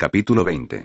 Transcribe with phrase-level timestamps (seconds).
[0.00, 0.84] Capítulo 20.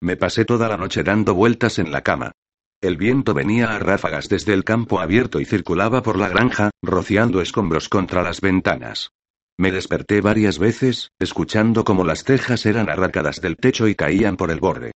[0.00, 2.32] Me pasé toda la noche dando vueltas en la cama.
[2.80, 7.42] El viento venía a ráfagas desde el campo abierto y circulaba por la granja, rociando
[7.42, 9.10] escombros contra las ventanas.
[9.58, 14.50] Me desperté varias veces, escuchando cómo las tejas eran arrancadas del techo y caían por
[14.50, 14.92] el borde.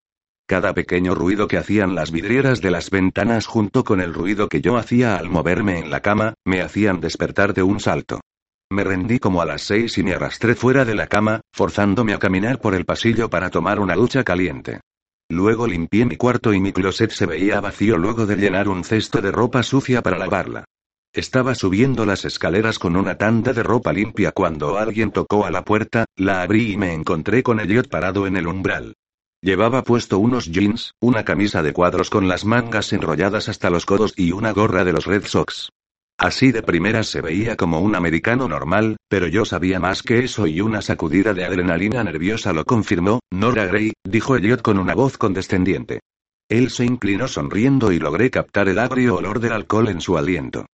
[0.46, 4.62] Cada pequeño ruido que hacían las vidrieras de las ventanas junto con el ruido que
[4.62, 8.22] yo hacía al moverme en la cama, me hacían despertar de un salto.
[8.70, 12.18] Me rendí como a las seis y me arrastré fuera de la cama, forzándome a
[12.18, 14.80] caminar por el pasillo para tomar una ducha caliente.
[15.28, 19.20] Luego limpié mi cuarto y mi closet se veía vacío luego de llenar un cesto
[19.20, 20.64] de ropa sucia para lavarla.
[21.12, 25.64] Estaba subiendo las escaleras con una tanda de ropa limpia cuando alguien tocó a la
[25.64, 28.94] puerta, la abrí y me encontré con Elliot parado en el umbral.
[29.40, 34.12] Llevaba puesto unos jeans, una camisa de cuadros con las mangas enrolladas hasta los codos
[34.16, 35.70] y una gorra de los Red Sox.
[36.18, 40.46] Así de primeras se veía como un americano normal, pero yo sabía más que eso
[40.46, 43.20] y una sacudida de adrenalina nerviosa lo confirmó.
[43.30, 46.00] Nora Gray, dijo Elliot con una voz condescendiente.
[46.48, 50.66] Él se inclinó sonriendo y logré captar el agrio olor del alcohol en su aliento.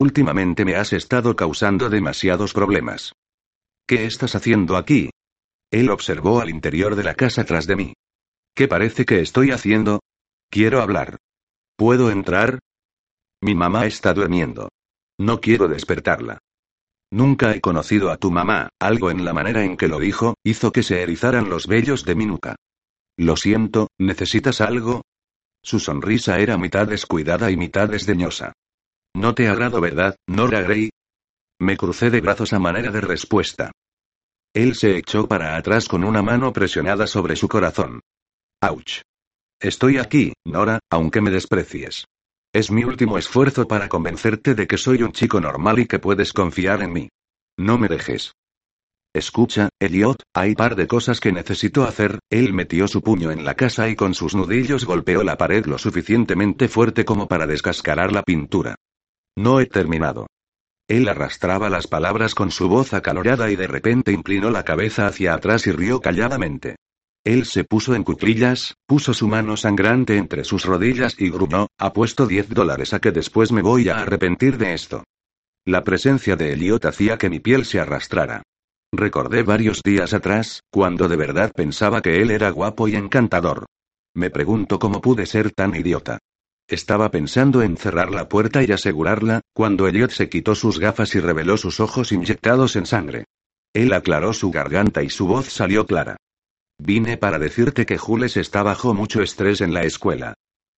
[0.00, 3.12] Últimamente me has estado causando demasiados problemas.
[3.86, 5.10] ¿Qué estás haciendo aquí?
[5.70, 7.92] Él observó al interior de la casa tras de mí.
[8.54, 10.00] ¿Qué parece que estoy haciendo?
[10.50, 11.18] Quiero hablar.
[11.76, 12.58] ¿Puedo entrar?
[13.42, 14.68] Mi mamá está durmiendo.
[15.18, 16.38] No quiero despertarla.
[17.10, 20.72] Nunca he conocido a tu mamá, algo en la manera en que lo dijo, hizo
[20.72, 22.56] que se erizaran los vellos de mi nuca.
[23.16, 25.02] Lo siento, ¿necesitas algo?
[25.62, 28.52] Su sonrisa era mitad descuidada y mitad desdeñosa.
[29.14, 30.90] No te agrado, ¿verdad, Nora Gray?
[31.60, 33.72] Me crucé de brazos a manera de respuesta.
[34.54, 38.00] Él se echó para atrás con una mano presionada sobre su corazón.
[38.60, 39.02] ¡Auch!
[39.60, 42.04] Estoy aquí, Nora, aunque me desprecies.
[42.54, 46.32] Es mi último esfuerzo para convencerte de que soy un chico normal y que puedes
[46.32, 47.08] confiar en mí.
[47.58, 48.32] No me dejes.
[49.14, 52.20] Escucha, Elliot, hay par de cosas que necesito hacer.
[52.30, 55.76] Él metió su puño en la casa y con sus nudillos golpeó la pared lo
[55.76, 58.76] suficientemente fuerte como para descascarar la pintura.
[59.36, 60.26] No he terminado.
[60.88, 65.34] Él arrastraba las palabras con su voz acalorada y de repente inclinó la cabeza hacia
[65.34, 66.76] atrás y rió calladamente.
[67.28, 72.26] Él se puso en cuclillas, puso su mano sangrante entre sus rodillas y gruñó, apuesto
[72.26, 75.04] diez dólares a que después me voy a arrepentir de esto.
[75.66, 78.44] La presencia de Elliot hacía que mi piel se arrastrara.
[78.94, 83.66] Recordé varios días atrás, cuando de verdad pensaba que él era guapo y encantador.
[84.14, 86.20] Me pregunto cómo pude ser tan idiota.
[86.66, 91.20] Estaba pensando en cerrar la puerta y asegurarla, cuando Elliot se quitó sus gafas y
[91.20, 93.26] reveló sus ojos inyectados en sangre.
[93.74, 96.16] Él aclaró su garganta y su voz salió clara.
[96.78, 100.34] Vine para decirte que Jules está bajo mucho estrés en la escuela.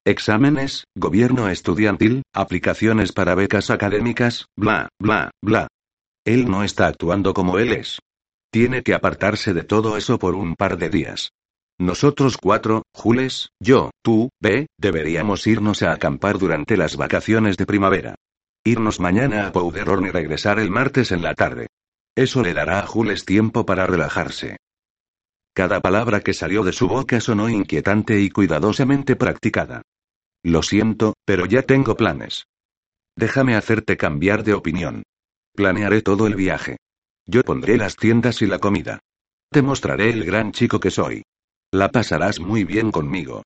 [0.07, 5.69] Exámenes, gobierno estudiantil, aplicaciones para becas académicas, bla, bla, bla.
[6.25, 7.99] Él no está actuando como él es.
[8.51, 11.33] Tiene que apartarse de todo eso por un par de días.
[11.79, 18.15] Nosotros cuatro, Jules, yo, tú, B, deberíamos irnos a acampar durante las vacaciones de primavera.
[18.65, 21.69] Irnos mañana a Powderhorn y regresar el martes en la tarde.
[22.15, 24.57] Eso le dará a Jules tiempo para relajarse.
[25.53, 29.83] Cada palabra que salió de su boca sonó inquietante y cuidadosamente practicada.
[30.43, 32.47] Lo siento, pero ya tengo planes.
[33.17, 35.03] Déjame hacerte cambiar de opinión.
[35.55, 36.79] Planearé todo el viaje.
[37.27, 39.01] Yo pondré las tiendas y la comida.
[39.51, 41.23] Te mostraré el gran chico que soy.
[41.73, 43.43] La pasarás muy bien conmigo.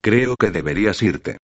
[0.00, 1.38] Creo que deberías irte.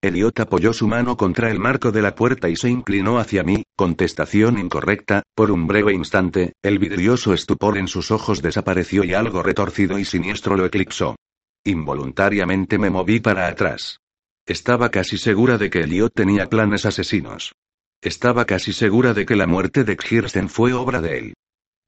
[0.00, 3.64] Eliot apoyó su mano contra el marco de la puerta y se inclinó hacia mí,
[3.74, 9.42] contestación incorrecta, por un breve instante, el vidrioso estupor en sus ojos desapareció y algo
[9.42, 11.16] retorcido y siniestro lo eclipsó.
[11.64, 13.98] Involuntariamente me moví para atrás.
[14.46, 17.52] Estaba casi segura de que Eliot tenía planes asesinos.
[18.00, 21.34] Estaba casi segura de que la muerte de Kirsten fue obra de él.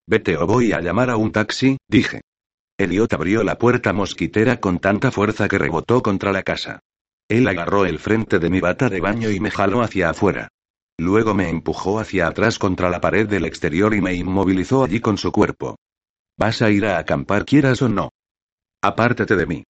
[0.08, 2.22] Vete o voy a llamar a un taxi, dije.
[2.76, 6.80] Eliot abrió la puerta mosquitera con tanta fuerza que rebotó contra la casa.
[7.30, 10.48] Él agarró el frente de mi bata de baño y me jaló hacia afuera.
[10.98, 15.16] Luego me empujó hacia atrás contra la pared del exterior y me inmovilizó allí con
[15.16, 15.76] su cuerpo.
[16.36, 18.10] ¿Vas a ir a acampar quieras o no?
[18.82, 19.62] Apártate de mí.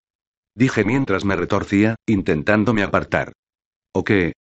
[0.57, 3.35] Dije mientras me retorcía, intentándome apartar.
[3.93, 4.33] ¿O qué?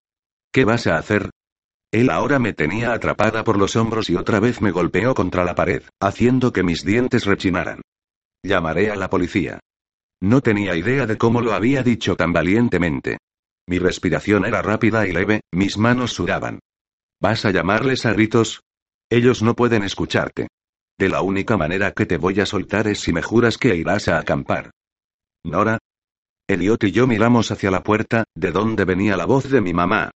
[0.50, 1.28] ¿Qué vas a hacer?
[1.92, 5.54] Él ahora me tenía atrapada por los hombros y otra vez me golpeó contra la
[5.54, 7.82] pared, haciendo que mis dientes rechinaran.
[8.42, 9.60] Llamaré a la policía.
[10.22, 13.18] No tenía idea de cómo lo había dicho tan valientemente.
[13.66, 16.60] Mi respiración era rápida y leve, mis manos sudaban.
[17.20, 18.62] ¿Vas a llamarles a gritos?
[19.10, 20.48] Ellos no pueden escucharte.
[20.98, 24.08] De la única manera que te voy a soltar es si me juras que irás
[24.08, 24.70] a acampar.
[25.44, 25.78] Nora.
[26.46, 30.10] Eliot y yo miramos hacia la puerta, de donde venía la voz de mi mamá.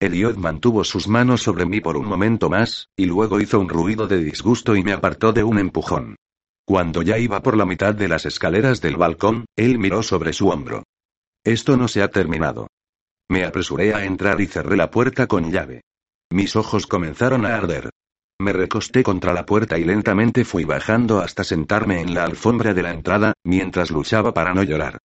[0.00, 4.06] Eliot mantuvo sus manos sobre mí por un momento más, y luego hizo un ruido
[4.06, 6.16] de disgusto y me apartó de un empujón.
[6.70, 10.50] Cuando ya iba por la mitad de las escaleras del balcón, él miró sobre su
[10.50, 10.84] hombro.
[11.42, 12.68] Esto no se ha terminado.
[13.28, 15.80] Me apresuré a entrar y cerré la puerta con llave.
[16.30, 17.90] Mis ojos comenzaron a arder.
[18.38, 22.84] Me recosté contra la puerta y lentamente fui bajando hasta sentarme en la alfombra de
[22.84, 24.98] la entrada, mientras luchaba para no llorar.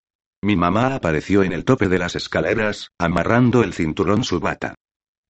[0.44, 4.76] Mi mamá apareció en el tope de las escaleras, amarrando el cinturón su bata.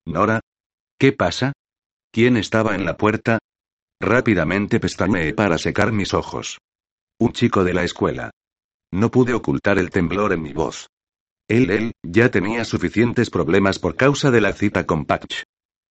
[0.06, 0.42] Nora.
[1.00, 1.54] ¿Qué pasa?
[2.12, 3.40] ¿Quién estaba en la puerta?
[4.02, 6.60] Rápidamente pestañeé para secar mis ojos.
[7.18, 8.32] Un chico de la escuela.
[8.92, 10.88] No pude ocultar el temblor en mi voz.
[11.48, 15.44] Él, él, ya tenía suficientes problemas por causa de la cita con Patch.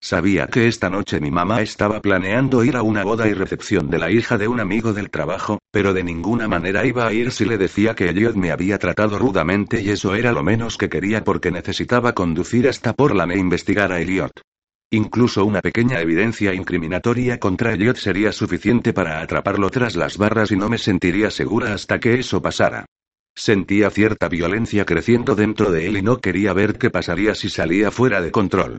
[0.03, 3.99] Sabía que esta noche mi mamá estaba planeando ir a una boda y recepción de
[3.99, 7.47] la hija de un amigo del trabajo, pero de ninguna manera iba a ir si
[7.47, 11.25] le decía que Elliot me había tratado rudamente y eso era lo menos que quería
[11.25, 14.43] porque necesitaba conducir hasta Portland e investigar a Elliot.
[14.91, 20.57] Incluso una pequeña evidencia incriminatoria contra Elliot sería suficiente para atraparlo tras las barras y
[20.57, 22.87] no me sentiría segura hasta que eso pasara.
[23.35, 27.91] Sentía cierta violencia creciendo dentro de él y no quería ver qué pasaría si salía
[27.91, 28.79] fuera de control.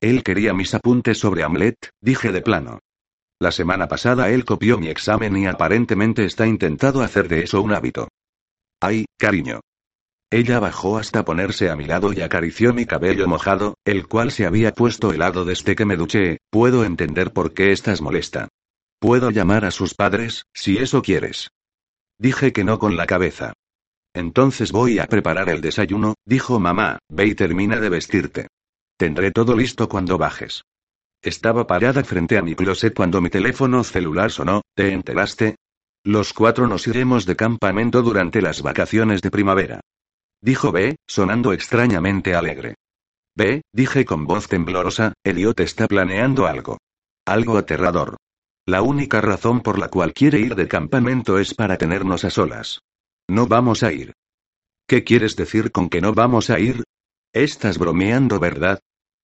[0.00, 2.80] Él quería mis apuntes sobre Hamlet, dije de plano.
[3.38, 7.72] La semana pasada él copió mi examen y aparentemente está intentando hacer de eso un
[7.72, 8.08] hábito.
[8.80, 9.60] Ay, cariño.
[10.30, 14.46] Ella bajó hasta ponerse a mi lado y acarició mi cabello mojado, el cual se
[14.46, 16.38] había puesto helado desde que me duché.
[16.50, 18.48] Puedo entender por qué estás molesta.
[18.98, 21.50] Puedo llamar a sus padres, si eso quieres.
[22.18, 23.52] Dije que no con la cabeza.
[24.14, 28.46] Entonces voy a preparar el desayuno, dijo mamá, ve y termina de vestirte.
[28.96, 30.62] Tendré todo listo cuando bajes.
[31.20, 35.56] Estaba parada frente a mi closet cuando mi teléfono celular sonó, ¿te enteraste?
[36.04, 39.80] Los cuatro nos iremos de campamento durante las vacaciones de primavera.
[40.44, 42.74] Dijo B, sonando extrañamente alegre.
[43.34, 46.76] B, dije con voz temblorosa, Elliot está planeando algo.
[47.24, 48.18] Algo aterrador.
[48.66, 52.80] La única razón por la cual quiere ir de campamento es para tenernos a solas.
[53.26, 54.12] No vamos a ir.
[54.86, 56.84] ¿Qué quieres decir con que no vamos a ir?
[57.32, 58.80] Estás bromeando, ¿verdad?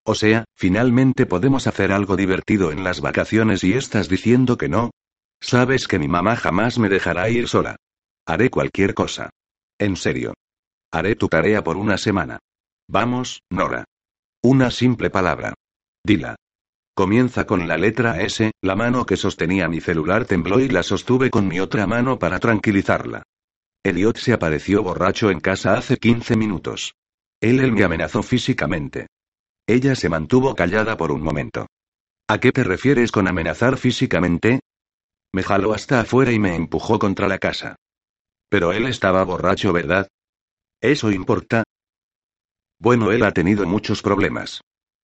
[0.07, 4.91] O sea, finalmente podemos hacer algo divertido en las vacaciones y estás diciendo que no.
[5.39, 7.77] Sabes que mi mamá jamás me dejará ir sola.
[8.25, 9.29] Haré cualquier cosa.
[9.79, 10.33] En serio.
[10.93, 12.41] Haré tu tarea por una semana.
[12.89, 13.85] Vamos, Nora.
[14.43, 15.55] Una simple palabra.
[16.05, 16.35] Dila.
[16.97, 21.31] Comienza con la letra S, la mano que sostenía mi celular tembló y la sostuve
[21.31, 23.23] con mi otra mano para tranquilizarla.
[23.85, 26.95] Elliot se apareció borracho en casa hace 15 minutos.
[27.41, 29.07] Él, él me amenazó físicamente.
[29.69, 31.69] Ella se mantuvo callada por un momento.
[32.29, 34.61] ¿A qué te refieres con amenazar físicamente?
[35.33, 37.77] Me jaló hasta afuera y me empujó contra la casa.
[38.49, 40.09] Pero él estaba borracho, ¿verdad?
[40.81, 41.63] ¿Eso importa?
[42.79, 44.63] Bueno, él ha tenido muchos problemas.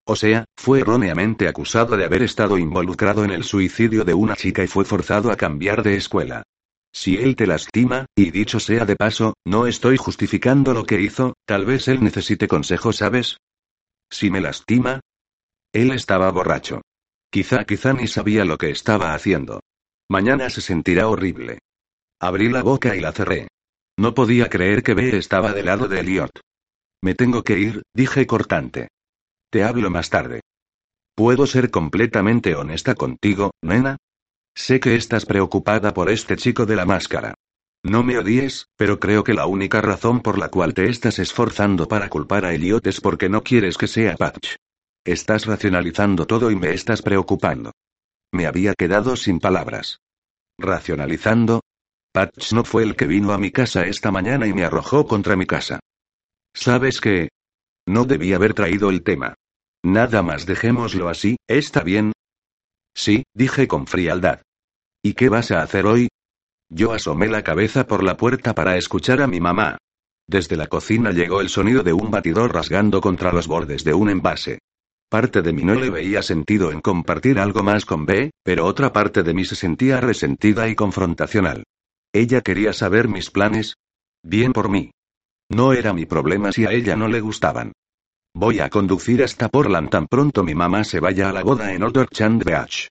[0.08, 4.62] O sea, fue erróneamente acusado de haber estado involucrado en el suicidio de una chica
[4.64, 6.44] y fue forzado a cambiar de escuela.
[6.92, 11.34] Si él te lastima, y dicho sea de paso, no estoy justificando lo que hizo,
[11.44, 13.36] tal vez él necesite consejo, ¿sabes?
[14.10, 15.00] Si me lastima.
[15.72, 16.80] Él estaba borracho.
[17.30, 19.60] Quizá, quizá ni sabía lo que estaba haciendo.
[20.08, 21.58] Mañana se sentirá horrible.
[22.18, 23.48] Abrí la boca y la cerré.
[23.98, 26.40] No podía creer que B estaba del lado de Elliot.
[27.02, 28.88] Me tengo que ir, dije cortante.
[29.50, 30.40] Te hablo más tarde.
[31.14, 33.96] ¿Puedo ser completamente honesta contigo, nena?
[34.54, 37.34] Sé que estás preocupada por este chico de la máscara.
[37.82, 41.88] No me odies, pero creo que la única razón por la cual te estás esforzando
[41.88, 44.56] para culpar a Elliot es porque no quieres que sea Patch.
[45.04, 47.72] Estás racionalizando todo y me estás preocupando.
[48.32, 50.00] Me había quedado sin palabras.
[50.58, 51.60] ¿Racionalizando?
[52.16, 55.36] Patch no fue el que vino a mi casa esta mañana y me arrojó contra
[55.36, 55.80] mi casa.
[56.54, 57.28] ¿Sabes qué?
[57.86, 59.34] No debí haber traído el tema.
[59.84, 62.12] Nada más dejémoslo así, ¿está bien?
[62.96, 64.40] Sí, dije con frialdad.
[65.02, 66.08] ¿Y qué vas a hacer hoy?
[66.70, 69.76] Yo asomé la cabeza por la puerta para escuchar a mi mamá.
[70.26, 74.08] Desde la cocina llegó el sonido de un batidor rasgando contra los bordes de un
[74.08, 74.60] envase.
[75.10, 78.90] Parte de mí no le veía sentido en compartir algo más con B, pero otra
[78.90, 81.64] parte de mí se sentía resentida y confrontacional.
[82.12, 83.74] Ella quería saber mis planes.
[84.22, 84.90] Bien por mí.
[85.48, 87.72] No era mi problema si a ella no le gustaban.
[88.34, 91.82] Voy a conducir hasta Portland tan pronto mi mamá se vaya a la boda en
[92.10, 92.88] Chand Beach.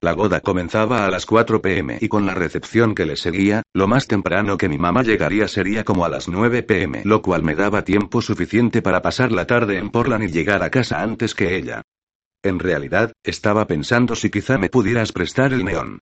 [0.00, 3.88] La boda comenzaba a las 4 pm y con la recepción que le seguía, lo
[3.88, 7.56] más temprano que mi mamá llegaría sería como a las 9 pm, lo cual me
[7.56, 11.56] daba tiempo suficiente para pasar la tarde en Portland y llegar a casa antes que
[11.56, 11.82] ella.
[12.44, 15.98] En realidad, estaba pensando si quizá me pudieras prestar el neón.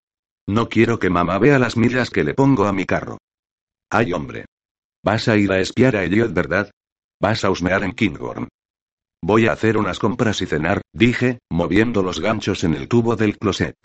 [0.48, 3.18] No quiero que mamá vea las millas que le pongo a mi carro.
[3.90, 4.44] Ay hombre.
[5.04, 6.70] Vas a ir a espiar a Elliot, ¿verdad?
[7.20, 8.48] Vas a husmear en Kinghorn.
[9.22, 13.38] Voy a hacer unas compras y cenar, dije, moviendo los ganchos en el tubo del
[13.38, 13.76] closet.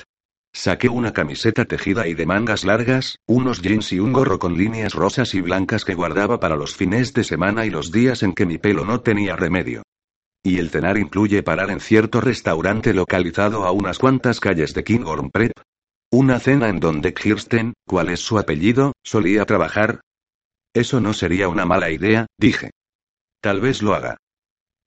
[0.54, 4.94] Saqué una camiseta tejida y de mangas largas, unos jeans y un gorro con líneas
[4.94, 8.46] rosas y blancas que guardaba para los fines de semana y los días en que
[8.46, 9.84] mi pelo no tenía remedio.
[10.44, 15.30] Y el cenar incluye parar en cierto restaurante localizado a unas cuantas calles de Kinghorn
[15.32, 15.54] Prep.
[16.14, 20.02] Una cena en donde Kirsten, ¿cuál es su apellido?, solía trabajar.
[20.74, 22.72] Eso no sería una mala idea, dije.
[23.42, 24.18] Tal vez lo haga.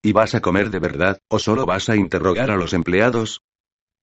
[0.03, 3.41] ¿Y vas a comer de verdad, o solo vas a interrogar a los empleados?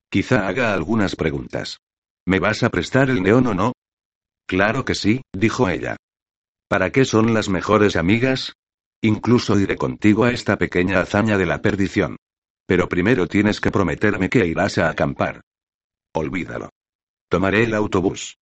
[0.09, 1.77] Quizá haga algunas preguntas.
[2.25, 3.73] ¿Me vas a prestar el neón o no?
[4.47, 5.97] Claro que sí, dijo ella.
[6.67, 8.53] ¿Para qué son las mejores amigas?
[9.03, 12.17] Incluso iré contigo a esta pequeña hazaña de la perdición.
[12.65, 15.41] Pero primero tienes que prometerme que irás a acampar.
[16.13, 16.69] Olvídalo.
[17.31, 18.39] Tomaré el autobús.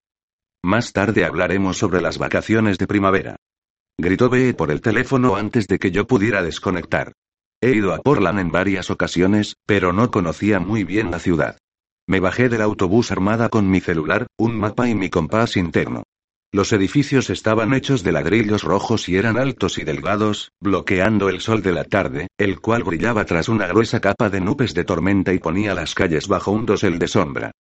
[0.63, 3.35] Más tarde hablaremos sobre las vacaciones de primavera.
[3.99, 7.11] Gritó B por el teléfono antes de que yo pudiera desconectar.
[7.61, 11.57] He ido a Portland en varias ocasiones, pero no conocía muy bien la ciudad.
[12.07, 16.03] Me bajé del autobús armada con mi celular, un mapa y mi compás interno.
[16.53, 21.61] Los edificios estaban hechos de ladrillos rojos y eran altos y delgados, bloqueando el sol
[21.61, 25.39] de la tarde, el cual brillaba tras una gruesa capa de nubes de tormenta y
[25.39, 27.51] ponía las calles bajo un dosel de sombra.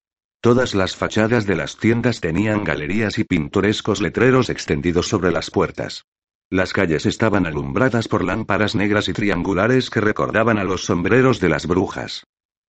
[0.40, 6.05] Todas las fachadas de las tiendas tenían galerías y pintorescos letreros extendidos sobre las puertas.
[6.50, 11.49] Las calles estaban alumbradas por lámparas negras y triangulares que recordaban a los sombreros de
[11.49, 12.25] las brujas.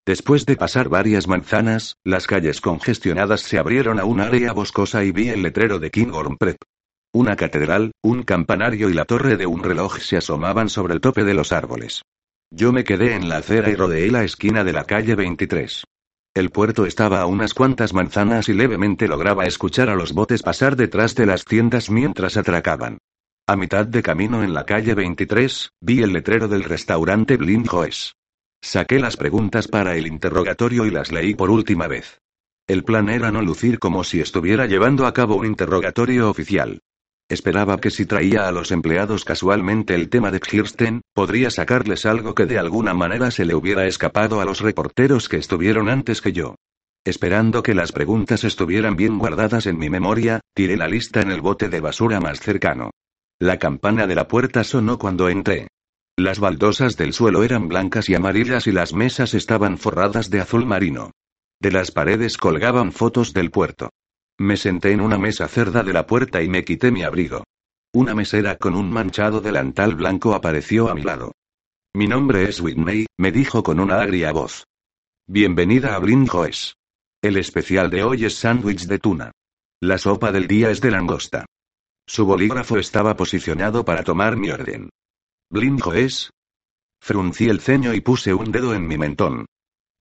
[0.06, 5.12] Después de pasar varias manzanas, las calles congestionadas se abrieron a un área boscosa y
[5.12, 6.56] vi el letrero de Kinghorn Prep.
[7.12, 11.24] Una catedral, un campanario y la torre de un reloj se asomaban sobre el tope
[11.24, 12.02] de los árboles.
[12.50, 15.84] Yo me quedé en la acera y rodeé la esquina de la calle 23.
[16.36, 20.76] El puerto estaba a unas cuantas manzanas y levemente lograba escuchar a los botes pasar
[20.76, 22.98] detrás de las tiendas mientras atracaban.
[23.46, 27.70] A mitad de camino en la calle 23, vi el letrero del restaurante Blind.
[28.60, 32.20] Saqué las preguntas para el interrogatorio y las leí por última vez.
[32.66, 36.82] El plan era no lucir como si estuviera llevando a cabo un interrogatorio oficial.
[37.28, 42.34] Esperaba que si traía a los empleados casualmente el tema de Kirsten, podría sacarles algo
[42.36, 46.32] que de alguna manera se le hubiera escapado a los reporteros que estuvieron antes que
[46.32, 46.54] yo.
[47.04, 51.40] Esperando que las preguntas estuvieran bien guardadas en mi memoria, tiré la lista en el
[51.40, 52.90] bote de basura más cercano.
[53.40, 55.66] La campana de la puerta sonó cuando entré.
[56.16, 60.64] Las baldosas del suelo eran blancas y amarillas y las mesas estaban forradas de azul
[60.64, 61.10] marino.
[61.60, 63.90] De las paredes colgaban fotos del puerto.
[64.38, 67.44] Me senté en una mesa cerda de la puerta y me quité mi abrigo.
[67.94, 71.32] Una mesera con un manchado delantal blanco apareció a mi lado.
[71.94, 74.64] Mi nombre es Whitney, me dijo con una agria voz.
[75.26, 76.74] Bienvenida a Blind Joes.
[77.22, 79.32] El especial de hoy es sándwich de tuna.
[79.80, 81.46] La sopa del día es de langosta.
[82.06, 84.90] Su bolígrafo estaba posicionado para tomar mi orden.
[85.50, 86.30] ¿Blinjo es?
[87.00, 89.46] Fruncí el ceño y puse un dedo en mi mentón.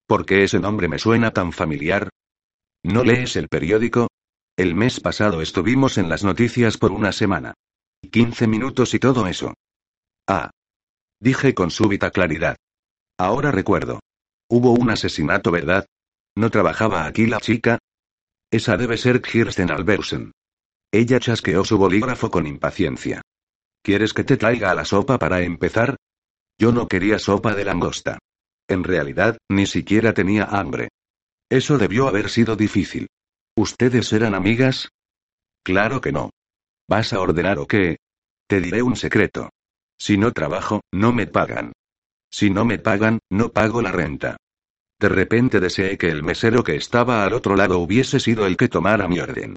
[0.06, 2.10] ¿Por qué ese nombre me suena tan familiar?
[2.84, 4.08] ¿No lees el periódico?
[4.57, 7.55] El mes pasado estuvimos en las noticias por una semana.
[8.09, 9.53] Quince minutos y todo eso.
[10.27, 10.50] Ah.
[11.19, 12.55] Dije con súbita claridad.
[13.17, 14.00] Ahora recuerdo.
[14.50, 15.85] Hubo un asesinato, ¿verdad?
[16.35, 17.79] ¿No trabajaba aquí la chica?
[18.50, 20.31] Esa debe ser Kirsten Albersen.
[20.89, 23.21] Ella chasqueó su bolígrafo con impaciencia.
[23.81, 25.97] ¿Quieres que te traiga la sopa para empezar?
[26.57, 28.19] Yo no quería sopa de langosta.
[28.69, 30.88] En realidad, ni siquiera tenía hambre.
[31.50, 33.07] Eso debió haber sido difícil.
[33.57, 34.89] ¿Ustedes eran amigas?
[35.63, 36.31] Claro que no.
[36.89, 37.97] ¿Vas a ordenar o qué?
[38.47, 39.50] Te diré un secreto.
[39.97, 41.71] Si no trabajo, no me pagan.
[42.29, 44.35] Si no me pagan, no pago la renta.
[45.00, 48.67] De repente deseé que el mesero que estaba al otro lado hubiese sido el que
[48.67, 49.55] tomara mi orden.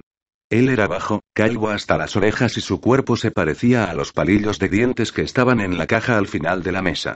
[0.49, 4.61] Él era bajo, calvo hasta las orejas y su cuerpo se parecía a los palillos
[4.61, 7.15] de dientes que estaban en la caja al final de la mesa.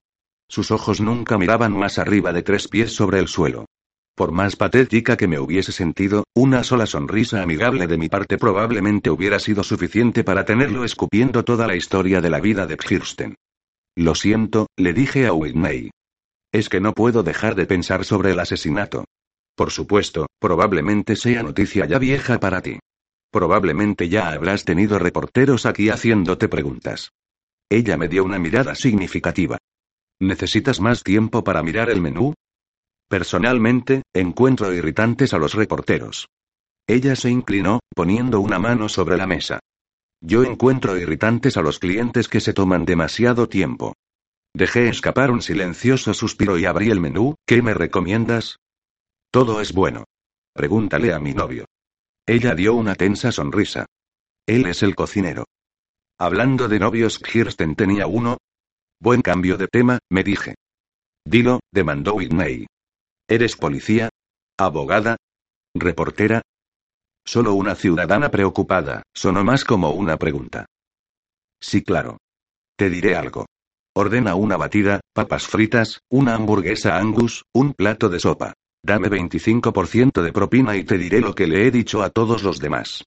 [0.48, 3.66] Sus ojos nunca miraban más arriba de tres pies sobre el suelo.
[4.14, 9.08] Por más patética que me hubiese sentido, una sola sonrisa amigable de mi parte probablemente
[9.10, 13.36] hubiera sido suficiente para tenerlo escupiendo toda la historia de la vida de Kirsten.
[13.96, 15.90] Lo siento, le dije a Whitney.
[16.52, 19.04] Es que no puedo dejar de pensar sobre el asesinato.
[19.54, 22.78] Por supuesto, probablemente sea noticia ya vieja para ti.
[23.30, 27.12] Probablemente ya habrás tenido reporteros aquí haciéndote preguntas.
[27.70, 29.56] Ella me dio una mirada significativa.
[30.20, 32.34] ¿Necesitas más tiempo para mirar el menú?
[33.12, 36.30] Personalmente, encuentro irritantes a los reporteros.
[36.88, 39.60] Ella se inclinó, poniendo una mano sobre la mesa.
[40.22, 43.92] Yo encuentro irritantes a los clientes que se toman demasiado tiempo.
[44.54, 47.34] Dejé escapar un silencioso suspiro y abrí el menú.
[47.46, 48.56] ¿Qué me recomiendas?
[49.30, 50.04] Todo es bueno.
[50.54, 51.66] Pregúntale a mi novio.
[52.26, 53.84] Ella dio una tensa sonrisa.
[54.46, 55.44] Él es el cocinero.
[56.18, 58.38] Hablando de novios, Kirsten tenía uno.
[58.98, 60.54] Buen cambio de tema, me dije.
[61.26, 62.68] Dilo, demandó Whitney.
[63.32, 64.10] ¿Eres policía?
[64.58, 65.16] ¿Abogada?
[65.74, 66.42] ¿Reportera?
[67.24, 70.66] Solo una ciudadana preocupada, sonó más como una pregunta.
[71.58, 72.18] Sí, claro.
[72.76, 73.46] Te diré algo.
[73.96, 78.52] Ordena una batida, papas fritas, una hamburguesa angus, un plato de sopa.
[78.82, 82.58] Dame 25% de propina y te diré lo que le he dicho a todos los
[82.58, 83.02] demás.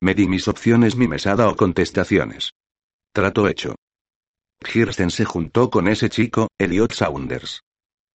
[0.00, 2.52] Me di mis opciones, mi mesada o contestaciones.
[3.12, 3.74] Trato hecho.
[4.60, 7.60] Kirsten se juntó con ese chico, Elliot Saunders.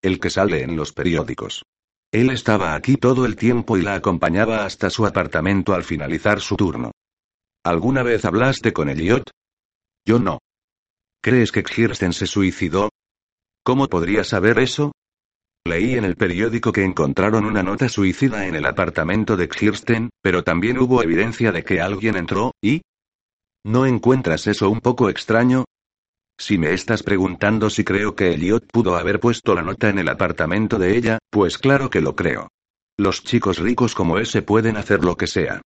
[0.02, 1.64] El que sale en los periódicos.
[2.10, 6.56] Él estaba aquí todo el tiempo y la acompañaba hasta su apartamento al finalizar su
[6.56, 6.90] turno.
[7.64, 9.30] ¿Alguna vez hablaste con Elliot?
[10.04, 10.40] Yo no.
[11.22, 12.90] ¿Crees que Kirsten se suicidó?
[13.64, 14.90] ¿Cómo podría saber eso?
[15.64, 20.42] Leí en el periódico que encontraron una nota suicida en el apartamento de Kirsten, pero
[20.42, 22.82] también hubo evidencia de que alguien entró, y...
[23.64, 25.64] ¿No encuentras eso un poco extraño?
[26.42, 30.08] Si me estás preguntando si creo que Elliot pudo haber puesto la nota en el
[30.08, 32.48] apartamento de ella, pues claro que lo creo.
[32.98, 35.62] Los chicos ricos como ese pueden hacer lo que sea.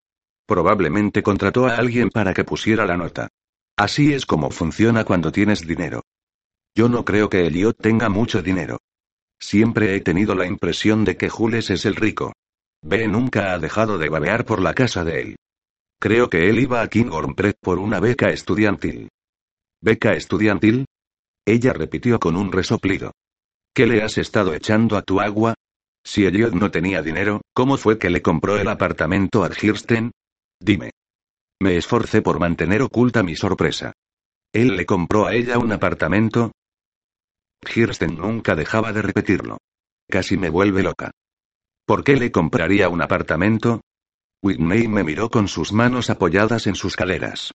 [0.46, 3.28] Probablemente contrató a alguien para que pusiera la nota.
[3.74, 6.02] Así es como funciona cuando tienes dinero.
[6.74, 8.76] Yo no creo que Elliot tenga mucho dinero.
[9.40, 12.34] Siempre he tenido la impresión de que Jules es el rico.
[12.82, 15.36] B nunca ha dejado de babear por la casa de él.
[15.98, 19.08] Creo que él iba a Kinghorn Prep por una beca estudiantil.
[19.86, 20.86] ¿Beca estudiantil?
[21.46, 23.12] Ella repitió con un resoplido.
[23.72, 25.54] ¿Qué le has estado echando a tu agua?
[26.04, 30.10] Si Elliot no tenía dinero, ¿cómo fue que le compró el apartamento a Kirsten?
[30.60, 30.90] Dime.
[31.62, 33.92] Me esforcé por mantener oculta mi sorpresa.
[34.52, 36.50] ¿Él le compró a ella un apartamento?
[37.64, 39.58] Kirsten nunca dejaba de repetirlo.
[40.08, 41.12] Casi me vuelve loca.
[41.86, 43.82] ¿Por qué le compraría un apartamento?
[44.42, 47.52] Whitney me miró con sus manos apoyadas en sus caderas.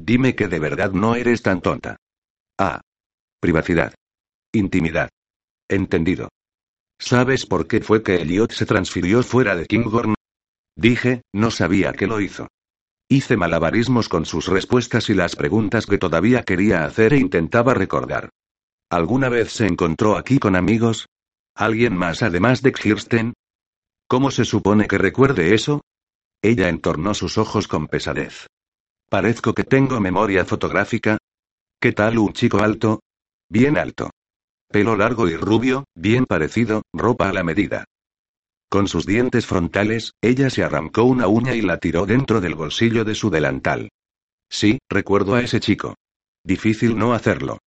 [0.00, 1.96] Dime que de verdad no eres tan tonta.
[2.56, 2.80] Ah.
[3.40, 3.94] Privacidad.
[4.52, 5.10] Intimidad.
[5.68, 6.28] Entendido.
[7.00, 10.14] ¿Sabes por qué fue que Elliot se transfirió fuera de Kinghorn?
[10.76, 12.46] Dije, no sabía que lo hizo.
[13.08, 18.30] Hice malabarismos con sus respuestas y las preguntas que todavía quería hacer e intentaba recordar.
[18.90, 21.06] ¿Alguna vez se encontró aquí con amigos?
[21.56, 23.34] ¿Alguien más además de Kirsten?
[24.06, 25.82] ¿Cómo se supone que recuerde eso?
[26.40, 28.46] Ella entornó sus ojos con pesadez.
[29.08, 31.16] Parezco que tengo memoria fotográfica.
[31.80, 33.00] ¿Qué tal un chico alto?
[33.48, 34.10] Bien alto.
[34.70, 37.84] Pelo largo y rubio, bien parecido, ropa a la medida.
[38.68, 43.06] Con sus dientes frontales, ella se arrancó una uña y la tiró dentro del bolsillo
[43.06, 43.88] de su delantal.
[44.50, 45.94] Sí, recuerdo a ese chico.
[46.44, 47.60] Difícil no hacerlo.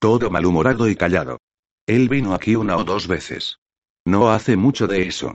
[0.00, 1.38] Todo malhumorado y callado.
[1.86, 3.58] Él vino aquí una o dos veces.
[4.04, 5.34] No hace mucho de eso.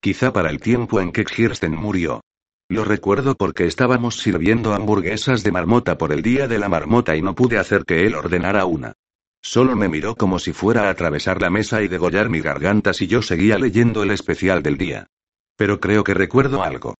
[0.00, 2.20] Quizá para el tiempo en que Kirsten murió.
[2.68, 7.20] Lo recuerdo porque estábamos sirviendo hamburguesas de marmota por el día de la marmota y
[7.20, 8.94] no pude hacer que él ordenara una.
[9.42, 13.06] Solo me miró como si fuera a atravesar la mesa y degollar mi garganta si
[13.06, 15.06] yo seguía leyendo el especial del día.
[15.56, 16.94] Pero creo que recuerdo algo.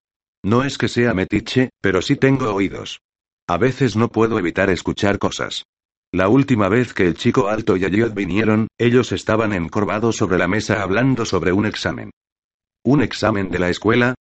[0.44, 3.00] No es que sea metiche, pero sí tengo oídos.
[3.48, 5.64] A veces no puedo evitar escuchar cosas.
[6.12, 10.46] La última vez que el chico alto y Elliot vinieron, ellos estaban encorvados sobre la
[10.46, 12.10] mesa hablando sobre un examen.
[12.84, 14.14] ¿Un examen de la escuela?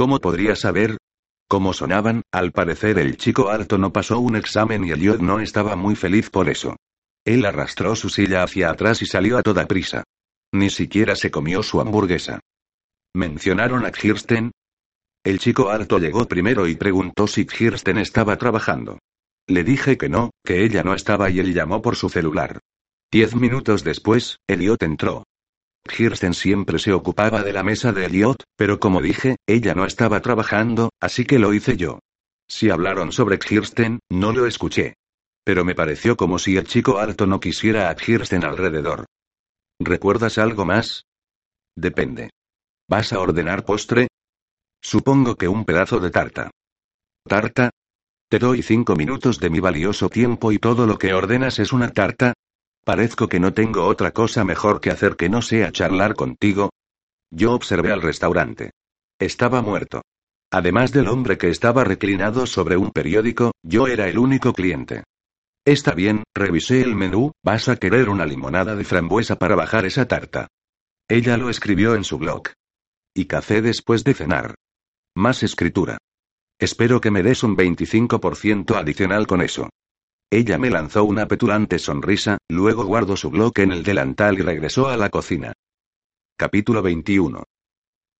[0.00, 0.96] ¿Cómo podría saber?
[1.46, 2.22] ¿Cómo sonaban?
[2.32, 6.30] Al parecer el chico alto no pasó un examen y Elliot no estaba muy feliz
[6.30, 6.76] por eso.
[7.26, 10.04] Él arrastró su silla hacia atrás y salió a toda prisa.
[10.54, 12.40] Ni siquiera se comió su hamburguesa.
[13.14, 14.52] ¿Mencionaron a Kirsten?
[15.22, 19.00] El chico alto llegó primero y preguntó si Kirsten estaba trabajando.
[19.46, 22.58] Le dije que no, que ella no estaba y él llamó por su celular.
[23.12, 25.24] Diez minutos después, Elliot entró.
[25.90, 30.20] Kirsten siempre se ocupaba de la mesa de Elliot, pero como dije, ella no estaba
[30.20, 31.98] trabajando, así que lo hice yo.
[32.48, 34.94] Si hablaron sobre Kirsten, no lo escuché.
[35.44, 39.06] Pero me pareció como si el chico alto no quisiera a Kirsten alrededor.
[39.78, 41.04] ¿Recuerdas algo más?
[41.76, 42.30] Depende.
[42.88, 44.08] ¿Vas a ordenar postre?
[44.82, 46.50] Supongo que un pedazo de tarta.
[47.26, 47.70] ¿Tarta?
[48.28, 51.90] Te doy cinco minutos de mi valioso tiempo y todo lo que ordenas es una
[51.90, 52.32] tarta.
[52.90, 56.70] Parezco que no tengo otra cosa mejor que hacer que no sea charlar contigo.
[57.30, 58.72] Yo observé al restaurante.
[59.20, 60.02] Estaba muerto.
[60.50, 65.04] Además del hombre que estaba reclinado sobre un periódico, yo era el único cliente.
[65.64, 70.08] Está bien, revisé el menú, vas a querer una limonada de frambuesa para bajar esa
[70.08, 70.48] tarta.
[71.08, 72.42] Ella lo escribió en su blog.
[73.14, 74.56] Y café después de cenar.
[75.14, 75.98] Más escritura.
[76.58, 79.70] Espero que me des un 25% adicional con eso.
[80.32, 84.88] Ella me lanzó una petulante sonrisa, luego guardó su bloque en el delantal y regresó
[84.88, 85.52] a la cocina.
[86.38, 87.42] Capítulo 21.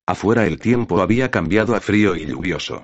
[0.09, 2.83] Afuera el tiempo había cambiado a frío y lluvioso.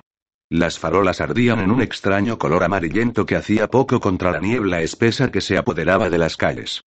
[0.49, 5.29] Las farolas ardían en un extraño color amarillento que hacía poco contra la niebla espesa
[5.29, 6.85] que se apoderaba de las calles.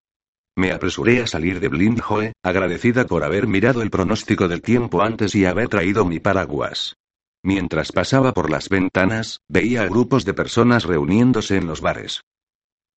[0.55, 5.35] Me apresuré a salir de Blindhoe, agradecida por haber mirado el pronóstico del tiempo antes
[5.35, 6.95] y haber traído mi paraguas.
[7.43, 12.21] Mientras pasaba por las ventanas, veía a grupos de personas reuniéndose en los bares.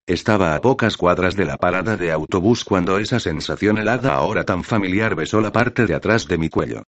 [0.07, 4.63] Estaba a pocas cuadras de la parada de autobús cuando esa sensación helada ahora tan
[4.63, 6.83] familiar besó la parte de atrás de mi cuello.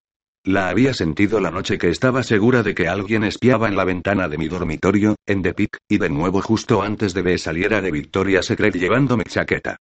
[0.44, 4.28] La había sentido la noche que estaba segura de que alguien espiaba en la ventana
[4.28, 7.92] de mi dormitorio, en The Peak, y de nuevo justo antes de que saliera de
[7.92, 9.78] Victoria Secret llevándome chaqueta.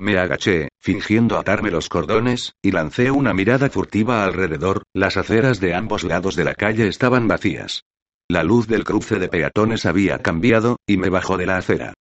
[0.00, 5.74] Me agaché, fingiendo atarme los cordones, y lancé una mirada furtiva alrededor, las aceras de
[5.74, 7.82] ambos lados de la calle estaban vacías.
[8.28, 11.92] La luz del cruce de peatones había cambiado, y me bajó de la acera.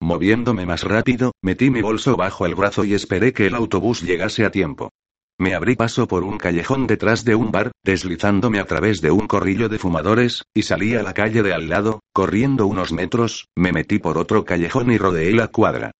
[0.00, 4.44] Moviéndome más rápido, metí mi bolso bajo el brazo y esperé que el autobús llegase
[4.44, 4.90] a tiempo.
[5.38, 9.26] Me abrí paso por un callejón detrás de un bar, deslizándome a través de un
[9.26, 13.72] corrillo de fumadores, y salí a la calle de al lado, corriendo unos metros, me
[13.72, 15.90] metí por otro callejón y rodeé la cuadra.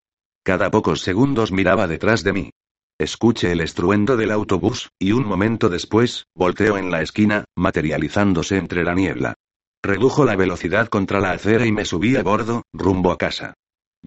[0.42, 2.50] Cada pocos segundos miraba detrás de mí.
[2.98, 8.85] Escuché el estruendo del autobús, y un momento después, volteó en la esquina, materializándose entre
[8.85, 9.35] la niebla.
[9.82, 13.54] Redujo la velocidad contra la acera y me subí a bordo, rumbo a casa.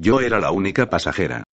[0.01, 1.43] Yo era la única pasajera.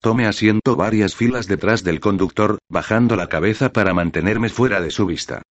[0.00, 5.06] Tomé asiento varias filas detrás del conductor, bajando la cabeza para mantenerme fuera de su
[5.06, 5.42] vista.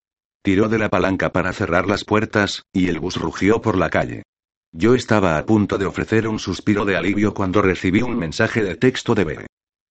[0.41, 4.23] Tiró de la palanca para cerrar las puertas, y el bus rugió por la calle.
[4.71, 8.75] Yo estaba a punto de ofrecer un suspiro de alivio cuando recibí un mensaje de
[8.75, 9.47] texto de B.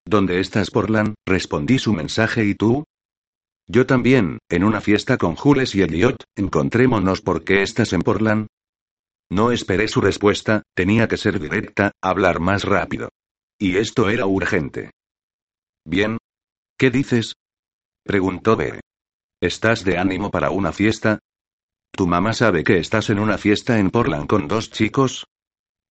[0.06, 1.14] ¿Dónde estás, Portland?
[1.26, 2.84] Respondí su mensaje y tú.
[3.66, 8.46] Yo también, en una fiesta con Jules y Elliot, encontrémonos porque estás en Portland.
[9.30, 13.08] No esperé su respuesta, tenía que ser directa, hablar más rápido.
[13.58, 14.90] Y esto era urgente.
[15.84, 16.18] Bien.
[16.78, 17.34] ¿Qué dices?
[18.04, 18.80] Preguntó B.
[19.40, 21.18] ¿Estás de ánimo para una fiesta?
[21.92, 25.26] ¿Tu mamá sabe que estás en una fiesta en Portland con dos chicos?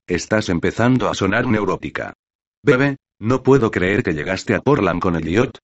[0.07, 2.13] Estás empezando a sonar neurótica.
[2.61, 5.59] Bebe, no puedo creer que llegaste a Portland con Elliot.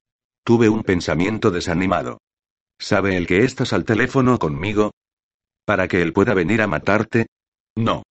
[0.45, 2.19] Tuve un pensamiento desanimado.
[2.79, 4.91] ¿Sabe el que estás al teléfono conmigo?
[5.65, 7.27] ¿Para que él pueda venir a matarte?
[7.79, 8.03] No.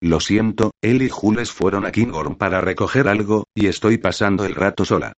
[0.00, 4.54] Lo siento, él y Jules fueron a Kinghorn para recoger algo, y estoy pasando el
[4.54, 5.12] rato sola.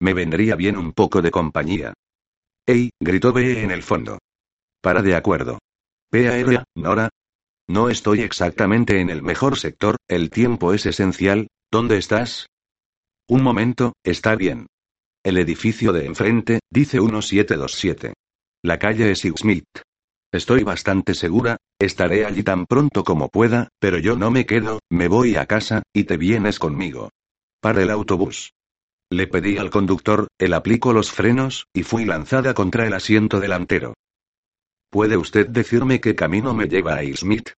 [0.00, 1.92] Me vendría bien un poco de compañía.
[2.64, 2.90] ¡Ey!
[3.00, 4.18] gritó B en el fondo.
[4.80, 5.58] Para de acuerdo.
[6.08, 7.08] P aérea, Nora.
[7.66, 12.46] No estoy exactamente en el mejor sector, el tiempo es esencial, ¿dónde estás?
[13.28, 14.68] Un momento, está bien.
[15.24, 18.14] El edificio de enfrente, dice 1727.
[18.62, 19.66] La calle es Smith.
[20.32, 25.08] Estoy bastante segura, estaré allí tan pronto como pueda, pero yo no me quedo, me
[25.08, 27.10] voy a casa, y te vienes conmigo.
[27.60, 28.52] Para el autobús.
[29.10, 33.94] Le pedí al conductor, él aplicó los frenos, y fui lanzada contra el asiento delantero.
[34.90, 37.50] ¿Puede usted decirme qué camino me lleva a Smith?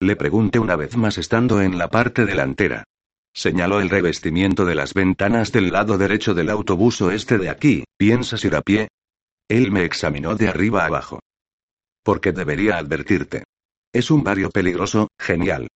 [0.00, 2.84] Le pregunté una vez más estando en la parte delantera.
[3.32, 8.44] Señaló el revestimiento de las ventanas del lado derecho del autobús oeste de aquí, ¿piensas
[8.44, 8.88] ir a pie?
[9.48, 11.20] Él me examinó de arriba abajo.
[12.02, 13.44] Porque debería advertirte.
[13.94, 15.68] Es un barrio peligroso, genial.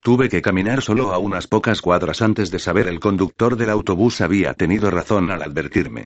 [0.00, 4.20] Tuve que caminar solo a unas pocas cuadras antes de saber el conductor del autobús
[4.20, 6.04] había tenido razón al advertirme.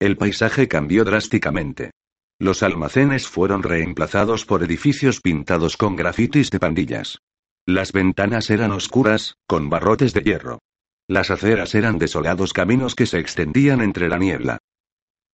[0.00, 1.90] El paisaje cambió drásticamente.
[2.38, 7.18] Los almacenes fueron reemplazados por edificios pintados con grafitis de pandillas.
[7.66, 10.60] Las ventanas eran oscuras, con barrotes de hierro.
[11.06, 14.60] Las aceras eran desolados caminos que se extendían entre la niebla.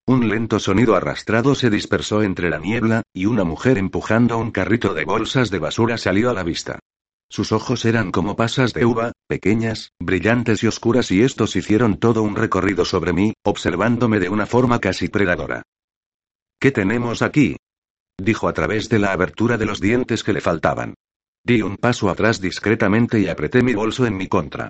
[0.09, 4.95] Un lento sonido arrastrado se dispersó entre la niebla, y una mujer empujando un carrito
[4.95, 6.79] de bolsas de basura salió a la vista.
[7.29, 12.23] Sus ojos eran como pasas de uva, pequeñas, brillantes y oscuras y estos hicieron todo
[12.23, 15.63] un recorrido sobre mí, observándome de una forma casi predadora.
[16.61, 17.57] ¿Qué tenemos aquí?
[18.17, 20.95] dijo a través de la abertura de los dientes que le faltaban.
[21.43, 24.69] Di un paso atrás discretamente y apreté mi bolso en mi contra.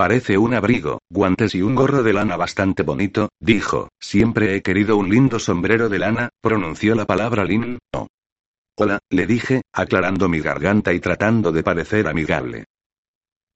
[0.00, 4.96] Parece un abrigo, guantes y un gorro de lana bastante bonito, dijo, siempre he querido
[4.96, 8.06] un lindo sombrero de lana, pronunció la palabra lin, no.
[8.78, 12.64] Hola, le dije, aclarando mi garganta y tratando de parecer amigable.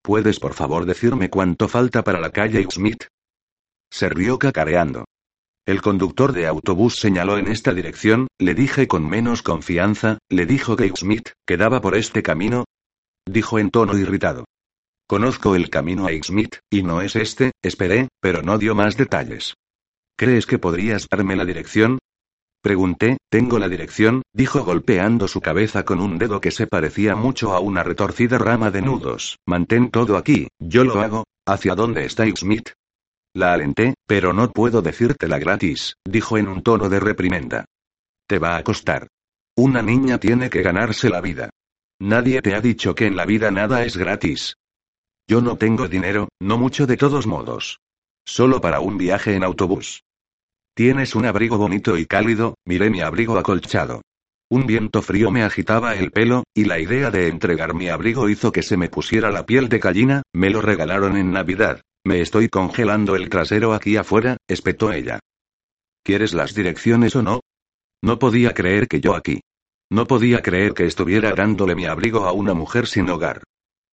[0.02, 3.04] ¿Puedes por favor decirme cuánto falta para la calle Smith?
[3.90, 5.06] Se rió cacareando.
[5.64, 10.76] El conductor de autobús señaló en esta dirección, le dije con menos confianza, le dijo
[10.76, 12.66] que Smith, quedaba por este camino.
[13.24, 14.44] Dijo en tono irritado.
[15.06, 19.54] Conozco el camino a Smith, y no es este, esperé, pero no dio más detalles.
[20.16, 21.98] ¿Crees que podrías darme la dirección?
[22.62, 27.52] Pregunté, tengo la dirección, dijo golpeando su cabeza con un dedo que se parecía mucho
[27.52, 29.36] a una retorcida rama de nudos.
[29.46, 31.24] Mantén todo aquí, yo lo hago.
[31.46, 32.70] ¿Hacia dónde está Smith?
[33.34, 37.66] La alenté, pero no puedo decírtela gratis, dijo en un tono de reprimenda.
[38.26, 39.08] Te va a costar.
[39.56, 41.50] Una niña tiene que ganarse la vida.
[42.00, 44.56] Nadie te ha dicho que en la vida nada es gratis.
[45.26, 47.80] Yo no tengo dinero, no mucho de todos modos.
[48.26, 50.02] Solo para un viaje en autobús.
[50.74, 54.02] Tienes un abrigo bonito y cálido, miré mi abrigo acolchado.
[54.50, 58.52] Un viento frío me agitaba el pelo, y la idea de entregar mi abrigo hizo
[58.52, 61.80] que se me pusiera la piel de gallina, me lo regalaron en Navidad.
[62.04, 65.20] Me estoy congelando el trasero aquí afuera, espetó ella.
[66.02, 67.40] ¿Quieres las direcciones o no?
[68.02, 69.40] No podía creer que yo aquí.
[69.90, 73.42] No podía creer que estuviera dándole mi abrigo a una mujer sin hogar.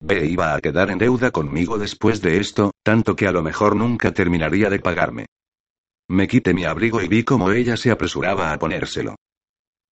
[0.02, 3.76] B iba a quedar en deuda conmigo después de esto, tanto que a lo mejor
[3.76, 5.28] nunca terminaría de pagarme.
[6.10, 9.16] Me quité mi abrigo y vi cómo ella se apresuraba a ponérselo.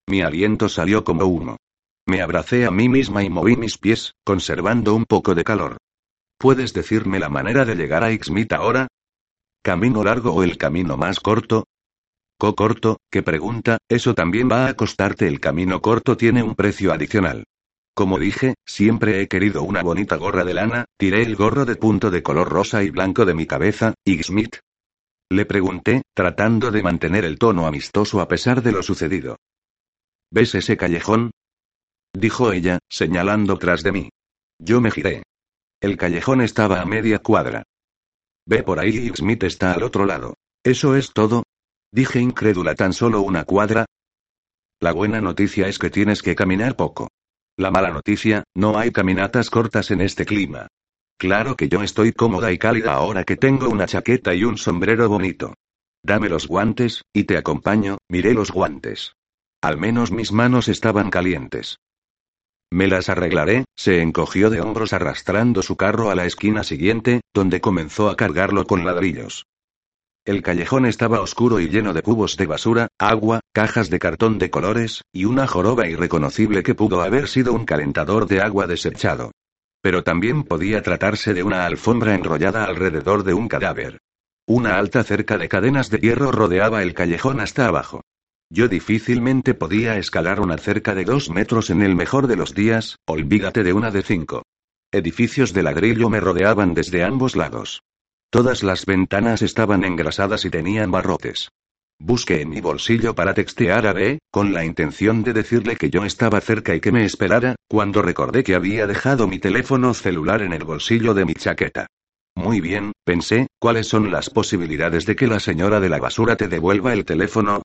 [0.08, 1.58] Mi aliento salió como humo.
[2.08, 5.78] Me abracé a mí misma y moví mis pies, conservando un poco de calor.
[6.40, 8.88] ¿Puedes decirme la manera de llegar a Ixmit ahora?
[9.62, 11.66] ¿Camino largo o el camino más corto?
[12.40, 13.78] Co corto, ¿qué pregunta?
[13.88, 15.28] Eso también va a costarte.
[15.28, 17.44] El camino corto tiene un precio adicional.
[18.00, 22.10] Como dije, siempre he querido una bonita gorra de lana, tiré el gorro de punto
[22.10, 24.56] de color rosa y blanco de mi cabeza, Ixmit.
[25.30, 29.36] Le pregunté, tratando de mantener el tono amistoso a pesar de lo sucedido.
[30.32, 31.32] ¿Ves ese callejón?
[32.14, 34.10] Dijo ella, señalando tras de mí.
[34.60, 35.24] Yo me giré.
[35.82, 37.64] El callejón estaba a media cuadra.
[38.46, 40.36] Ve por ahí y Smith está al otro lado.
[40.64, 41.44] ¿Eso es todo?
[41.92, 43.88] Dije incrédula tan solo una cuadra.
[44.80, 47.10] La buena noticia es que tienes que caminar poco.
[47.60, 50.68] La mala noticia, no hay caminatas cortas en este clima.
[51.18, 55.10] Claro que yo estoy cómoda y cálida ahora que tengo una chaqueta y un sombrero
[55.10, 55.56] bonito.
[56.02, 59.12] Dame los guantes, y te acompaño, miré los guantes.
[59.62, 61.80] Al menos mis manos estaban calientes.
[62.72, 67.60] Me las arreglaré, se encogió de hombros arrastrando su carro a la esquina siguiente, donde
[67.60, 69.48] comenzó a cargarlo con ladrillos.
[70.30, 74.52] El callejón estaba oscuro y lleno de cubos de basura, agua, cajas de cartón de
[74.52, 79.32] colores, y una joroba irreconocible que pudo haber sido un calentador de agua desechado.
[79.82, 83.98] Pero también podía tratarse de una alfombra enrollada alrededor de un cadáver.
[84.46, 88.02] Una alta cerca de cadenas de hierro rodeaba el callejón hasta abajo.
[88.52, 92.98] Yo difícilmente podía escalar una cerca de dos metros en el mejor de los días,
[93.08, 94.44] olvídate de una de cinco.
[94.92, 97.82] Edificios de ladrillo me rodeaban desde ambos lados.
[98.32, 101.50] Todas las ventanas estaban engrasadas y tenían barrotes.
[101.98, 106.06] Busqué en mi bolsillo para textear a B, con la intención de decirle que yo
[106.06, 110.54] estaba cerca y que me esperara, cuando recordé que había dejado mi teléfono celular en
[110.54, 111.88] el bolsillo de mi chaqueta.
[112.36, 116.48] Muy bien, pensé, ¿cuáles son las posibilidades de que la señora de la basura te
[116.48, 117.64] devuelva el teléfono?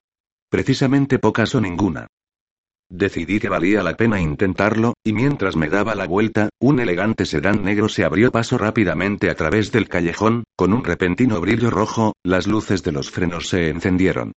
[0.49, 2.07] Precisamente pocas o ninguna.
[2.89, 7.63] Decidí que valía la pena intentarlo, y mientras me daba la vuelta, un elegante sedán
[7.63, 12.45] negro se abrió paso rápidamente a través del callejón, con un repentino brillo rojo, las
[12.45, 14.33] luces de los frenos se encendieron.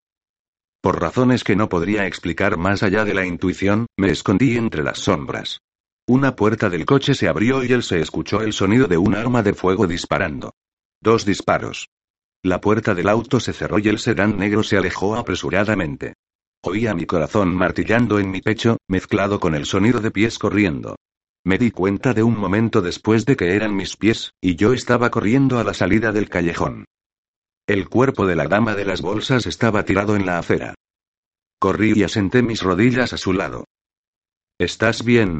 [0.81, 4.99] Por razones que no podría explicar más allá de la intuición, me escondí entre las
[4.99, 5.59] sombras.
[6.07, 9.43] Una puerta del coche se abrió y él se escuchó el sonido de un arma
[9.43, 10.53] de fuego disparando.
[11.01, 11.89] Dos disparos.
[12.41, 16.15] La puerta del auto se cerró y el sedán negro se alejó apresuradamente.
[16.61, 20.97] Oía mi corazón martillando en mi pecho, mezclado con el sonido de pies corriendo.
[21.45, 25.09] Me di cuenta de un momento después de que eran mis pies, y yo estaba
[25.09, 26.83] corriendo a la salida del callejón.
[27.65, 30.75] El cuerpo de la dama de las bolsas estaba tirado en la acera.
[31.59, 33.63] Corrí y asenté mis rodillas a su lado.
[34.57, 35.39] ¿Estás bien?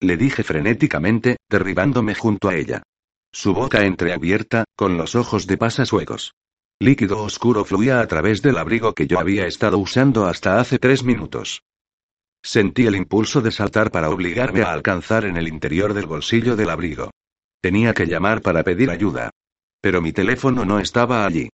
[0.00, 2.82] Le dije frenéticamente, derribándome junto a ella.
[3.32, 6.32] Su boca entreabierta, con los ojos de pasasuegos.
[6.82, 11.04] Líquido oscuro fluía a través del abrigo que yo había estado usando hasta hace tres
[11.04, 11.62] minutos.
[12.42, 16.70] Sentí el impulso de saltar para obligarme a alcanzar en el interior del bolsillo del
[16.70, 17.10] abrigo.
[17.60, 19.28] Tenía que llamar para pedir ayuda.
[19.82, 21.50] Pero mi teléfono no estaba allí.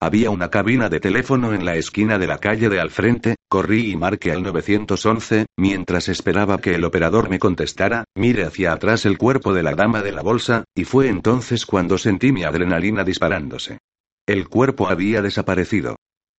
[0.00, 3.90] Había una cabina de teléfono en la esquina de la calle de al frente, corrí
[3.90, 9.18] y marqué al 911, mientras esperaba que el operador me contestara, mire hacia atrás el
[9.18, 13.80] cuerpo de la dama de la bolsa, y fue entonces cuando sentí mi adrenalina disparándose.
[14.28, 15.96] El cuerpo había desaparecido.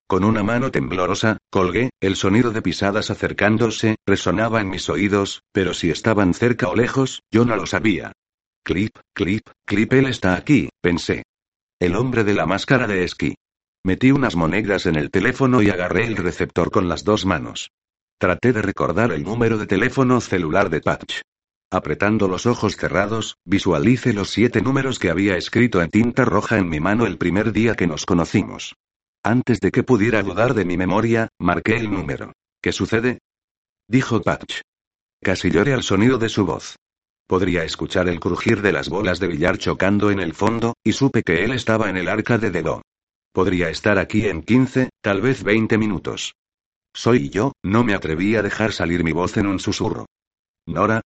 [0.07, 5.73] Con una mano temblorosa, colgué, el sonido de pisadas acercándose, resonaba en mis oídos, pero
[5.73, 8.11] si estaban cerca o lejos, yo no lo sabía.
[8.63, 11.23] Clip, clip, clip, él está aquí, pensé.
[11.79, 13.33] El hombre de la máscara de esquí.
[13.83, 17.71] Metí unas monedas en el teléfono y agarré el receptor con las dos manos.
[18.19, 21.21] Traté de recordar el número de teléfono celular de Patch.
[21.71, 26.67] Apretando los ojos cerrados, visualicé los siete números que había escrito en tinta roja en
[26.67, 28.75] mi mano el primer día que nos conocimos.
[29.23, 32.33] Antes de que pudiera dudar de mi memoria, marqué el número.
[32.61, 33.19] ¿Qué sucede?
[33.87, 34.61] Dijo Patch.
[35.21, 36.75] Casi lloré al sonido de su voz.
[37.27, 41.21] Podría escuchar el crujir de las bolas de billar chocando en el fondo, y supe
[41.21, 42.81] que él estaba en el arca de dedo.
[43.31, 46.33] Podría estar aquí en 15, tal vez 20 minutos.
[46.95, 50.07] Soy yo, no me atreví a dejar salir mi voz en un susurro.
[50.65, 51.01] Nora.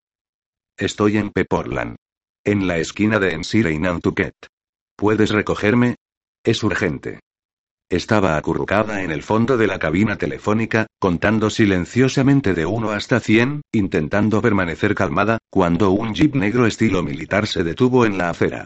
[0.78, 1.98] Estoy en Peportland.
[2.44, 4.34] En la esquina de Ensire y Nantucket.
[4.98, 5.98] ¿Puedes recogerme?
[6.44, 7.20] Es urgente.
[7.90, 13.62] Estaba acurrucada en el fondo de la cabina telefónica, contando silenciosamente de 1 hasta 100,
[13.72, 18.66] intentando permanecer calmada, cuando un jeep negro estilo militar se detuvo en la acera.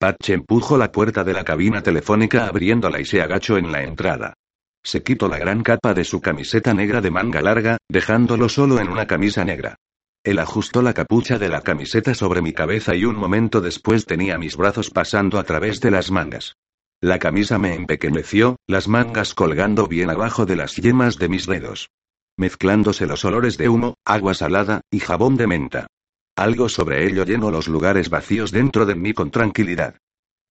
[0.00, 4.34] Patch empujó la puerta de la cabina telefónica abriéndola y se agachó en la entrada.
[4.82, 8.88] Se quitó la gran capa de su camiseta negra de manga larga, dejándolo solo en
[8.88, 9.76] una camisa negra.
[10.24, 14.38] Él ajustó la capucha de la camiseta sobre mi cabeza y un momento después tenía
[14.38, 16.56] mis brazos pasando a través de las mangas.
[17.02, 21.90] La camisa me empequeñeció, las mangas colgando bien abajo de las yemas de mis dedos.
[22.38, 25.86] Mezclándose los olores de humo, agua salada, y jabón de menta.
[26.36, 29.98] Algo sobre ello llenó los lugares vacíos dentro de mí con tranquilidad.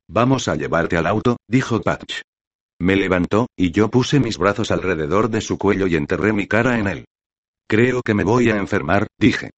[0.07, 2.21] Vamos a llevarte al auto, dijo Patch.
[2.79, 6.77] Me levantó, y yo puse mis brazos alrededor de su cuello y enterré mi cara
[6.77, 7.05] en él.
[7.67, 9.49] Creo que me voy a enfermar, dije.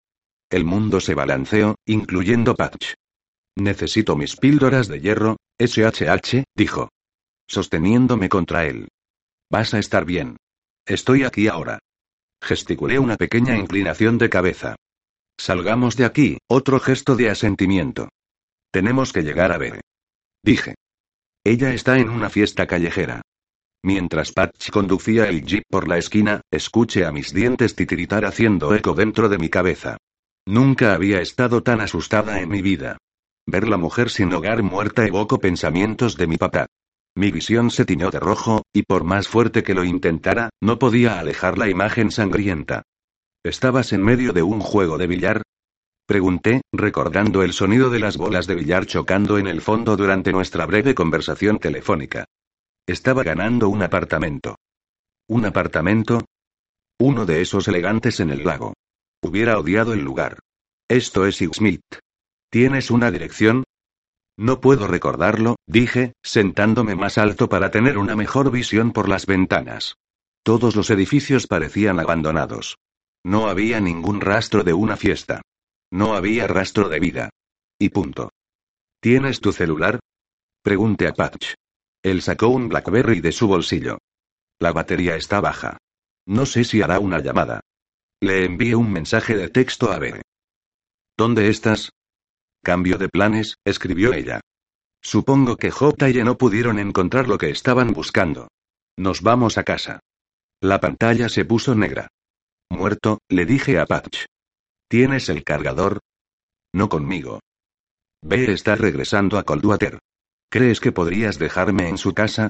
[0.50, 2.94] El mundo se balanceó, incluyendo Patch.
[3.58, 6.90] Necesito mis píldoras de hierro, SHH, dijo.
[7.48, 8.90] Sosteniéndome contra él.
[9.50, 10.38] Vas a estar bien.
[10.86, 11.80] Estoy aquí ahora.
[12.42, 14.76] Gesticulé una pequeña inclinación de cabeza.
[15.38, 18.10] Salgamos de aquí, otro gesto de asentimiento.
[18.72, 19.82] Tenemos que llegar a ver.
[20.44, 20.76] Dije.
[21.44, 23.22] Ella está en una fiesta callejera.
[23.84, 28.94] Mientras Patch conducía el jeep por la esquina, escuché a mis dientes titiritar haciendo eco
[28.94, 29.98] dentro de mi cabeza.
[30.48, 32.98] Nunca había estado tan asustada en mi vida.
[33.48, 36.68] Ver la mujer sin hogar muerta evocó pensamientos de mi papá.
[37.16, 41.20] Mi visión se tiñó de rojo, y por más fuerte que lo intentara, no podía
[41.20, 42.84] alejar la imagen sangrienta.
[43.44, 45.42] ¿Estabas en medio de un juego de billar?
[46.06, 50.66] Pregunté, recordando el sonido de las bolas de billar chocando en el fondo durante nuestra
[50.68, 52.26] breve conversación telefónica.
[52.86, 54.58] Estaba ganando un apartamento.
[55.28, 56.26] ¿Un apartamento?
[57.00, 58.74] Uno de esos elegantes en el lago.
[59.28, 60.38] Hubiera odiado el lugar.
[60.88, 61.82] Esto es Smith.
[62.52, 63.64] ¿Tienes una dirección?
[64.38, 69.96] No puedo recordarlo, dije, sentándome más alto para tener una mejor visión por las ventanas.
[70.44, 72.78] Todos los edificios parecían abandonados.
[73.24, 75.42] No había ningún rastro de una fiesta.
[75.92, 77.30] No había rastro de vida.
[77.80, 78.30] Y punto.
[79.00, 80.00] ¿Tienes tu celular?
[80.62, 81.56] Pregunté a Patch.
[82.04, 83.98] Él sacó un Blackberry de su bolsillo.
[84.60, 85.80] La batería está baja.
[86.28, 87.62] No sé si hará una llamada.
[88.26, 90.24] Le envié un mensaje de texto a ver.
[91.16, 91.92] ¿Dónde estás?
[92.64, 94.42] Cambio de planes, escribió ella.
[95.00, 98.48] Supongo que J y no pudieron encontrar lo que estaban buscando.
[98.98, 100.00] Nos vamos a casa.
[100.60, 102.08] La pantalla se puso negra.
[102.72, 104.26] Muerto, le dije a Patch.
[104.90, 106.00] ¿Tienes el cargador?
[106.74, 107.42] No conmigo.
[108.24, 110.00] Ve está regresando a Coldwater.
[110.50, 112.50] ¿Crees que podrías dejarme en su casa?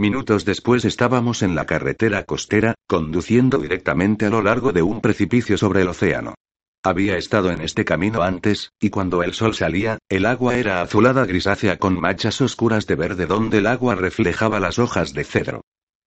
[0.00, 5.58] Minutos después estábamos en la carretera costera, conduciendo directamente a lo largo de un precipicio
[5.58, 6.36] sobre el océano.
[6.82, 11.26] Había estado en este camino antes, y cuando el sol salía, el agua era azulada
[11.26, 15.60] grisácea con manchas oscuras de verde donde el agua reflejaba las hojas de cedro.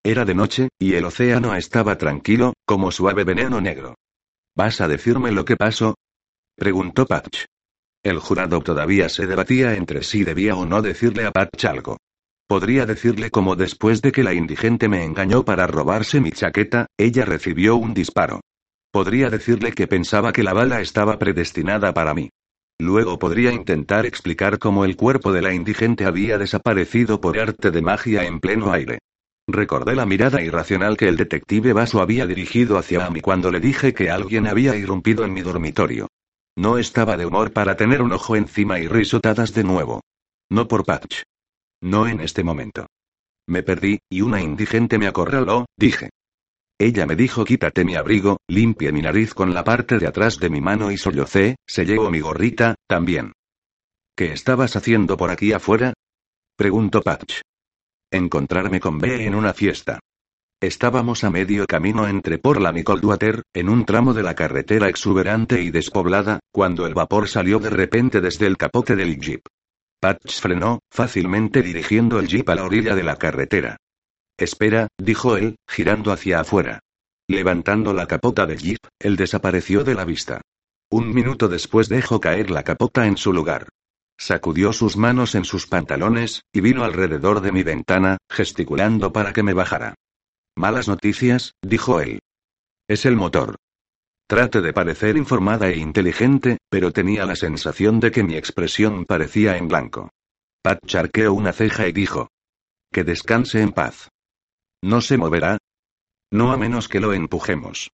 [0.04, 3.94] Era de noche, y el océano estaba tranquilo, como suave veneno negro.
[4.56, 5.94] ¿Vas a decirme lo que pasó?
[6.56, 7.46] preguntó Patch.
[8.02, 11.98] El jurado todavía se debatía entre si debía o no decirle a Patch algo.
[12.48, 17.26] Podría decirle como después de que la indigente me engañó para robarse mi chaqueta, ella
[17.26, 18.42] recibió un disparo.
[18.92, 22.30] Podría decirle que pensaba que la bala estaba predestinada para mí.
[22.80, 27.82] Luego podría intentar explicar cómo el cuerpo de la indigente había desaparecido por arte de
[27.82, 29.00] magia en pleno aire.
[29.48, 33.94] Recordé la mirada irracional que el detective Vaso había dirigido hacia mí cuando le dije
[33.94, 36.08] que alguien había irrumpido en mi dormitorio.
[36.56, 40.02] No estaba de humor para tener un ojo encima y risotadas de nuevo.
[40.50, 41.24] No por Patch.
[41.84, 42.88] No en este momento.
[43.46, 46.12] Me perdí, y una indigente me acorraló, dije.
[46.80, 50.50] Ella me dijo quítate mi abrigo, limpie mi nariz con la parte de atrás de
[50.50, 53.34] mi mano y sollocé, se llevó mi gorrita, también.
[54.16, 55.94] ¿Qué estabas haciendo por aquí afuera?
[56.56, 57.42] Preguntó Patch.
[58.10, 60.00] Encontrarme con B en una fiesta.
[60.62, 65.62] Estábamos a medio camino entre Portland y Coldwater, en un tramo de la carretera exuberante
[65.62, 69.42] y despoblada, cuando el vapor salió de repente desde el capote del jeep.
[70.04, 73.78] Patch frenó, fácilmente dirigiendo el jeep a la orilla de la carretera.
[74.38, 76.82] Espera, dijo él, girando hacia afuera.
[77.30, 80.42] Levantando la capota del jeep, él desapareció de la vista.
[80.92, 83.70] Un minuto después dejó caer la capota en su lugar.
[84.20, 89.42] Sacudió sus manos en sus pantalones, y vino alrededor de mi ventana, gesticulando para que
[89.42, 89.96] me bajara.
[90.58, 92.20] Malas noticias, dijo él.
[92.90, 93.56] Es el motor.
[94.34, 99.58] Trate de parecer informada e inteligente, pero tenía la sensación de que mi expresión parecía
[99.58, 100.10] en blanco.
[100.64, 102.30] Pat charqueó una ceja y dijo.
[102.92, 104.10] Que descanse en paz.
[104.82, 105.60] ¿No se moverá?
[106.32, 107.92] No a menos que lo empujemos.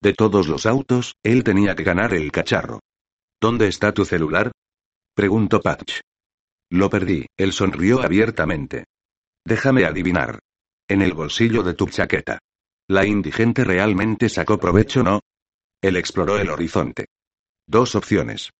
[0.00, 2.78] De todos los autos, él tenía que ganar el cacharro.
[3.40, 4.52] ¿Dónde está tu celular?
[5.16, 5.98] Preguntó Patch.
[6.70, 8.84] Lo perdí, él sonrió abiertamente.
[9.44, 10.38] Déjame adivinar.
[10.86, 12.38] En el bolsillo de tu chaqueta.
[12.86, 15.22] La indigente realmente sacó provecho, ¿no?
[15.82, 17.06] Él exploró el horizonte.
[17.66, 18.50] Dos opciones.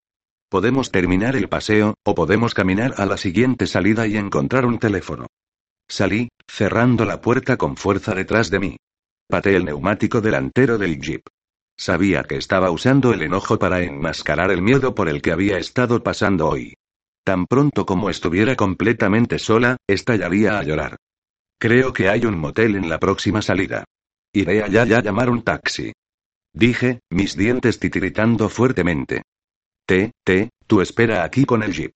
[0.50, 5.28] Podemos terminar el paseo, o podemos caminar a la siguiente salida y encontrar un teléfono.
[5.88, 8.76] Salí, cerrando la puerta con fuerza detrás de mí.
[9.28, 11.22] Pateé el neumático delantero del jeep.
[11.78, 16.02] Sabía que estaba usando el enojo para enmascarar el miedo por el que había estado
[16.02, 16.74] pasando hoy.
[17.24, 20.96] Tan pronto como estuviera completamente sola, estallaría a llorar.
[21.58, 23.84] Creo que hay un motel en la próxima salida.
[24.34, 25.92] Iré allá a llamar un taxi.
[26.52, 29.22] Dije, mis dientes titiritando fuertemente.
[29.86, 31.92] Te, te, tú espera aquí con el jeep.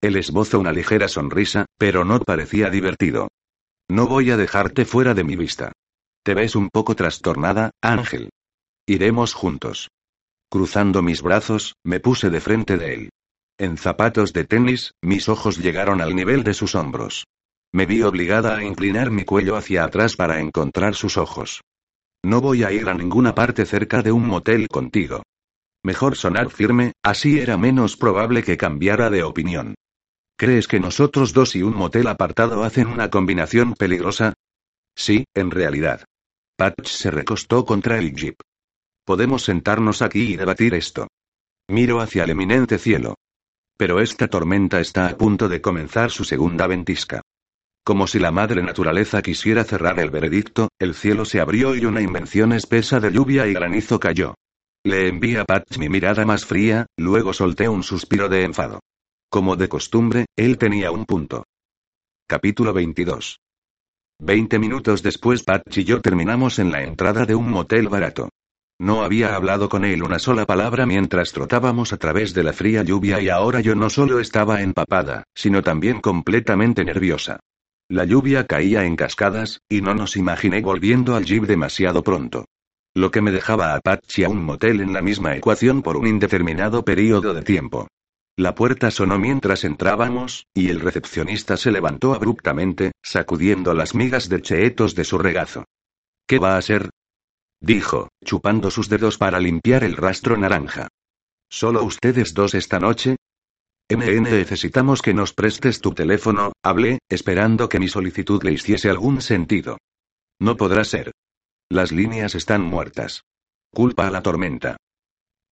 [0.00, 3.28] Él esbozó una ligera sonrisa, pero no parecía divertido.
[3.88, 5.72] No voy a dejarte fuera de mi vista.
[6.22, 8.30] Te ves un poco trastornada, Ángel.
[8.86, 9.88] Iremos juntos.
[10.50, 13.10] Cruzando mis brazos, me puse de frente de él.
[13.58, 17.24] En zapatos de tenis, mis ojos llegaron al nivel de sus hombros.
[17.72, 21.62] Me vi obligada a inclinar mi cuello hacia atrás para encontrar sus ojos.
[22.24, 25.22] No voy a ir a ninguna parte cerca de un motel contigo.
[25.84, 29.74] Mejor sonar firme, así era menos probable que cambiara de opinión.
[30.38, 34.32] ¿Crees que nosotros dos y un motel apartado hacen una combinación peligrosa?
[34.96, 36.04] Sí, en realidad.
[36.56, 38.36] Patch se recostó contra el jeep.
[39.04, 41.08] Podemos sentarnos aquí y debatir esto.
[41.68, 43.16] Miro hacia el eminente cielo.
[43.76, 47.20] Pero esta tormenta está a punto de comenzar su segunda ventisca.
[47.84, 52.00] Como si la madre naturaleza quisiera cerrar el veredicto, el cielo se abrió y una
[52.00, 54.36] invención espesa de lluvia y granizo cayó.
[54.86, 58.80] Le envié a Patch mi mirada más fría, luego solté un suspiro de enfado.
[59.28, 61.44] Como de costumbre, él tenía un punto.
[62.26, 63.38] Capítulo 22.
[64.18, 68.30] Veinte minutos después Patch y yo terminamos en la entrada de un motel barato.
[68.78, 72.82] No había hablado con él una sola palabra mientras trotábamos a través de la fría
[72.82, 77.40] lluvia y ahora yo no solo estaba empapada, sino también completamente nerviosa.
[77.88, 82.46] La lluvia caía en cascadas, y no nos imaginé volviendo al jeep demasiado pronto.
[82.94, 86.06] Lo que me dejaba a Patsy a un motel en la misma ecuación por un
[86.06, 87.88] indeterminado periodo de tiempo.
[88.36, 94.40] La puerta sonó mientras entrábamos, y el recepcionista se levantó abruptamente, sacudiendo las migas de
[94.40, 95.64] cheetos de su regazo.
[96.26, 96.90] ¿Qué va a ser?
[97.60, 100.88] dijo, chupando sus dedos para limpiar el rastro naranja.
[101.48, 103.16] ¿Solo ustedes dos esta noche?
[103.90, 109.20] NN necesitamos que nos prestes tu teléfono, hablé, esperando que mi solicitud le hiciese algún
[109.20, 109.76] sentido.
[110.40, 111.12] No podrá ser.
[111.70, 113.24] Las líneas están muertas.
[113.70, 114.78] Culpa a la tormenta.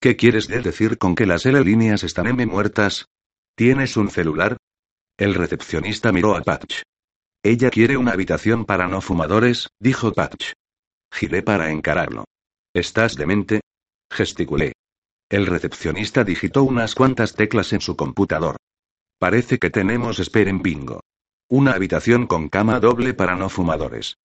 [0.01, 3.07] ¿Qué quieres decir con que las L líneas están M muertas?
[3.55, 4.57] ¿Tienes un celular?
[5.19, 6.83] El recepcionista miró a Patch.
[7.43, 10.53] Ella quiere una habitación para no fumadores, dijo Patch.
[11.13, 12.25] Giré para encararlo.
[12.73, 13.61] ¿Estás demente?
[14.11, 14.73] Gesticulé.
[15.33, 18.59] El recepcionista digitó unas cuantas teclas en su computador.
[19.19, 21.01] Parece que tenemos en bingo.
[21.49, 24.19] Una habitación con cama doble para no fumadores.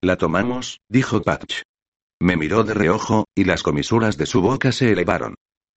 [0.00, 1.62] La tomamos, dijo Patch.
[2.20, 5.34] Me miró de reojo, y las comisuras de su boca se elevaron.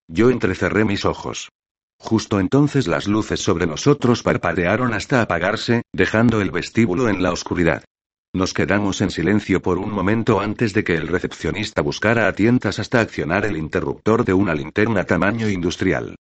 [0.08, 1.50] Yo entrecerré mis ojos.
[1.98, 7.86] Justo entonces las luces sobre nosotros parpadearon hasta apagarse, dejando el vestíbulo en la oscuridad.
[8.32, 12.78] Nos quedamos en silencio por un momento antes de que el recepcionista buscara a tientas
[12.78, 16.16] hasta accionar el interruptor de una linterna tamaño industrial.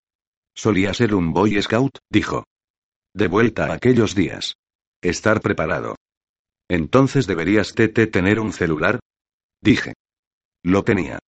[0.56, 2.46] Solía ser un Boy Scout, dijo.
[3.14, 4.56] De vuelta a aquellos días.
[5.02, 5.96] Estar preparado.
[6.70, 9.00] Entonces deberías Tete tener un celular.
[9.62, 9.94] Dije.
[10.64, 11.20] Lo tenía.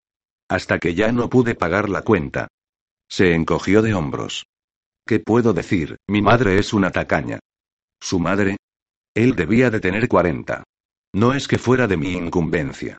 [0.47, 2.47] Hasta que ya no pude pagar la cuenta.
[3.09, 4.45] Se encogió de hombros.
[5.05, 5.97] ¿Qué puedo decir?
[6.07, 7.39] Mi madre es una tacaña.
[7.99, 8.57] ¿Su madre?
[9.13, 10.63] Él debía de tener 40.
[11.13, 12.97] No es que fuera de mi incumbencia.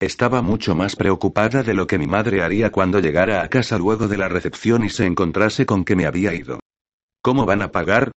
[0.00, 4.08] Estaba mucho más preocupada de lo que mi madre haría cuando llegara a casa luego
[4.08, 6.58] de la recepción y se encontrase con que me había ido.
[7.22, 8.10] ¿Cómo van a pagar?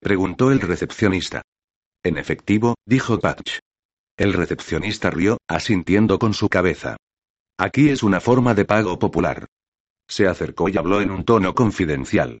[0.00, 1.42] preguntó el recepcionista.
[2.02, 3.58] En efectivo, dijo Patch.
[4.16, 6.96] El recepcionista rió, asintiendo con su cabeza.
[7.58, 9.46] Aquí es una forma de pago popular.
[10.08, 12.38] Se acercó y habló en un tono confidencial.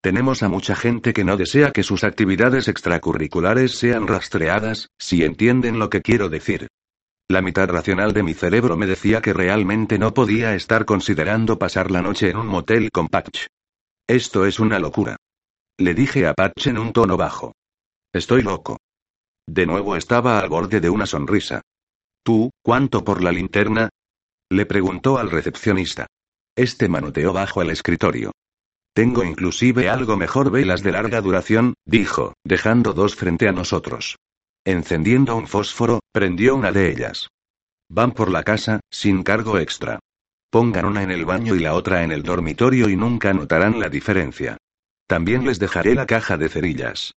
[0.00, 5.78] Tenemos a mucha gente que no desea que sus actividades extracurriculares sean rastreadas, si entienden
[5.78, 6.68] lo que quiero decir.
[7.28, 11.90] La mitad racional de mi cerebro me decía que realmente no podía estar considerando pasar
[11.90, 13.46] la noche en un motel con Patch.
[14.08, 15.16] Esto es una locura.
[15.78, 17.52] Le dije a Patch en un tono bajo.
[18.14, 18.78] Estoy loco.
[19.46, 21.60] De nuevo estaba al borde de una sonrisa.
[22.22, 23.90] ¿Tú, cuánto por la linterna?
[24.50, 26.06] Le preguntó al recepcionista.
[26.56, 28.32] Este manoteó bajo el escritorio.
[28.98, 34.16] Tengo inclusive algo mejor velas de larga duración, dijo, dejando dos frente a nosotros.
[34.64, 37.28] Encendiendo un fósforo, prendió una de ellas.
[37.88, 40.00] Van por la casa, sin cargo extra.
[40.50, 43.88] Pongan una en el baño y la otra en el dormitorio y nunca notarán la
[43.88, 44.56] diferencia.
[45.06, 47.12] También les dejaré la caja de cerillas.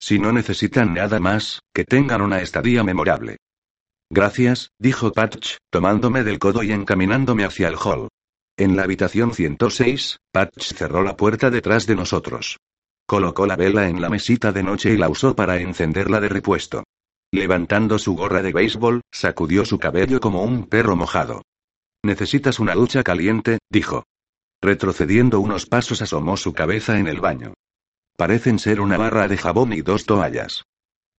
[0.00, 3.36] Si no necesitan nada más, que tengan una estadía memorable.
[4.08, 8.08] Gracias, dijo Patch, tomándome del codo y encaminándome hacia el hall.
[8.58, 12.56] En la habitación 106, Patch cerró la puerta detrás de nosotros.
[13.06, 16.84] Colocó la vela en la mesita de noche y la usó para encenderla de repuesto.
[17.30, 21.42] Levantando su gorra de béisbol, sacudió su cabello como un perro mojado.
[22.02, 24.04] Necesitas una ducha caliente, dijo.
[24.62, 27.52] Retrocediendo unos pasos asomó su cabeza en el baño.
[28.16, 30.64] Parecen ser una barra de jabón y dos toallas.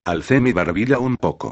[0.03, 1.51] Alcé mi barbilla un poco.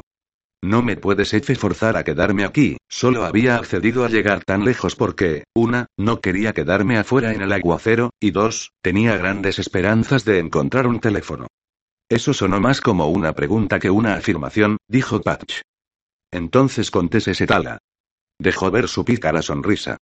[0.66, 4.96] No me puedes F forzar a quedarme aquí, solo había accedido a llegar tan lejos
[4.96, 10.40] porque, una, no quería quedarme afuera en el aguacero, y dos, tenía grandes esperanzas de
[10.40, 11.46] encontrar un teléfono.
[12.08, 15.60] Eso sonó más como una pregunta que una afirmación, dijo Patch.
[16.32, 17.78] Entonces contese tala.
[18.36, 19.98] Dejó ver su pícara sonrisa.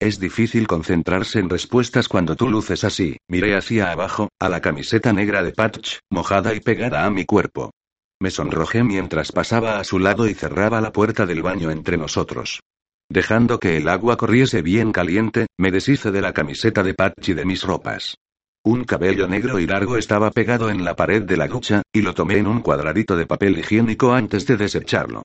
[0.00, 3.18] Es difícil concentrarse en respuestas cuando tú luces así.
[3.28, 7.72] Miré hacia abajo, a la camiseta negra de Patch, mojada y pegada a mi cuerpo.
[8.20, 12.60] Me sonrojé mientras pasaba a su lado y cerraba la puerta del baño entre nosotros.
[13.08, 17.34] Dejando que el agua corriese bien caliente, me deshice de la camiseta de Patch y
[17.34, 18.16] de mis ropas.
[18.64, 22.12] Un cabello negro y largo estaba pegado en la pared de la ducha, y lo
[22.12, 25.22] tomé en un cuadradito de papel higiénico antes de desecharlo.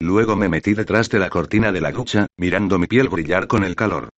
[0.00, 3.64] Luego me metí detrás de la cortina de la ducha, mirando mi piel brillar con
[3.64, 4.08] el calor.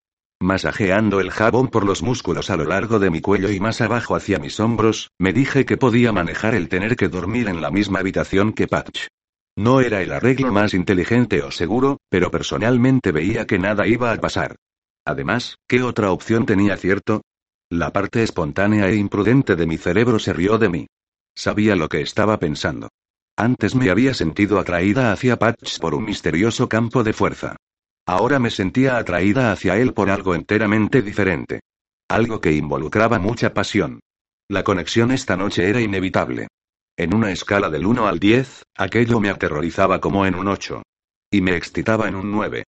[0.41, 4.15] Masajeando el jabón por los músculos a lo largo de mi cuello y más abajo
[4.15, 7.99] hacia mis hombros, me dije que podía manejar el tener que dormir en la misma
[7.99, 9.09] habitación que Patch.
[9.57, 14.17] No era el arreglo más inteligente o seguro, pero personalmente veía que nada iba a
[14.17, 14.55] pasar.
[15.05, 17.23] Además, ¿qué otra opción tenía cierto?
[17.69, 20.87] La parte espontánea e imprudente de mi cerebro se rió de mí.
[21.35, 22.91] Sabía lo que estaba pensando.
[23.37, 27.57] Antes me había sentido atraída hacia Patch por un misterioso campo de fuerza.
[28.09, 31.61] Ahora me sentía atraída hacia él por algo enteramente diferente.
[32.09, 34.01] Algo que involucraba mucha pasión.
[34.49, 36.49] La conexión esta noche era inevitable.
[36.97, 40.83] En una escala del 1 al 10, aquello me aterrorizaba como en un 8.
[41.31, 42.65] Y me excitaba en un 9.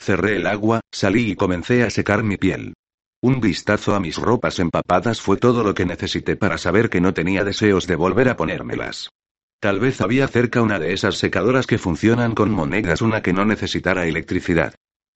[0.00, 2.74] Cerré el agua, salí y comencé a secar mi piel.
[3.20, 7.12] Un vistazo a mis ropas empapadas fue todo lo que necesité para saber que no
[7.12, 9.08] tenía deseos de volver a ponérmelas.
[9.58, 13.44] Tal vez había cerca una de esas secadoras que funcionan con monedas, una que no
[13.44, 14.74] necesitara electricidad.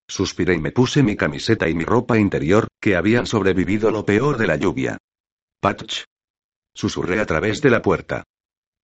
[0.09, 4.39] Suspiré y me puse mi camiseta y mi ropa interior, que habían sobrevivido lo peor
[4.39, 4.97] de la lluvia.
[5.61, 6.05] Patch.
[6.75, 8.25] Susurré a través de la puerta.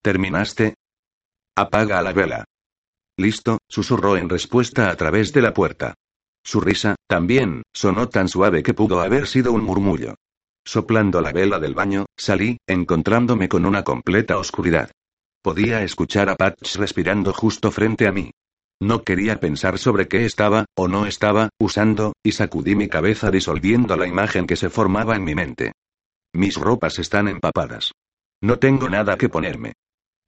[0.03, 0.75] ¿Terminaste?
[1.57, 2.45] Apaga la vela.
[3.17, 5.95] Listo, susurró en respuesta a través de la puerta.
[6.45, 10.17] Su risa, también, sonó tan suave que pudo haber sido un murmullo.
[10.67, 14.91] Soplando la vela del baño, salí, encontrándome con una completa oscuridad.
[15.43, 18.31] Podía escuchar a Patch respirando justo frente a mí.
[18.81, 23.97] No quería pensar sobre qué estaba, o no estaba, usando, y sacudí mi cabeza disolviendo
[23.97, 25.73] la imagen que se formaba en mi mente.
[26.35, 27.93] Mis ropas están empapadas.
[28.43, 29.75] No tengo nada que ponerme.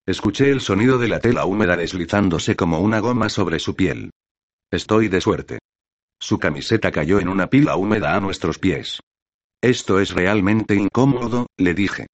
[0.06, 4.10] Escuché el sonido de la tela húmeda deslizándose como una goma sobre su piel.
[4.70, 5.58] Estoy de suerte.
[6.20, 9.00] Su camiseta cayó en una pila húmeda a nuestros pies.
[9.60, 12.06] Esto es realmente incómodo, le dije.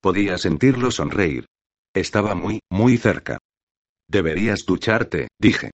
[0.00, 1.46] Podía sentirlo sonreír.
[1.94, 3.38] Estaba muy, muy cerca.
[4.12, 5.70] Deberías ducharte, dije.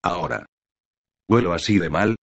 [0.00, 0.46] Ahora.
[1.28, 2.14] ¿Huelo así de mal?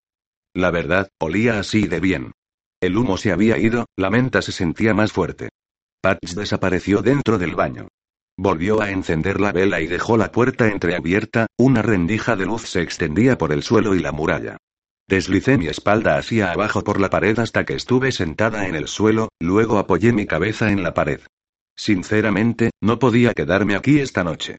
[0.56, 2.32] La verdad, olía así de bien.
[2.80, 5.49] El humo se había ido, la menta se sentía más fuerte.
[6.02, 7.89] Patch desapareció dentro del baño.
[8.38, 12.82] Volvió a encender la vela y dejó la puerta entreabierta, una rendija de luz se
[12.82, 14.56] extendía por el suelo y la muralla.
[15.06, 19.28] Deslicé mi espalda hacia abajo por la pared hasta que estuve sentada en el suelo,
[19.41, 21.20] luego apoyé mi cabeza en la pared.
[21.76, 24.58] Sinceramente, no podía quedarme aquí esta noche.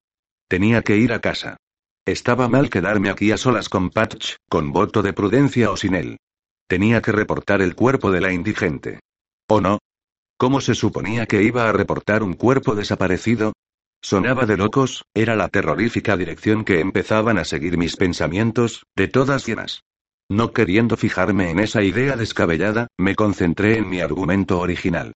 [0.52, 1.56] Tenía que ir a casa.
[2.04, 6.18] Estaba mal quedarme aquí a solas con Patch, con voto de prudencia o sin él.
[6.68, 9.00] Tenía que reportar el cuerpo de la indigente.
[9.48, 9.78] ¿O no?
[10.36, 13.54] ¿Cómo se suponía que iba a reportar un cuerpo desaparecido?
[14.02, 19.46] Sonaba de locos, era la terrorífica dirección que empezaban a seguir mis pensamientos, de todas
[19.46, 19.84] llenas.
[20.28, 25.14] No queriendo fijarme en esa idea descabellada, me concentré en mi argumento original.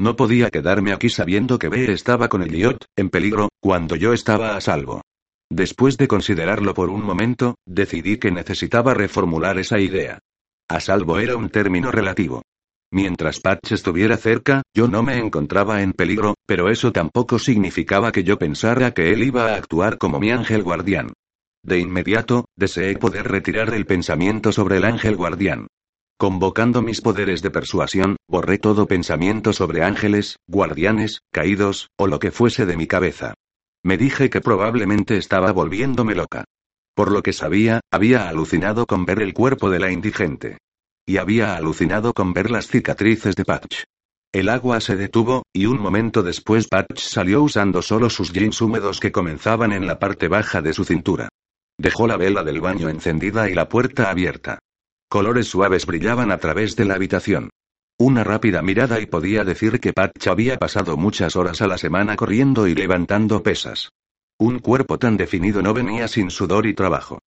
[0.00, 4.56] No podía quedarme aquí sabiendo que B estaba con Elliot, en peligro, cuando yo estaba
[4.56, 5.02] a salvo.
[5.50, 10.20] Después de considerarlo por un momento, decidí que necesitaba reformular esa idea.
[10.68, 12.42] A salvo era un término relativo.
[12.92, 18.24] Mientras Patch estuviera cerca, yo no me encontraba en peligro, pero eso tampoco significaba que
[18.24, 21.12] yo pensara que él iba a actuar como mi ángel guardián.
[21.64, 25.66] De inmediato, deseé poder retirar el pensamiento sobre el ángel guardián.
[26.20, 32.32] Convocando mis poderes de persuasión, borré todo pensamiento sobre ángeles, guardianes, caídos, o lo que
[32.32, 33.34] fuese de mi cabeza.
[33.84, 36.42] Me dije que probablemente estaba volviéndome loca.
[36.96, 40.58] Por lo que sabía, había alucinado con ver el cuerpo de la indigente.
[41.06, 43.84] Y había alucinado con ver las cicatrices de Patch.
[44.32, 48.98] El agua se detuvo, y un momento después Patch salió usando solo sus jeans húmedos
[48.98, 51.28] que comenzaban en la parte baja de su cintura.
[51.78, 54.58] Dejó la vela del baño encendida y la puerta abierta.
[55.08, 57.48] Colores suaves brillaban a través de la habitación.
[57.98, 62.14] Una rápida mirada y podía decir que Patch había pasado muchas horas a la semana
[62.14, 63.88] corriendo y levantando pesas.
[64.38, 67.20] Un cuerpo tan definido no venía sin sudor y trabajo.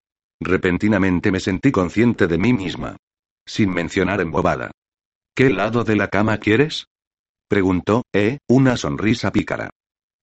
[0.41, 2.97] Repentinamente me sentí consciente de mí misma.
[3.45, 4.71] Sin mencionar embobada.
[5.33, 6.85] ¿Qué lado de la cama quieres?
[7.47, 9.69] Preguntó, eh, una sonrisa pícara.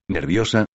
[0.09, 0.67] ¿Nerviosa?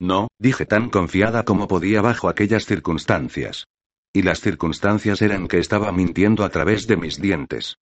[0.00, 3.66] No, dije tan confiada como podía bajo aquellas circunstancias.
[4.12, 7.76] Y las circunstancias eran que estaba mintiendo a través de mis dientes.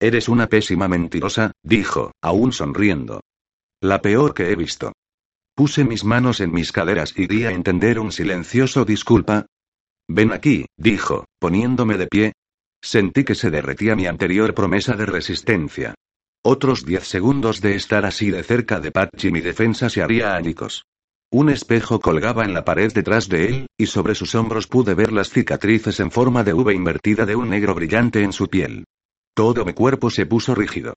[0.00, 3.20] Eres una pésima mentirosa, dijo, aún sonriendo.
[3.80, 4.92] La peor que he visto.
[5.54, 9.46] Puse mis manos en mis caderas y di a entender un silencioso disculpa.
[10.08, 12.32] Ven aquí, dijo, poniéndome de pie.
[12.82, 15.94] Sentí que se derretía mi anterior promesa de resistencia.
[16.44, 20.34] Otros diez segundos de estar así de cerca de Patch y mi defensa se haría
[20.34, 20.84] añicos.
[21.32, 25.12] Un espejo colgaba en la pared detrás de él, y sobre sus hombros pude ver
[25.12, 28.84] las cicatrices en forma de V invertida de un negro brillante en su piel.
[29.34, 30.92] Todo mi cuerpo se puso rígido.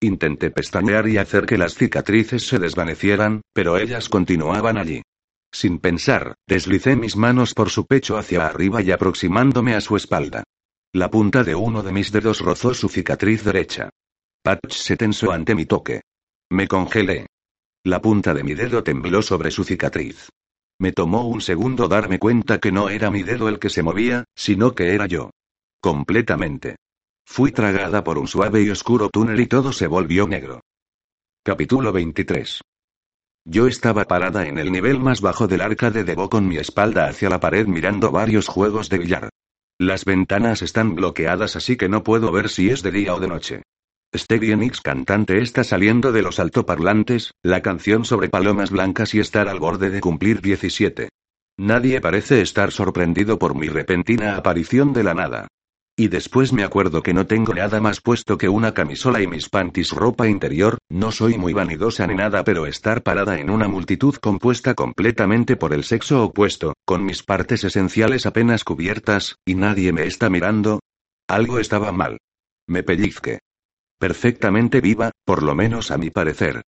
[0.00, 5.02] Intenté pestañear y hacer que las cicatrices se desvanecieran, pero ellas continuaban allí.
[5.52, 10.44] Sin pensar, deslicé mis manos por su pecho hacia arriba y aproximándome a su espalda.
[10.92, 13.90] La punta de uno de mis dedos rozó su cicatriz derecha.
[14.44, 16.02] Patch se tensó ante mi toque.
[16.48, 17.26] Me congelé.
[17.84, 20.28] La punta de mi dedo tembló sobre su cicatriz.
[20.78, 24.24] Me tomó un segundo darme cuenta que no era mi dedo el que se movía,
[24.34, 25.30] sino que era yo.
[25.80, 26.76] Completamente.
[27.26, 30.60] Fui tragada por un suave y oscuro túnel y todo se volvió negro.
[31.42, 32.60] Capítulo 23.
[33.46, 37.08] Yo estaba parada en el nivel más bajo del arca de Debo con mi espalda
[37.08, 39.30] hacia la pared mirando varios juegos de billar.
[39.78, 43.28] Las ventanas están bloqueadas así que no puedo ver si es de día o de
[43.28, 43.62] noche.
[44.12, 49.48] Stevie Nicks cantante está saliendo de los altoparlantes, la canción sobre palomas blancas y estar
[49.48, 51.10] al borde de cumplir 17.
[51.58, 55.46] Nadie parece estar sorprendido por mi repentina aparición de la nada.
[55.96, 59.48] Y después me acuerdo que no tengo nada más puesto que una camisola y mis
[59.48, 64.16] panties ropa interior, no soy muy vanidosa ni nada, pero estar parada en una multitud
[64.16, 70.06] compuesta completamente por el sexo opuesto, con mis partes esenciales apenas cubiertas, y nadie me
[70.06, 70.80] está mirando.
[71.28, 72.18] Algo estaba mal.
[72.66, 73.38] Me pellizqué.
[74.00, 76.62] Perfectamente viva, por lo menos a mi parecer.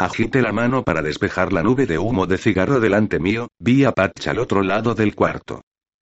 [0.00, 3.92] Agité la mano para despejar la nube de humo de cigarro delante mío, vi a
[3.92, 5.60] Patch al otro lado del cuarto.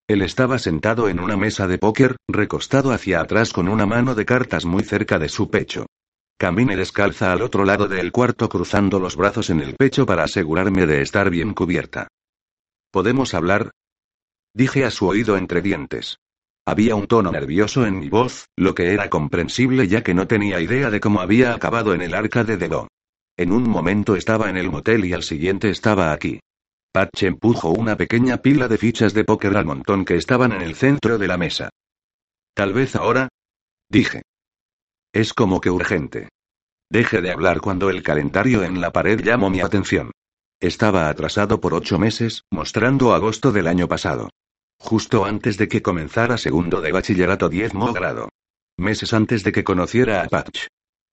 [0.09, 4.25] Él estaba sentado en una mesa de póker, recostado hacia atrás con una mano de
[4.25, 5.87] cartas muy cerca de su pecho.
[6.39, 10.87] Caminé descalza al otro lado del cuarto cruzando los brazos en el pecho para asegurarme
[10.87, 12.07] de estar bien cubierta.
[12.93, 13.73] ¿Podemos hablar?
[14.55, 16.19] Dije a su oído entre dientes.
[16.69, 20.61] Había un tono nervioso en mi voz, lo que era comprensible ya que no tenía
[20.61, 22.89] idea de cómo había acabado en el arca de Dedo.
[23.37, 26.41] En un momento estaba en el motel y al siguiente estaba aquí.
[26.93, 30.75] Patch empujó una pequeña pila de fichas de póker al montón que estaban en el
[30.75, 31.69] centro de la mesa.
[32.53, 33.29] Tal vez ahora.
[33.89, 34.23] Dije.
[35.13, 36.31] Es como que urgente.
[36.91, 40.11] Deje de hablar cuando el calendario en la pared llamó mi atención.
[40.59, 44.31] Estaba atrasado por ocho meses, mostrando agosto del año pasado.
[44.79, 48.29] Justo antes de que comenzara segundo de bachillerato diezmo grado.
[48.79, 50.67] Meses antes de que conociera a Patch.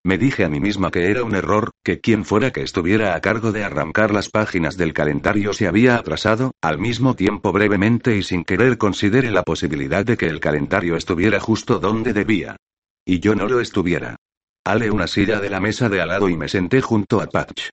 [0.05, 3.21] Me dije a mí misma que era un error, que quien fuera que estuviera a
[3.21, 8.23] cargo de arrancar las páginas del calendario se había atrasado, al mismo tiempo brevemente y
[8.23, 12.57] sin querer considere la posibilidad de que el calendario estuviera justo donde debía.
[13.05, 14.17] Y yo no lo estuviera.
[14.65, 17.69] Ale una silla de la mesa de al lado y me senté junto a Patch.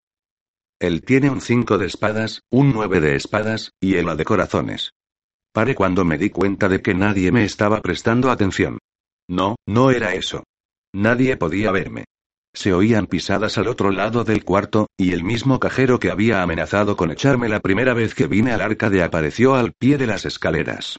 [0.79, 4.93] Él tiene un 5 de espadas, un 9 de espadas, y el de corazones.
[5.53, 8.79] Paré cuando me di cuenta de que nadie me estaba prestando atención.
[9.29, 10.45] No, no era eso.
[10.93, 12.05] Nadie podía verme.
[12.53, 16.97] Se oían pisadas al otro lado del cuarto, y el mismo cajero que había amenazado
[16.97, 20.99] con echarme la primera vez que vine al arcade apareció al pie de las escaleras.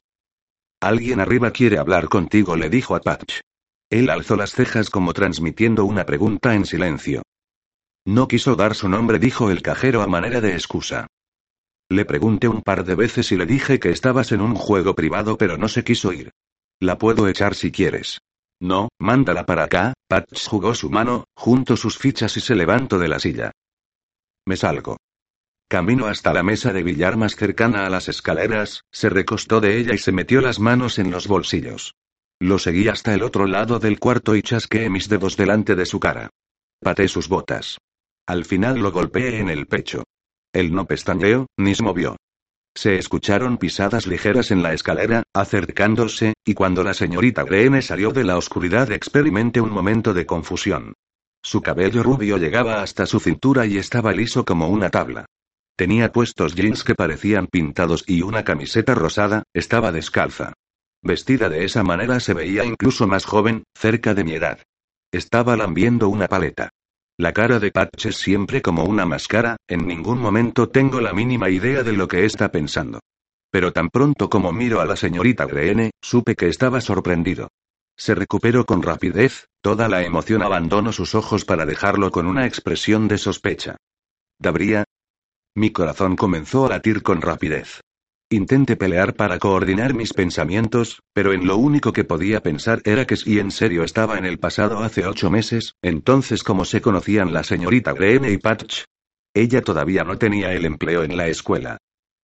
[0.81, 3.41] Alguien arriba quiere hablar contigo, le dijo a Patch.
[3.89, 7.21] Él alzó las cejas como transmitiendo una pregunta en silencio.
[8.05, 11.07] No quiso dar su nombre, dijo el cajero a manera de excusa.
[11.91, 15.37] Le pregunté un par de veces y le dije que estabas en un juego privado,
[15.37, 16.31] pero no se quiso ir.
[16.79, 18.21] La puedo echar si quieres.
[18.61, 23.09] No, mándala para acá, Patch jugó su mano, junto sus fichas y se levantó de
[23.09, 23.51] la silla.
[24.45, 24.99] Me salgo.
[25.67, 29.93] Camino hasta la mesa de billar más cercana a las escaleras, se recostó de ella
[29.93, 31.95] y se metió las manos en los bolsillos.
[32.39, 35.99] Lo seguí hasta el otro lado del cuarto y chasqueé mis dedos delante de su
[35.99, 36.29] cara.
[36.79, 37.79] Paté sus botas.
[38.25, 40.05] Al final lo golpeé en el pecho.
[40.53, 42.17] Él no pestañeó, ni se movió.
[42.73, 48.23] Se escucharon pisadas ligeras en la escalera, acercándose, y cuando la señorita Greene salió de
[48.23, 50.93] la oscuridad experimenté un momento de confusión.
[51.43, 55.25] Su cabello rubio llegaba hasta su cintura y estaba liso como una tabla.
[55.75, 60.53] Tenía puestos jeans que parecían pintados y una camiseta rosada, estaba descalza.
[61.01, 64.59] Vestida de esa manera se veía incluso más joven, cerca de mi edad.
[65.11, 66.69] Estaba lambiendo una paleta.
[67.21, 71.51] La cara de Patch es siempre como una máscara, en ningún momento tengo la mínima
[71.51, 72.99] idea de lo que está pensando.
[73.51, 77.49] Pero tan pronto como miro a la señorita Greene, supe que estaba sorprendido.
[77.95, 83.07] Se recuperó con rapidez, toda la emoción abandonó sus ojos para dejarlo con una expresión
[83.07, 83.77] de sospecha.
[84.39, 84.83] ¿Dabría?
[85.55, 87.81] Mi corazón comenzó a latir con rapidez.
[88.33, 93.17] Intenté pelear para coordinar mis pensamientos, pero en lo único que podía pensar era que
[93.17, 97.43] si en serio estaba en el pasado hace ocho meses, entonces cómo se conocían la
[97.43, 98.85] señorita Greene y Patch.
[99.33, 101.75] Ella todavía no tenía el empleo en la escuela.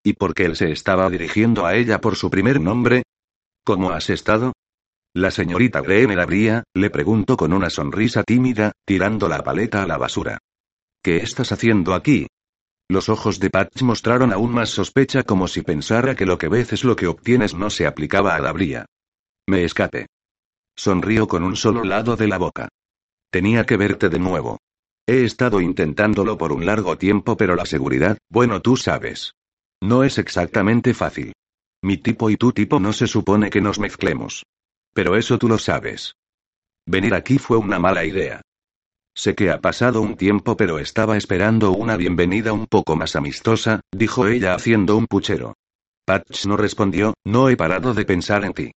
[0.02, 3.02] ¿Y por qué él se estaba dirigiendo a ella por su primer nombre?
[3.62, 4.54] ¿Cómo has estado?
[5.14, 9.98] La señorita Greene abría, le preguntó con una sonrisa tímida, tirando la paleta a la
[9.98, 10.38] basura.
[11.02, 12.28] ¿Qué estás haciendo aquí?
[12.90, 16.72] Los ojos de Patch mostraron aún más sospecha como si pensara que lo que ves
[16.72, 18.86] es lo que obtienes no se aplicaba a Dabría.
[19.46, 20.06] Me escape.
[20.74, 22.68] Sonrió con un solo lado de la boca.
[23.30, 24.58] Tenía que verte de nuevo.
[25.06, 29.32] He estado intentándolo por un largo tiempo, pero la seguridad, bueno, tú sabes.
[29.82, 31.32] No es exactamente fácil.
[31.82, 34.44] Mi tipo y tu tipo no se supone que nos mezclemos.
[34.94, 36.14] Pero eso tú lo sabes.
[36.86, 38.40] Venir aquí fue una mala idea.
[39.18, 43.80] Sé que ha pasado un tiempo, pero estaba esperando una bienvenida un poco más amistosa,
[43.90, 45.56] dijo ella haciendo un puchero.
[46.06, 48.70] Patch no respondió, no he parado de pensar en ti.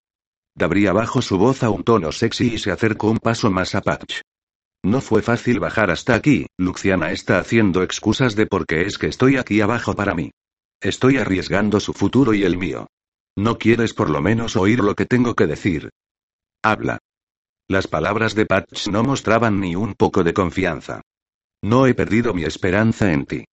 [0.56, 3.82] Dabría bajo su voz a un tono sexy y se acercó un paso más a
[3.82, 4.22] Patch.
[4.82, 9.08] No fue fácil bajar hasta aquí, Luciana está haciendo excusas de por qué es que
[9.08, 10.30] estoy aquí abajo para mí.
[10.80, 12.86] Estoy arriesgando su futuro y el mío.
[13.36, 15.90] ¿No quieres por lo menos oír lo que tengo que decir?
[16.62, 16.98] Habla.
[17.70, 21.02] Las palabras de Patch no mostraban ni un poco de confianza.
[21.62, 23.44] No he perdido mi esperanza en ti.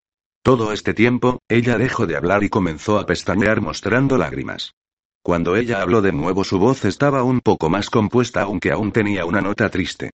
[0.41, 4.74] Todo este tiempo, ella dejó de hablar y comenzó a pestañear mostrando lágrimas.
[5.22, 9.24] Cuando ella habló de nuevo su voz estaba un poco más compuesta aunque aún tenía
[9.24, 10.09] una nota triste.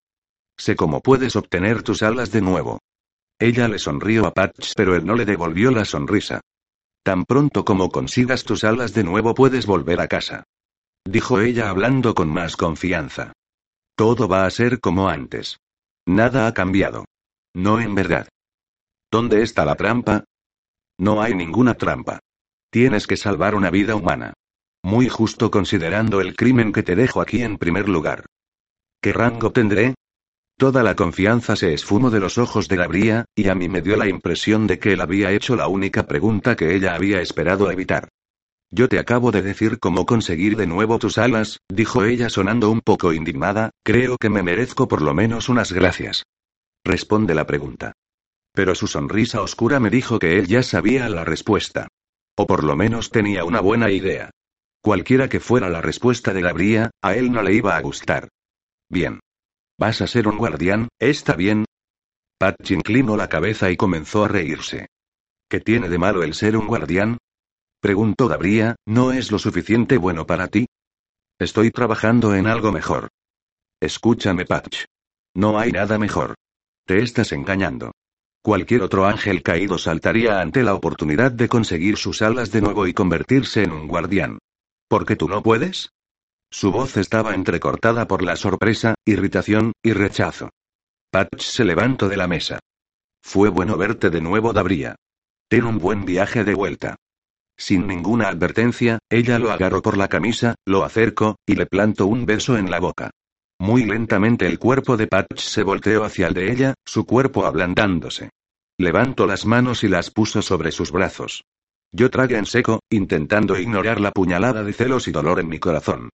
[0.57, 2.79] Sé cómo puedes obtener tus alas de nuevo.
[3.39, 6.41] Ella le sonrió a Patch pero él no le devolvió la sonrisa.
[7.03, 10.43] Tan pronto como consigas tus alas de nuevo puedes volver a casa.
[11.05, 13.31] Dijo ella hablando con más confianza.
[13.95, 15.57] Todo va a ser como antes.
[16.07, 17.05] Nada ha cambiado.
[17.55, 18.27] No en verdad.
[19.11, 20.23] ¿Dónde está la trampa?
[20.97, 22.19] No hay ninguna trampa.
[22.71, 24.33] Tienes que salvar una vida humana.
[24.83, 28.25] Muy justo considerando el crimen que te dejo aquí en primer lugar.
[28.99, 29.93] ¿Qué rango tendré?
[30.57, 33.95] Toda la confianza se esfumó de los ojos de Gabriela, y a mí me dio
[33.95, 38.09] la impresión de que él había hecho la única pregunta que ella había esperado evitar.
[38.75, 42.81] Yo te acabo de decir cómo conseguir de nuevo tus alas, dijo ella sonando un
[42.81, 46.23] poco indignada, creo que me merezco por lo menos unas gracias.
[46.83, 47.93] Responde la pregunta.
[48.51, 51.87] Pero su sonrisa oscura me dijo que él ya sabía la respuesta.
[52.35, 54.31] O por lo menos tenía una buena idea.
[54.81, 58.29] Cualquiera que fuera la respuesta de Gabriela, a él no le iba a gustar.
[58.89, 59.19] Bien.
[59.77, 60.87] ¿Vas a ser un guardián?
[60.97, 61.65] ¿Está bien?
[62.39, 64.87] Patch inclinó la cabeza y comenzó a reírse.
[65.47, 67.19] ¿Qué tiene de malo el ser un guardián?
[67.83, 70.67] Preguntó Gabriela, ¿no es lo suficiente bueno para ti?
[71.37, 73.09] Estoy trabajando en algo mejor.
[73.81, 74.85] Escúchame, Patch.
[75.35, 76.35] No hay nada mejor.
[76.87, 77.91] Te estás engañando.
[78.41, 82.93] Cualquier otro ángel caído saltaría ante la oportunidad de conseguir sus alas de nuevo y
[82.93, 84.37] convertirse en un guardián.
[84.87, 85.89] ¿Por qué tú no puedes?
[86.49, 90.51] Su voz estaba entrecortada por la sorpresa, irritación, y rechazo.
[91.11, 92.59] Patch se levantó de la mesa.
[93.21, 94.95] Fue bueno verte de nuevo, Dabría.
[95.49, 96.95] Ten un buen viaje de vuelta.
[97.63, 102.25] Sin ninguna advertencia, ella lo agarró por la camisa, lo acercó, y le plantó un
[102.25, 103.11] beso en la boca.
[103.57, 108.31] Muy lentamente el cuerpo de Patch se volteó hacia el de ella, su cuerpo ablandándose.
[108.77, 111.45] Levantó las manos y las puso sobre sus brazos.
[111.93, 116.09] Yo tragué en seco, intentando ignorar la puñalada de celos y dolor en mi corazón.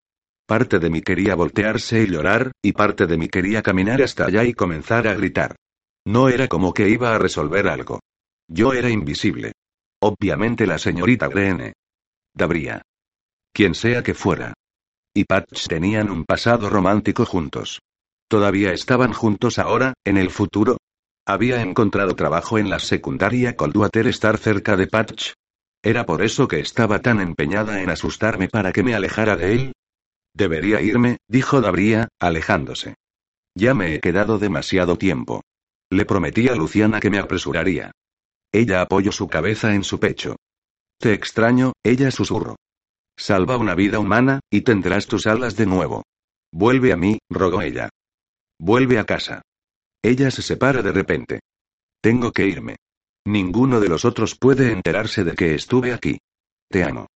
[0.45, 4.43] Parte de mí quería voltearse y llorar, y parte de mí quería caminar hasta allá
[4.43, 5.55] y comenzar a gritar.
[6.05, 8.01] No era como que iba a resolver algo.
[8.47, 9.53] Yo era invisible.
[10.01, 11.73] Obviamente la señorita Greene.
[12.33, 12.81] Dabría.
[13.51, 14.53] Quien sea que fuera.
[15.13, 17.81] Y Patch tenían un pasado romántico juntos.
[18.29, 20.77] ¿Todavía estaban juntos ahora, en el futuro?
[21.25, 25.33] ¿Había encontrado trabajo en la secundaria Coldwater estar cerca de Patch?
[25.83, 29.73] ¿Era por eso que estaba tan empeñada en asustarme para que me alejara de él?
[30.33, 32.95] Debería irme, dijo Dabría, alejándose.
[33.55, 35.41] Ya me he quedado demasiado tiempo.
[35.89, 37.91] Le prometí a Luciana que me apresuraría.
[38.51, 40.35] Ella apoyó su cabeza en su pecho.
[40.99, 42.55] Te extraño, ella susurró.
[43.17, 46.03] Salva una vida humana, y tendrás tus alas de nuevo.
[46.51, 47.89] Vuelve a mí, rogó ella.
[48.59, 49.41] Vuelve a casa.
[50.01, 51.39] Ella se separa de repente.
[52.01, 52.77] Tengo que irme.
[53.25, 56.17] Ninguno de los otros puede enterarse de que estuve aquí.
[56.69, 57.07] Te amo.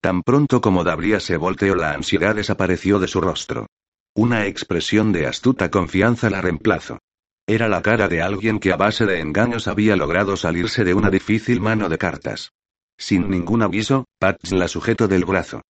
[0.00, 3.66] Tan pronto como Dabria se volteó, la ansiedad desapareció de su rostro.
[4.14, 6.98] Una expresión de astuta confianza la reemplazó.
[7.46, 11.10] Era la cara de alguien que a base de engaños había logrado salirse de una
[11.10, 12.52] difícil mano de cartas.
[12.96, 15.62] Sin ningún aviso, Patch la sujetó del brazo.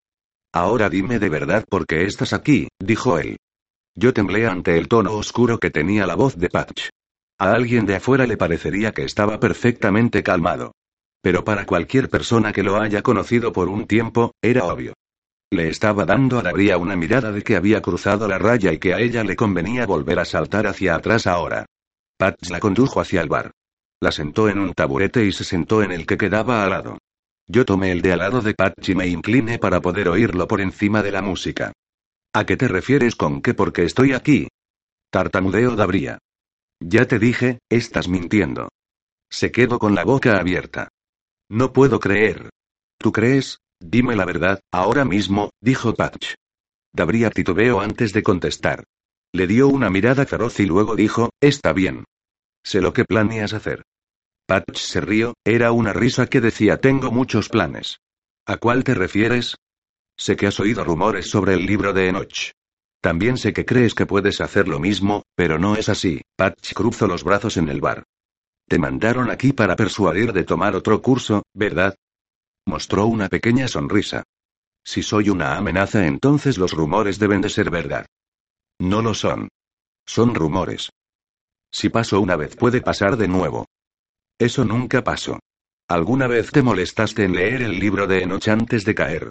[0.52, 3.38] Ahora dime de verdad por qué estás aquí, dijo él.
[3.94, 6.88] Yo temblé ante el tono oscuro que tenía la voz de Patch.
[7.38, 10.72] A alguien de afuera le parecería que estaba perfectamente calmado.
[11.22, 14.92] Pero para cualquier persona que lo haya conocido por un tiempo, era obvio.
[15.52, 18.94] Le estaba dando a Dabria una mirada de que había cruzado la raya y que
[18.94, 21.66] a ella le convenía volver a saltar hacia atrás ahora.
[22.16, 23.50] Patch la condujo hacia el bar.
[24.00, 26.98] La sentó en un taburete y se sentó en el que quedaba al lado.
[27.46, 30.62] Yo tomé el de al lado de Patch y me incliné para poder oírlo por
[30.62, 31.70] encima de la música.
[32.32, 34.48] ¿A qué te refieres con que porque estoy aquí?
[35.10, 36.16] Tartamudeo Dabría.
[36.80, 38.70] Ya te dije, estás mintiendo.
[39.30, 40.88] Se quedó con la boca abierta.
[41.50, 42.48] No puedo creer.
[42.96, 43.58] ¿Tú crees?
[43.84, 46.34] Dime la verdad, ahora mismo, dijo Patch.
[46.94, 48.84] Dabría titubeó antes de contestar.
[49.32, 52.04] Le dio una mirada feroz y luego dijo, está bien.
[52.64, 53.82] Sé lo que planeas hacer.
[54.46, 57.98] Patch se rió, era una risa que decía tengo muchos planes.
[58.46, 59.56] ¿A cuál te refieres?
[60.16, 62.52] Sé que has oído rumores sobre el libro de Enoch.
[63.00, 66.20] También sé que crees que puedes hacer lo mismo, pero no es así.
[66.36, 68.04] Patch cruzó los brazos en el bar.
[68.68, 71.96] Te mandaron aquí para persuadir de tomar otro curso, ¿verdad?
[72.66, 74.22] Mostró una pequeña sonrisa.
[74.84, 78.06] Si soy una amenaza, entonces los rumores deben de ser verdad.
[78.78, 79.48] No lo son.
[80.06, 80.90] Son rumores.
[81.70, 83.66] Si pasó una vez, puede pasar de nuevo.
[84.38, 85.38] Eso nunca pasó.
[85.88, 89.30] ¿Alguna vez te molestaste en leer el libro de Enoch antes de caer?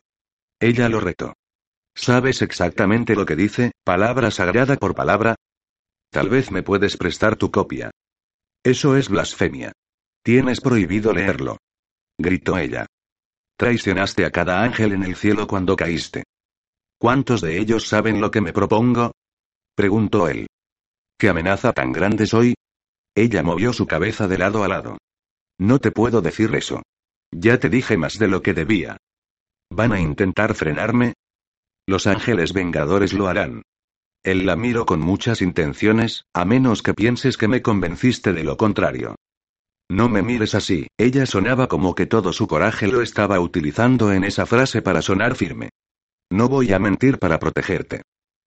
[0.60, 1.34] Ella lo retó.
[1.96, 5.36] ¿Sabes exactamente lo que dice, palabra sagrada por palabra?
[6.10, 7.92] Tal vez me puedes prestar tu copia.
[8.64, 9.72] Eso es blasfemia.
[10.24, 11.58] Tienes prohibido leerlo.
[12.18, 12.86] Gritó ella.
[13.62, 16.24] Traicionaste a cada ángel en el cielo cuando caíste.
[16.97, 19.12] ¿Cuántos de ellos saben lo que me propongo?
[19.76, 20.47] Preguntó él.
[21.16, 22.55] ¿Qué amenaza tan grande soy?
[23.14, 24.97] Ella movió su cabeza de lado a lado.
[25.59, 26.82] No te puedo decir eso.
[27.32, 28.97] Ya te dije más de lo que debía.
[29.70, 31.14] ¿Van a intentar frenarme?
[31.86, 33.62] Los ángeles vengadores lo harán.
[34.24, 38.57] Él la miro con muchas intenciones, a menos que pienses que me convenciste de lo
[38.57, 39.18] contrario.
[39.92, 44.24] No me mires así, ella sonaba como que todo su coraje lo estaba utilizando en
[44.24, 45.72] esa frase para sonar firme.
[46.32, 48.02] No voy a mentir para protegerte.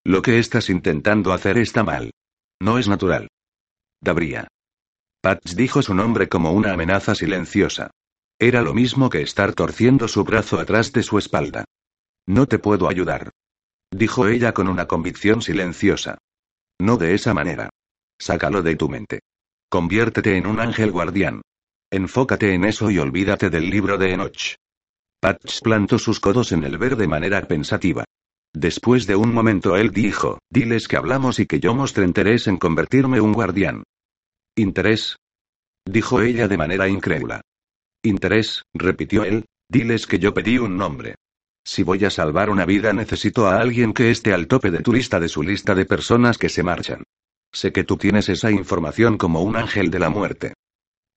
[0.06, 2.12] Lo que estás intentando hacer está mal.
[2.62, 3.28] No es natural.
[4.00, 4.48] Dabría.
[5.20, 7.90] Patch dijo su nombre como una amenaza silenciosa.
[8.38, 11.66] Era lo mismo que estar torciendo su brazo atrás de su espalda.
[12.26, 13.28] No te puedo ayudar.
[13.90, 16.16] Dijo ella con una convicción silenciosa.
[16.80, 17.68] No de esa manera.
[18.18, 19.20] Sácalo de tu mente.
[19.74, 21.42] Conviértete en un ángel guardián.
[21.90, 24.54] Enfócate en eso y olvídate del libro de Enoch.
[25.20, 28.04] Patch plantó sus codos en el ver de manera pensativa.
[28.52, 32.56] Después de un momento él dijo, diles que hablamos y que yo mostré interés en
[32.56, 33.82] convertirme un guardián.
[34.54, 35.16] ¿Interés?
[35.84, 37.40] Dijo ella de manera incrédula.
[38.00, 41.16] Interés, repitió él, diles que yo pedí un nombre.
[41.64, 44.92] Si voy a salvar una vida necesito a alguien que esté al tope de tu
[44.92, 47.02] lista de su lista de personas que se marchan.
[47.54, 50.54] Sé que tú tienes esa información como un ángel de la muerte.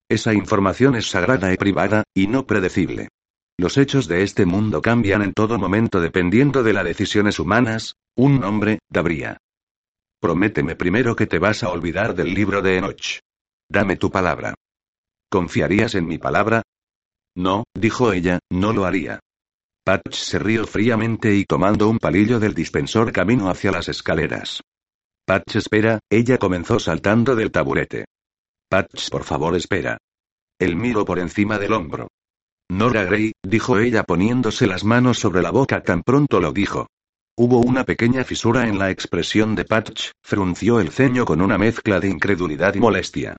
[0.07, 3.09] Esa información es sagrada y privada, y no predecible.
[3.57, 8.39] Los hechos de este mundo cambian en todo momento dependiendo de las decisiones humanas, un
[8.39, 9.38] nombre, Dabría.
[10.21, 13.19] Prométeme primero que te vas a olvidar del libro de Enoch.
[13.67, 14.53] Dame tu palabra.
[15.29, 16.61] ¿Confiarías en mi palabra?
[17.35, 19.19] No, dijo ella, no lo haría.
[19.83, 24.61] Patch se rió fríamente y tomando un palillo del dispensor camino hacia las escaleras.
[25.28, 28.05] Patch espera, ella comenzó saltando del taburete.
[28.69, 29.97] Patch, por favor, espera.
[30.57, 32.07] Él miró por encima del hombro.
[32.71, 36.88] Nora Gray, dijo ella poniéndose las manos sobre la boca tan pronto lo dijo.
[37.36, 41.99] Hubo una pequeña fisura en la expresión de Patch, frunció el ceño con una mezcla
[41.99, 43.36] de incredulidad y molestia.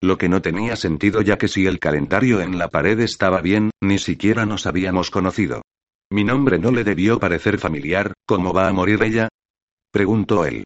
[0.00, 3.72] Lo que no tenía sentido ya que si el calendario en la pared estaba bien,
[3.82, 5.62] ni siquiera nos habíamos conocido.
[6.08, 9.28] Mi nombre no le debió parecer familiar, ¿cómo va a morir ella?
[9.90, 10.62] preguntó él.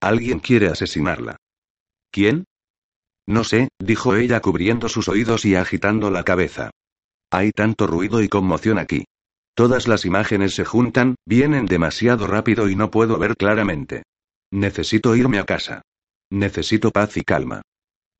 [0.00, 1.36] Alguien quiere asesinarla.
[2.10, 2.44] ¿Quién?
[3.26, 6.70] No sé, dijo ella cubriendo sus oídos y agitando la cabeza.
[7.30, 9.04] Hay tanto ruido y conmoción aquí.
[9.54, 14.04] Todas las imágenes se juntan, vienen demasiado rápido y no puedo ver claramente.
[14.50, 15.82] Necesito irme a casa.
[16.30, 17.62] Necesito paz y calma.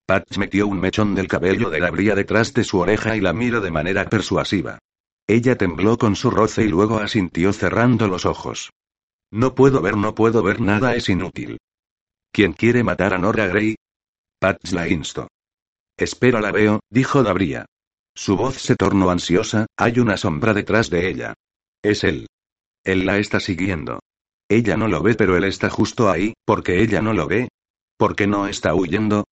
[0.07, 3.33] Patch metió un mechón del cabello de la bría detrás de su oreja y la
[3.33, 4.78] miró de manera persuasiva.
[5.26, 8.70] Ella tembló con su roce y luego asintió cerrando los ojos.
[9.33, 11.59] No puedo ver, no puedo ver nada, es inútil.
[12.33, 13.76] ¿Quién quiere matar a Nora Gray?
[14.39, 15.28] Patch la instó.
[15.97, 17.66] Espera la veo, dijo Dabría.
[18.14, 21.35] Su voz se tornó ansiosa, hay una sombra detrás de ella.
[21.83, 22.26] Es él.
[22.85, 24.01] Él la está siguiendo.
[24.49, 27.49] Ella no lo ve, pero él está justo ahí, porque ella no lo ve.
[27.97, 29.24] ¿Por qué no está huyendo?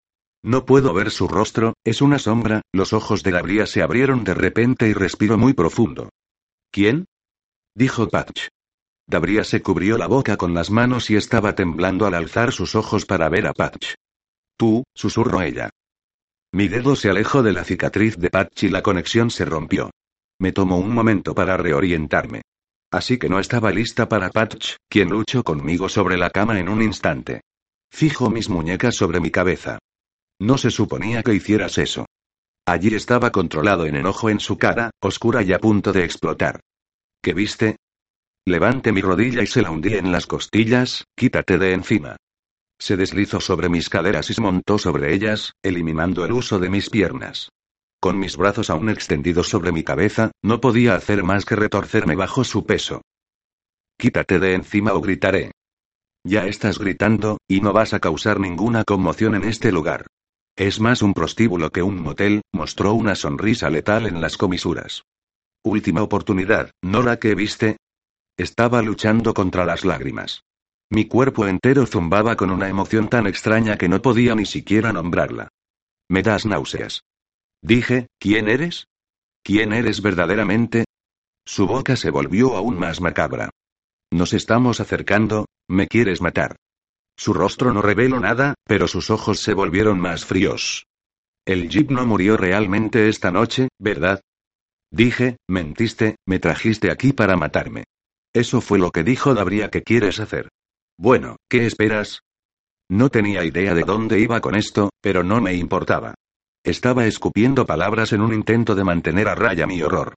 [0.43, 4.33] No puedo ver su rostro, es una sombra, los ojos de Dabría se abrieron de
[4.33, 6.09] repente y respiró muy profundo.
[6.71, 7.05] ¿Quién?
[7.75, 8.47] dijo Patch.
[9.09, 13.07] Dabría se cubrió la boca con las manos y estaba temblando al alzar sus ojos
[13.07, 13.95] para ver a Patch.
[14.55, 15.71] Tú, susurró ella.
[16.53, 19.89] Mi dedo se alejó de la cicatriz de Patch y la conexión se rompió.
[20.37, 22.43] Me tomó un momento para reorientarme.
[22.91, 26.83] Así que no estaba lista para Patch, quien luchó conmigo sobre la cama en un
[26.83, 27.41] instante.
[27.91, 29.79] Fijo mis muñecas sobre mi cabeza.
[30.39, 32.05] No se suponía que hicieras eso.
[32.67, 36.59] Allí estaba controlado en enojo en su cara, oscura y a punto de explotar.
[37.23, 37.77] ¿Qué viste?
[38.49, 42.15] Levanté mi rodilla y se la hundí en las costillas, quítate de encima.
[42.79, 46.89] Se deslizó sobre mis caderas y se montó sobre ellas, eliminando el uso de mis
[46.89, 47.49] piernas.
[48.01, 52.43] Con mis brazos aún extendidos sobre mi cabeza, no podía hacer más que retorcerme bajo
[52.43, 53.03] su peso.
[53.99, 55.51] Quítate de encima o gritaré.
[56.23, 60.07] Ya estás gritando, y no vas a causar ninguna conmoción en este lugar.
[60.57, 65.03] Es más un prostíbulo que un motel, mostró una sonrisa letal en las comisuras.
[65.63, 67.77] Última oportunidad, ¿no la que viste?
[68.39, 70.45] Estaba luchando contra las lágrimas.
[70.89, 75.49] Mi cuerpo entero zumbaba con una emoción tan extraña que no podía ni siquiera nombrarla.
[76.07, 77.03] Me das náuseas.
[77.61, 78.87] Dije, ¿quién eres?
[79.43, 80.85] ¿Quién eres verdaderamente?
[81.45, 83.49] Su boca se volvió aún más macabra.
[84.09, 86.55] Nos estamos acercando, me quieres matar.
[87.17, 90.85] Su rostro no reveló nada, pero sus ojos se volvieron más fríos.
[91.45, 94.21] El jeep no murió realmente esta noche, ¿verdad?
[94.91, 97.83] Dije, mentiste, me trajiste aquí para matarme.
[98.33, 100.49] Eso fue lo que dijo Dabría que quieres hacer.
[100.97, 102.21] Bueno, ¿qué esperas?
[102.89, 106.15] No tenía idea de dónde iba con esto, pero no me importaba.
[106.63, 110.15] Estaba escupiendo palabras en un intento de mantener a raya mi horror.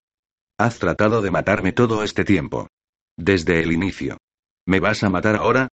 [0.58, 2.68] Has tratado de matarme todo este tiempo.
[3.16, 4.18] Desde el inicio.
[4.66, 5.68] ¿Me vas a matar ahora?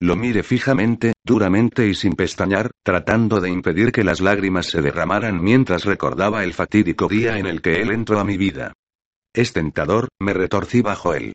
[0.00, 5.40] Lo mire fijamente, duramente y sin pestañear, tratando de impedir que las lágrimas se derramaran
[5.42, 8.72] mientras recordaba el fatídico día en el que él entró a mi vida.
[9.32, 11.32] Es tentador, me retorcí bajo él.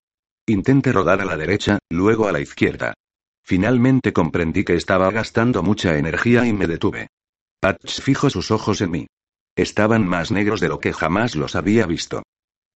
[0.50, 2.94] Intenté rodar a la derecha, luego a la izquierda.
[3.44, 7.10] Finalmente comprendí que estaba gastando mucha energía y me detuve.
[7.60, 9.08] Patch fijó sus ojos en mí.
[9.58, 12.24] Estaban más negros de lo que jamás los había visto.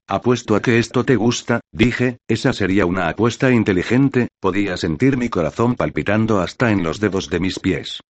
[0.06, 5.30] Apuesto a que esto te gusta, dije, esa sería una apuesta inteligente, podía sentir mi
[5.30, 8.02] corazón palpitando hasta en los dedos de mis pies.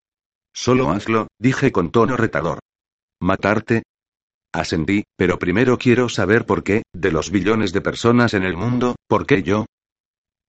[0.54, 2.60] Solo hazlo, dije con tono retador.
[3.20, 3.84] ¿Matarte?
[4.54, 8.96] Ascendí, pero primero quiero saber por qué, de los billones de personas en el mundo,
[9.08, 9.66] ¿por qué yo?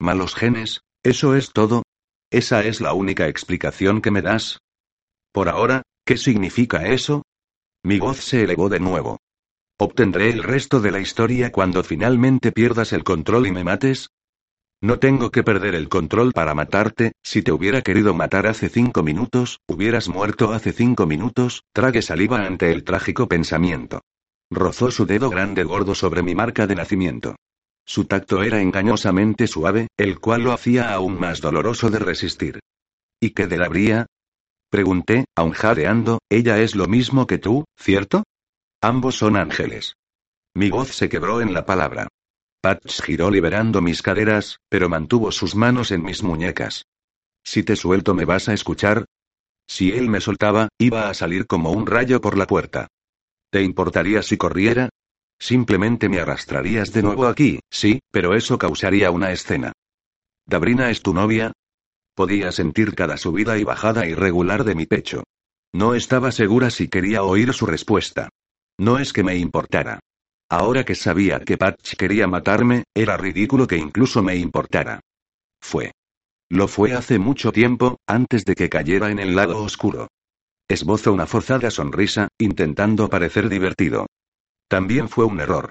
[0.00, 0.80] ¿Malos genes?
[1.05, 1.82] ¿Eso es todo?
[2.30, 4.59] ¿Esa es la única explicación que me das?
[5.32, 7.22] Por ahora, ¿qué significa eso?
[7.84, 9.18] Mi voz se elevó de nuevo.
[9.78, 14.09] ¿Obtendré el resto de la historia cuando finalmente pierdas el control y me mates?
[14.83, 19.05] No tengo que perder el control para matarte, si te hubiera querido matar hace cinco
[19.05, 24.01] minutos, hubieras muerto hace cinco minutos, trague saliva ante el trágico pensamiento.
[24.51, 27.37] Rozó su dedo grande gordo sobre mi marca de nacimiento.
[27.87, 32.59] Su tacto era engañosamente suave, el cual lo hacía aún más doloroso de resistir.
[33.20, 34.07] ¿Y qué de la bría?
[34.68, 38.24] Pregunté, aun jadeando, ella es lo mismo que tú, ¿cierto?
[38.80, 39.95] Ambos son ángeles.
[40.55, 42.09] Mi voz se quebró en la palabra.
[42.62, 46.86] Patch giró liberando mis caderas, pero mantuvo sus manos en mis muñecas.
[47.42, 49.04] Si te suelto me vas a escuchar.
[49.66, 52.86] Si él me soltaba, iba a salir como un rayo por la puerta.
[53.50, 54.90] ¿Te importaría si corriera?
[55.40, 59.72] Simplemente me arrastrarías de nuevo aquí, sí, pero eso causaría una escena.
[60.46, 61.52] ¿Dabrina es tu novia?
[62.14, 65.24] Podía sentir cada subida y bajada irregular de mi pecho.
[65.72, 68.28] No estaba segura si quería oír su respuesta.
[68.78, 69.98] No es que me importara.
[70.53, 75.00] Ahora que sabía que Patch quería matarme, era ridículo que incluso me importara.
[75.62, 75.92] Fue.
[76.50, 80.09] Lo fue hace mucho tiempo, antes de que cayera en el lado oscuro.
[80.68, 84.05] Esbozó una forzada sonrisa, intentando parecer divertido.
[84.68, 85.70] También fue un error.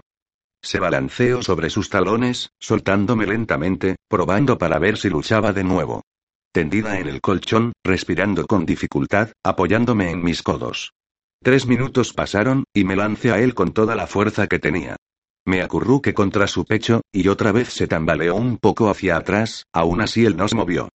[0.64, 6.02] Se balanceó sobre sus talones, soltándome lentamente, probando para ver si luchaba de nuevo.
[6.52, 10.92] Tendida en el colchón, respirando con dificultad, apoyándome en mis codos.
[11.44, 14.96] Tres minutos pasaron, y me lancé a él con toda la fuerza que tenía.
[15.44, 20.02] Me acurruqué contra su pecho, y otra vez se tambaleó un poco hacia atrás, aún
[20.02, 20.90] así él no se movió.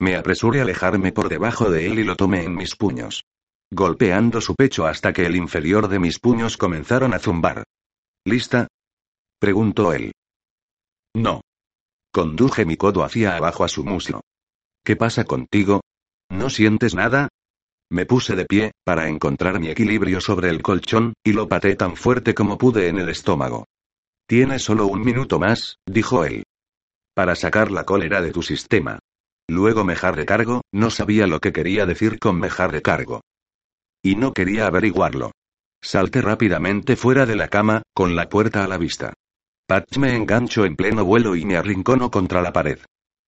[0.00, 3.22] Me apresuré a alejarme por debajo de él y lo tomé en mis puños.
[3.70, 7.62] Golpeando su pecho hasta que el inferior de mis puños comenzaron a zumbar.
[8.24, 8.66] ¿Lista?
[9.38, 10.10] preguntó él.
[11.14, 11.42] No.
[12.12, 14.22] Conduje mi codo hacia abajo a su muslo.
[14.84, 15.80] ¿Qué pasa contigo?
[16.28, 17.28] ¿No sientes nada?
[17.92, 21.94] Me puse de pie, para encontrar mi equilibrio sobre el colchón, y lo paté tan
[21.94, 23.66] fuerte como pude en el estómago.
[24.26, 26.44] Tienes solo un minuto más, dijo él.
[27.14, 28.98] Para sacar la cólera de tu sistema.
[29.46, 33.20] Luego me recargo, no sabía lo que quería decir con me recargo.
[34.02, 35.32] Y no quería averiguarlo.
[35.82, 39.12] Salté rápidamente fuera de la cama, con la puerta a la vista.
[39.66, 42.78] Patch me enganchó en pleno vuelo y me arrinconó contra la pared.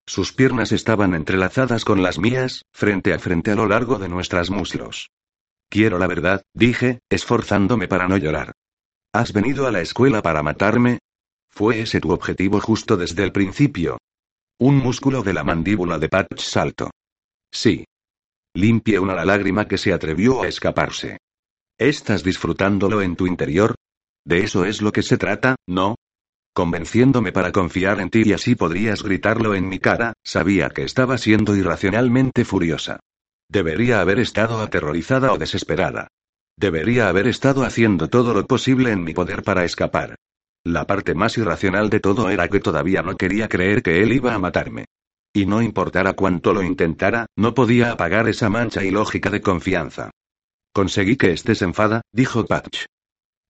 [0.07, 4.51] Sus piernas estaban entrelazadas con las mías, frente a frente a lo largo de nuestras
[4.51, 5.11] muslos.
[5.71, 8.53] Quiero la verdad, dije, esforzándome para no llorar.
[9.13, 10.99] ¿Has venido a la escuela para matarme?
[11.49, 13.99] ¿Fue ese tu objetivo justo desde el principio?
[14.59, 16.91] Un músculo de la mandíbula de Patch saltó.
[17.53, 17.85] Sí.
[18.55, 21.19] Limpie una la lágrima que se atrevió a escaparse.
[21.79, 23.75] ¿Estás disfrutándolo en tu interior?
[24.25, 25.97] De eso es lo que se trata, ¿no?
[26.55, 31.19] Convenciéndome para confiar en ti y así podrías gritarlo en mi cara, sabía que estaba
[31.19, 33.01] siendo irracionalmente furiosa.
[33.51, 36.07] Debería haber estado aterrorizada o desesperada.
[36.57, 40.15] Debería haber estado haciendo todo lo posible en mi poder para escapar.
[40.63, 44.33] La parte más irracional de todo era que todavía no quería creer que él iba
[44.33, 44.85] a matarme.
[45.35, 50.13] Y no importara cuánto lo intentara, no podía apagar esa mancha ilógica de confianza.
[50.73, 52.85] Conseguí que estés enfada, dijo Patch.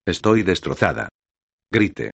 [0.07, 1.11] Estoy destrozada.
[1.71, 2.13] Grite.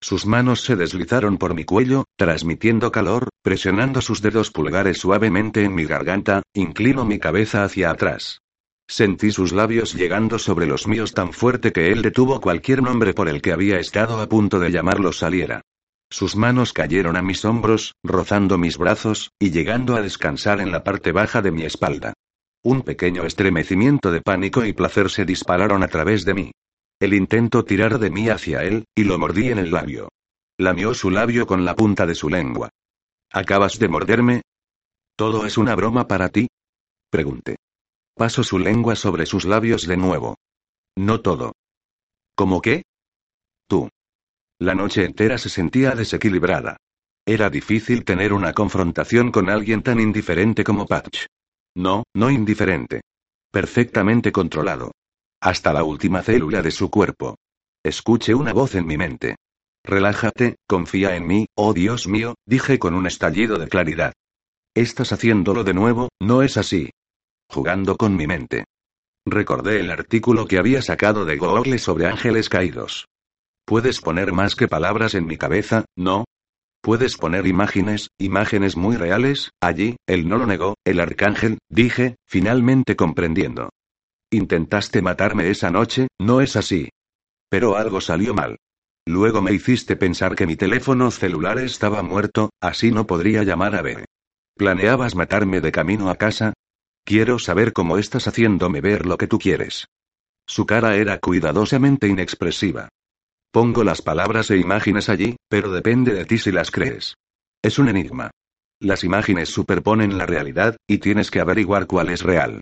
[0.00, 5.74] Sus manos se deslizaron por mi cuello, transmitiendo calor, presionando sus dedos pulgares suavemente en
[5.74, 8.40] mi garganta, inclino mi cabeza hacia atrás.
[8.88, 13.28] Sentí sus labios llegando sobre los míos tan fuerte que él detuvo cualquier nombre por
[13.28, 15.62] el que había estado a punto de llamarlo saliera.
[16.08, 20.84] Sus manos cayeron a mis hombros, rozando mis brazos, y llegando a descansar en la
[20.84, 22.12] parte baja de mi espalda.
[22.62, 26.52] Un pequeño estremecimiento de pánico y placer se dispararon a través de mí.
[26.98, 30.08] El intento tirar de mí hacia él, y lo mordí en el labio.
[30.58, 32.70] Lamió su labio con la punta de su lengua.
[33.30, 34.42] ¿Acabas de morderme?
[35.14, 36.48] ¿Todo es una broma para ti?
[37.10, 37.56] Pregunté.
[38.14, 40.36] Pasó su lengua sobre sus labios de nuevo.
[40.96, 41.52] No todo.
[42.34, 42.82] ¿Cómo qué?
[43.66, 43.90] Tú.
[44.58, 46.78] La noche entera se sentía desequilibrada.
[47.26, 51.26] Era difícil tener una confrontación con alguien tan indiferente como Patch.
[51.74, 53.02] No, no indiferente.
[53.50, 54.92] Perfectamente controlado.
[55.46, 57.36] Hasta la última célula de su cuerpo.
[57.84, 59.36] Escuché una voz en mi mente.
[59.84, 64.12] Relájate, confía en mí, oh Dios mío, dije con un estallido de claridad.
[64.74, 66.90] Estás haciéndolo de nuevo, ¿no es así?
[67.48, 68.64] Jugando con mi mente.
[69.24, 73.06] Recordé el artículo que había sacado de Google sobre ángeles caídos.
[73.64, 76.24] Puedes poner más que palabras en mi cabeza, ¿no?
[76.82, 82.96] Puedes poner imágenes, imágenes muy reales, allí, él no lo negó, el arcángel, dije, finalmente
[82.96, 83.70] comprendiendo.
[84.36, 86.90] Intentaste matarme esa noche, ¿no es así?
[87.48, 88.58] Pero algo salió mal.
[89.06, 93.80] Luego me hiciste pensar que mi teléfono celular estaba muerto, así no podría llamar a
[93.80, 94.04] ver.
[94.54, 96.52] ¿Planeabas matarme de camino a casa?
[97.02, 99.86] Quiero saber cómo estás haciéndome ver lo que tú quieres.
[100.46, 102.90] Su cara era cuidadosamente inexpresiva.
[103.50, 107.14] Pongo las palabras e imágenes allí, pero depende de ti si las crees.
[107.62, 108.32] Es un enigma.
[108.80, 112.60] Las imágenes superponen la realidad, y tienes que averiguar cuál es real.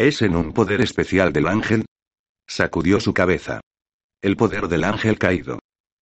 [0.00, 1.84] ¿Es en un poder especial del ángel?
[2.48, 3.60] Sacudió su cabeza.
[4.22, 5.58] El poder del ángel caído.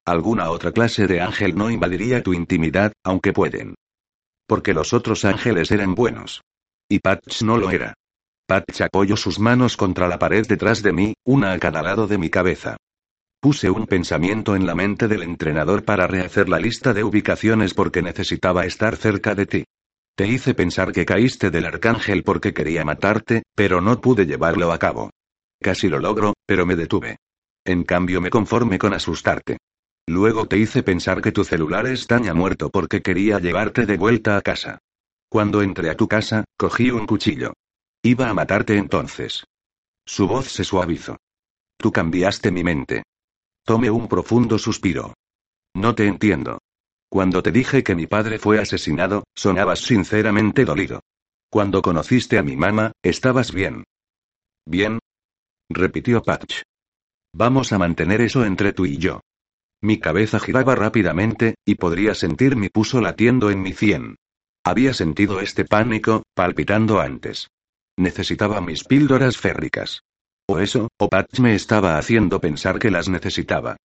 [0.06, 3.74] Alguna otra clase de ángel no invadiría tu intimidad, aunque pueden.
[4.46, 6.42] Porque los otros ángeles eran buenos.
[6.88, 7.94] Y Patch no lo era.
[8.46, 12.18] Patch apoyó sus manos contra la pared detrás de mí, una a cada lado de
[12.18, 12.76] mi cabeza.
[13.40, 18.00] Puse un pensamiento en la mente del entrenador para rehacer la lista de ubicaciones porque
[18.00, 19.64] necesitaba estar cerca de ti.
[20.18, 24.78] Te hice pensar que caíste del arcángel porque quería matarte, pero no pude llevarlo a
[24.80, 25.10] cabo.
[25.60, 27.18] Casi lo logro, pero me detuve.
[27.64, 29.58] En cambio me conformé con asustarte.
[30.08, 34.36] Luego te hice pensar que tu celular está ya muerto porque quería llevarte de vuelta
[34.36, 34.80] a casa.
[35.30, 37.52] Cuando entré a tu casa, cogí un cuchillo.
[38.02, 39.44] Iba a matarte entonces.
[40.04, 41.16] Su voz se suavizó.
[41.76, 43.04] Tú cambiaste mi mente.
[43.64, 45.14] Tomé un profundo suspiro.
[45.76, 46.58] No te entiendo.
[47.10, 51.00] Cuando te dije que mi padre fue asesinado, sonabas sinceramente dolido.
[51.50, 53.84] Cuando conociste a mi mamá, estabas bien.
[54.66, 54.98] ¿Bien?
[55.70, 56.62] repitió Patch.
[57.34, 59.20] Vamos a mantener eso entre tú y yo.
[59.80, 64.16] Mi cabeza giraba rápidamente, y podría sentir mi pulso latiendo en mi cien.
[64.64, 67.48] Había sentido este pánico, palpitando antes.
[67.96, 70.02] Necesitaba mis píldoras férricas.
[70.46, 73.76] O eso, o Patch me estaba haciendo pensar que las necesitaba.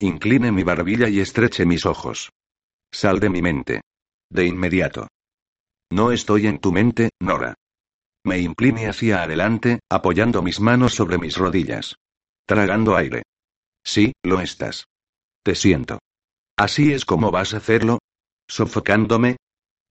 [0.00, 2.30] Incline mi barbilla y estreche mis ojos.
[2.92, 3.80] Sal de mi mente.
[4.30, 5.08] De inmediato.
[5.90, 7.54] No estoy en tu mente, Nora.
[8.24, 11.96] Me incliné hacia adelante, apoyando mis manos sobre mis rodillas.
[12.46, 13.22] Tragando aire.
[13.84, 14.86] Sí, lo estás.
[15.42, 15.98] Te siento.
[16.56, 17.98] ¿Así es como vas a hacerlo?
[18.46, 19.36] ¿Sofocándome?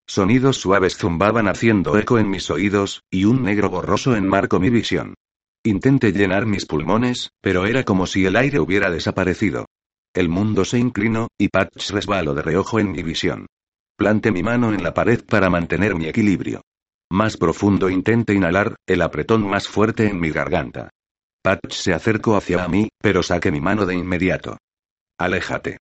[0.07, 5.15] Sonidos suaves zumbaban haciendo eco en mis oídos, y un negro borroso enmarcó mi visión.
[5.63, 9.65] Intenté llenar mis pulmones, pero era como si el aire hubiera desaparecido.
[10.13, 13.47] El mundo se inclinó, y Patch resbaló de reojo en mi visión.
[13.95, 16.61] Planté mi mano en la pared para mantener mi equilibrio.
[17.11, 20.89] Más profundo intenté inhalar, el apretón más fuerte en mi garganta.
[21.41, 24.57] Patch se acercó hacia mí, pero saqué mi mano de inmediato.
[25.17, 25.77] Aléjate.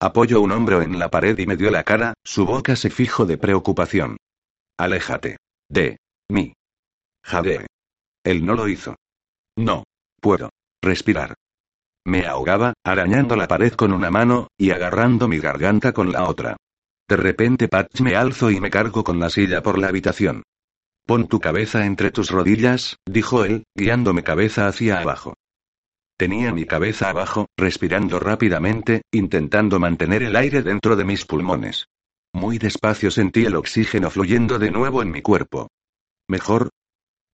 [0.00, 3.24] Apoyó un hombro en la pared y me dio la cara, su boca se fijó
[3.24, 4.16] de preocupación.
[4.78, 5.38] Aléjate.
[5.68, 5.98] De.
[6.28, 6.52] mí.
[7.24, 7.66] Jade.
[8.24, 8.96] Él no lo hizo.
[9.56, 9.84] No.
[10.20, 10.50] Puedo.
[10.82, 11.34] Respirar.
[12.06, 16.56] Me ahogaba, arañando la pared con una mano, y agarrando mi garganta con la otra.
[17.08, 20.42] De repente Patch me alzo y me cargo con la silla por la habitación.
[21.06, 25.34] Pon tu cabeza entre tus rodillas, dijo él, guiándome cabeza hacia abajo.
[26.16, 31.86] Tenía mi cabeza abajo, respirando rápidamente, intentando mantener el aire dentro de mis pulmones.
[32.32, 35.68] Muy despacio sentí el oxígeno fluyendo de nuevo en mi cuerpo.
[36.28, 36.70] ¿Mejor?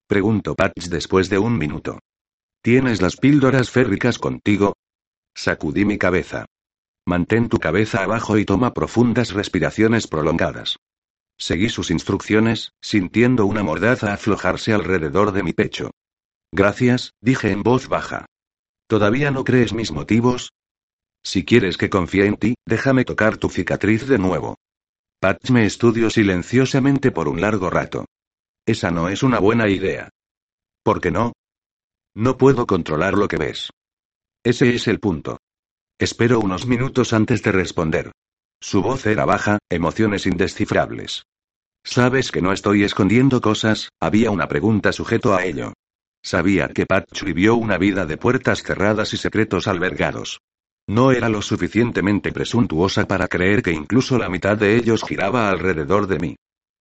[0.08, 1.98] Preguntó Patch después de un minuto.
[2.62, 4.74] ¿Tienes las píldoras férricas contigo?
[5.34, 6.44] Sacudí mi cabeza.
[7.06, 10.76] Mantén tu cabeza abajo y toma profundas respiraciones prolongadas.
[11.38, 15.90] Seguí sus instrucciones, sintiendo una mordaza aflojarse alrededor de mi pecho.
[16.52, 18.26] Gracias, dije en voz baja.
[18.86, 20.52] ¿Todavía no crees mis motivos?
[21.24, 24.56] Si quieres que confíe en ti, déjame tocar tu cicatriz de nuevo.
[25.18, 28.04] Patch me estudió silenciosamente por un largo rato.
[28.66, 30.10] Esa no es una buena idea.
[30.82, 31.32] ¿Por qué no?
[32.14, 33.70] No puedo controlar lo que ves.
[34.44, 35.38] Ese es el punto.
[35.98, 38.10] Espero unos minutos antes de responder.
[38.60, 41.22] Su voz era baja, emociones indescifrables.
[41.84, 45.72] Sabes que no estoy escondiendo cosas, había una pregunta sujeto a ello.
[46.22, 50.40] Sabía que Patch vivió una vida de puertas cerradas y secretos albergados.
[50.88, 56.06] No era lo suficientemente presuntuosa para creer que incluso la mitad de ellos giraba alrededor
[56.06, 56.36] de mí.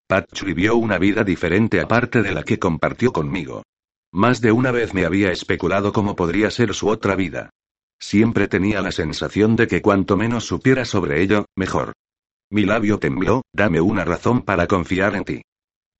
[0.07, 3.63] Patch vivió una vida diferente aparte de la que compartió conmigo.
[4.11, 7.51] Más de una vez me había especulado cómo podría ser su otra vida.
[7.99, 11.93] Siempre tenía la sensación de que cuanto menos supiera sobre ello, mejor.
[12.49, 15.41] Mi labio tembló, dame una razón para confiar en ti.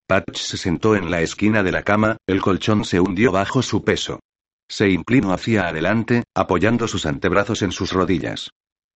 [0.08, 3.84] Patch se sentó en la esquina de la cama, el colchón se hundió bajo su
[3.84, 4.20] peso.
[4.68, 8.50] Se inclinó hacia adelante, apoyando sus antebrazos en sus rodillas.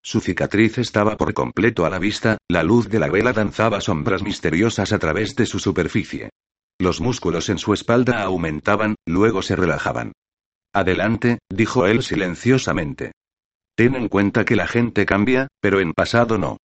[0.03, 4.23] Su cicatriz estaba por completo a la vista, la luz de la vela danzaba sombras
[4.23, 6.31] misteriosas a través de su superficie.
[6.83, 10.11] Los músculos en su espalda aumentaban, luego se relajaban.
[10.73, 13.13] Adelante, dijo él silenciosamente.
[13.77, 16.57] Ten en cuenta que la gente cambia, pero en pasado no.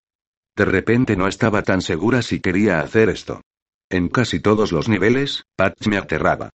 [0.57, 3.43] De repente no estaba tan segura si quería hacer esto.
[3.91, 6.51] En casi todos los niveles, Patch me aterraba.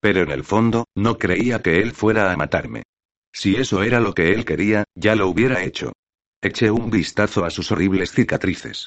[0.00, 2.84] Pero en el fondo, no creía que él fuera a matarme.
[3.32, 5.90] Si eso era lo que él quería, ya lo hubiera hecho.
[6.40, 8.86] Eché un vistazo a sus horribles cicatrices.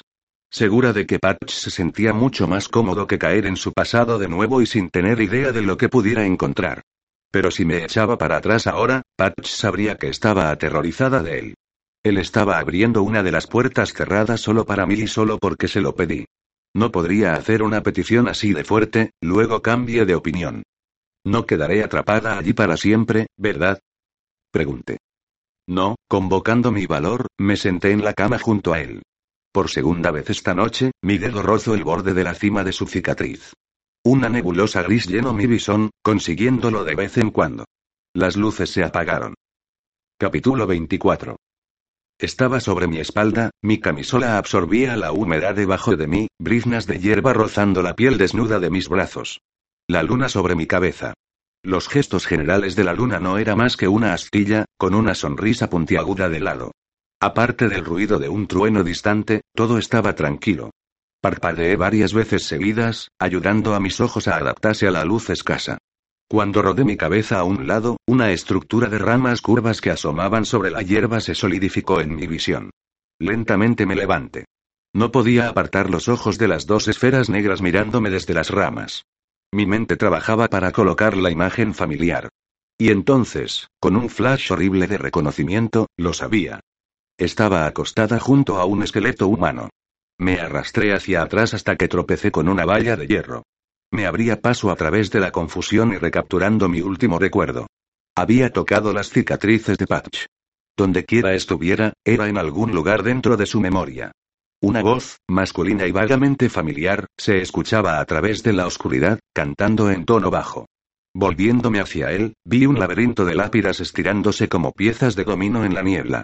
[0.52, 4.28] Segura de que Patch se sentía mucho más cómodo que caer en su pasado de
[4.28, 6.82] nuevo y sin tener idea de lo que pudiera encontrar.
[7.30, 11.54] Pero si me echaba para atrás ahora, Patch sabría que estaba aterrorizada de él.
[12.04, 15.80] Él estaba abriendo una de las puertas cerradas solo para mí y solo porque se
[15.80, 16.26] lo pedí.
[16.74, 20.64] No podría hacer una petición así de fuerte, luego cambie de opinión.
[21.24, 23.78] No quedaré atrapada allí para siempre, ¿verdad?
[24.50, 24.98] Pregunté.
[25.66, 29.00] No, convocando mi valor, me senté en la cama junto a él.
[29.52, 32.86] Por segunda vez esta noche, mi dedo rozó el borde de la cima de su
[32.86, 33.52] cicatriz.
[34.02, 37.66] Una nebulosa gris llenó mi visón, consiguiéndolo de vez en cuando.
[38.14, 39.34] Las luces se apagaron.
[40.18, 41.36] Capítulo 24.
[42.18, 47.34] Estaba sobre mi espalda, mi camisola absorbía la humedad debajo de mí, briznas de hierba
[47.34, 49.40] rozando la piel desnuda de mis brazos.
[49.86, 51.12] La luna sobre mi cabeza.
[51.62, 55.68] Los gestos generales de la luna no era más que una astilla, con una sonrisa
[55.68, 56.72] puntiaguda de lado.
[57.22, 60.72] Aparte del ruido de un trueno distante, todo estaba tranquilo.
[61.20, 65.78] Parpadeé varias veces seguidas, ayudando a mis ojos a adaptarse a la luz escasa.
[66.28, 70.72] Cuando rodé mi cabeza a un lado, una estructura de ramas curvas que asomaban sobre
[70.72, 72.70] la hierba se solidificó en mi visión.
[73.20, 74.46] Lentamente me levanté.
[74.92, 79.04] No podía apartar los ojos de las dos esferas negras mirándome desde las ramas.
[79.52, 82.30] Mi mente trabajaba para colocar la imagen familiar.
[82.78, 86.58] Y entonces, con un flash horrible de reconocimiento, lo sabía.
[87.18, 89.68] Estaba acostada junto a un esqueleto humano.
[90.18, 93.44] Me arrastré hacia atrás hasta que tropecé con una valla de hierro.
[93.90, 97.66] Me abría paso a través de la confusión y recapturando mi último recuerdo.
[98.16, 100.26] Había tocado las cicatrices de Patch.
[100.76, 104.12] Donde quiera estuviera, era en algún lugar dentro de su memoria.
[104.62, 110.04] Una voz, masculina y vagamente familiar, se escuchaba a través de la oscuridad, cantando en
[110.04, 110.66] tono bajo.
[111.14, 115.82] Volviéndome hacia él, vi un laberinto de lápidas estirándose como piezas de dominó en la
[115.82, 116.22] niebla.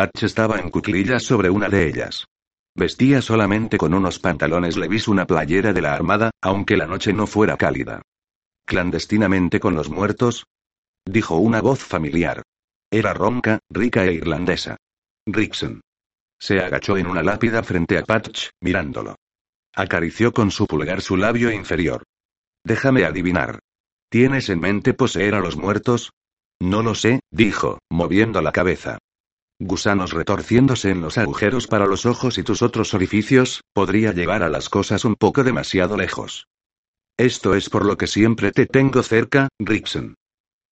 [0.00, 2.24] Patch estaba en cuclillas sobre una de ellas.
[2.74, 7.26] Vestía solamente con unos pantalones levis una playera de la armada, aunque la noche no
[7.26, 8.00] fuera cálida.
[8.64, 10.46] ¿Clandestinamente con los muertos?
[11.04, 12.40] Dijo una voz familiar.
[12.90, 14.78] Era ronca, rica e irlandesa.
[15.26, 15.82] Rickson.
[16.40, 19.16] Se agachó en una lápida frente a Patch, mirándolo.
[19.74, 22.04] Acarició con su pulgar su labio inferior.
[22.64, 23.58] Déjame adivinar.
[24.10, 26.10] ¿Tienes en mente poseer a los muertos?
[26.58, 28.96] No lo sé, dijo, moviendo la cabeza.
[29.62, 34.48] Gusanos retorciéndose en los agujeros para los ojos y tus otros orificios, podría llevar a
[34.48, 36.48] las cosas un poco demasiado lejos.
[37.18, 40.14] Esto es por lo que siempre te tengo cerca, Rickson.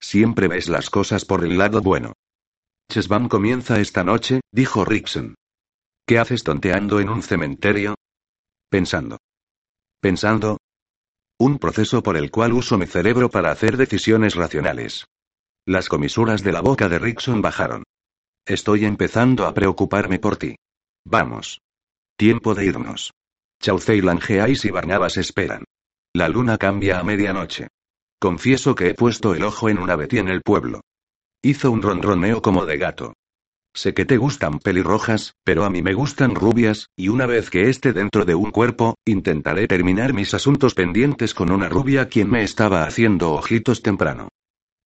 [0.00, 2.14] Siempre ves las cosas por el lado bueno.
[2.90, 5.34] Chesban comienza esta noche, dijo Rickson.
[6.06, 7.94] ¿Qué haces tonteando en un cementerio?
[8.70, 9.18] Pensando.
[10.00, 10.56] Pensando.
[11.38, 15.04] Un proceso por el cual uso mi cerebro para hacer decisiones racionales.
[15.66, 17.84] Las comisuras de la boca de Rickson bajaron.
[18.48, 20.56] Estoy empezando a preocuparme por ti.
[21.04, 21.60] Vamos.
[22.16, 23.12] Tiempo de irnos.
[23.60, 25.64] Chaucey Langeais y Barnabas esperan.
[26.14, 27.68] La luna cambia a medianoche.
[28.18, 30.80] Confieso que he puesto el ojo en una Betty en el pueblo.
[31.42, 33.12] Hizo un ronroneo como de gato.
[33.74, 37.68] Sé que te gustan pelirrojas, pero a mí me gustan rubias, y una vez que
[37.68, 42.44] esté dentro de un cuerpo, intentaré terminar mis asuntos pendientes con una rubia quien me
[42.44, 44.28] estaba haciendo ojitos temprano.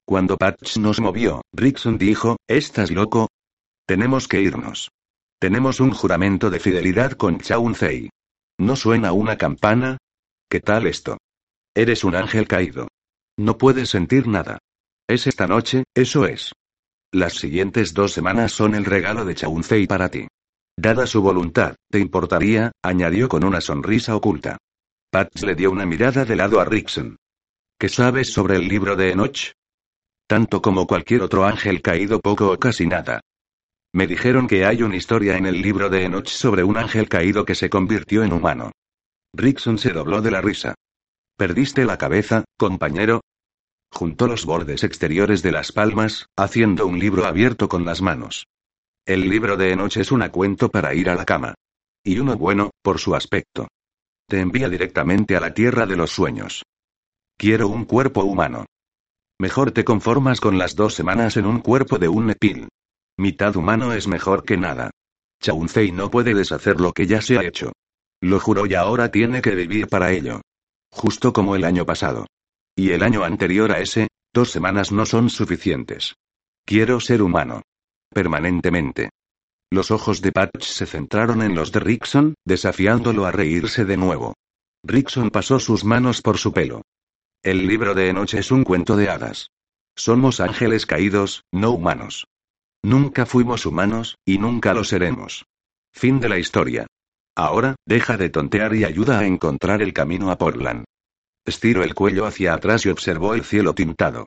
[0.04, 3.28] Cuando Patch nos movió, Rickson dijo, ¿estás loco?
[3.92, 4.90] Tenemos que irnos.
[5.38, 8.08] Tenemos un juramento de fidelidad con Chauncey.
[8.58, 9.98] ¿No suena una campana?
[10.48, 11.18] ¿Qué tal esto?
[11.76, 12.88] Eres un ángel caído.
[13.38, 14.56] No puedes sentir nada.
[15.06, 16.52] Es esta noche, eso es.
[17.12, 20.26] Las siguientes dos semanas son el regalo de Chauncey para ti.
[20.74, 22.72] Dada su voluntad, ¿te importaría?
[22.82, 24.56] añadió con una sonrisa oculta.
[25.10, 27.18] Patch le dio una mirada de lado a Rickson.
[27.78, 29.52] ¿Qué sabes sobre el libro de Enoch?
[30.26, 33.20] Tanto como cualquier otro ángel caído poco o casi nada.
[33.94, 37.44] Me dijeron que hay una historia en el libro de Enoch sobre un ángel caído
[37.44, 38.72] que se convirtió en humano.
[39.34, 40.74] Rickson se dobló de la risa.
[41.36, 43.20] ¿Perdiste la cabeza, compañero?
[43.92, 48.46] Juntó los bordes exteriores de las palmas, haciendo un libro abierto con las manos.
[49.04, 51.54] El libro de Enoch es un cuento para ir a la cama.
[52.02, 53.68] Y uno bueno, por su aspecto.
[54.26, 56.62] Te envía directamente a la tierra de los sueños.
[57.36, 58.64] Quiero un cuerpo humano.
[59.38, 62.68] Mejor te conformas con las dos semanas en un cuerpo de un nepil.
[63.22, 64.90] Mitad humano es mejor que nada.
[65.40, 67.70] Chauncey no puede deshacer lo que ya se ha hecho.
[68.20, 70.40] Lo juró y ahora tiene que vivir para ello.
[70.90, 72.26] Justo como el año pasado.
[72.74, 76.16] Y el año anterior a ese, dos semanas no son suficientes.
[76.64, 77.62] Quiero ser humano.
[78.12, 79.10] Permanentemente.
[79.70, 84.34] Los ojos de Patch se centraron en los de Rickson, desafiándolo a reírse de nuevo.
[84.82, 86.82] Rickson pasó sus manos por su pelo.
[87.44, 89.46] El libro de Enoch es un cuento de hadas.
[89.94, 92.26] Somos ángeles caídos, no humanos.
[92.82, 95.44] Nunca fuimos humanos, y nunca lo seremos.
[95.92, 96.86] Fin de la historia.
[97.36, 100.84] Ahora, deja de tontear y ayuda a encontrar el camino a Portland.
[101.44, 104.26] Estiró el cuello hacia atrás y observó el cielo tintado.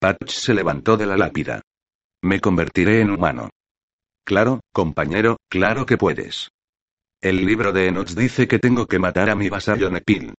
[0.00, 1.62] Patch se levantó de la lápida.
[2.22, 3.50] Me convertiré en humano.
[4.24, 6.50] Claro, compañero, claro que puedes.
[7.20, 10.34] El libro de Enoch dice que tengo que matar a mi vasallo Nepil.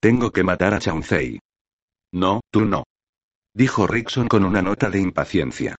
[0.00, 1.38] Tengo que matar a Chauncey.
[2.12, 2.84] No, tú no.
[3.54, 5.76] Dijo Rickson con una nota de impaciencia.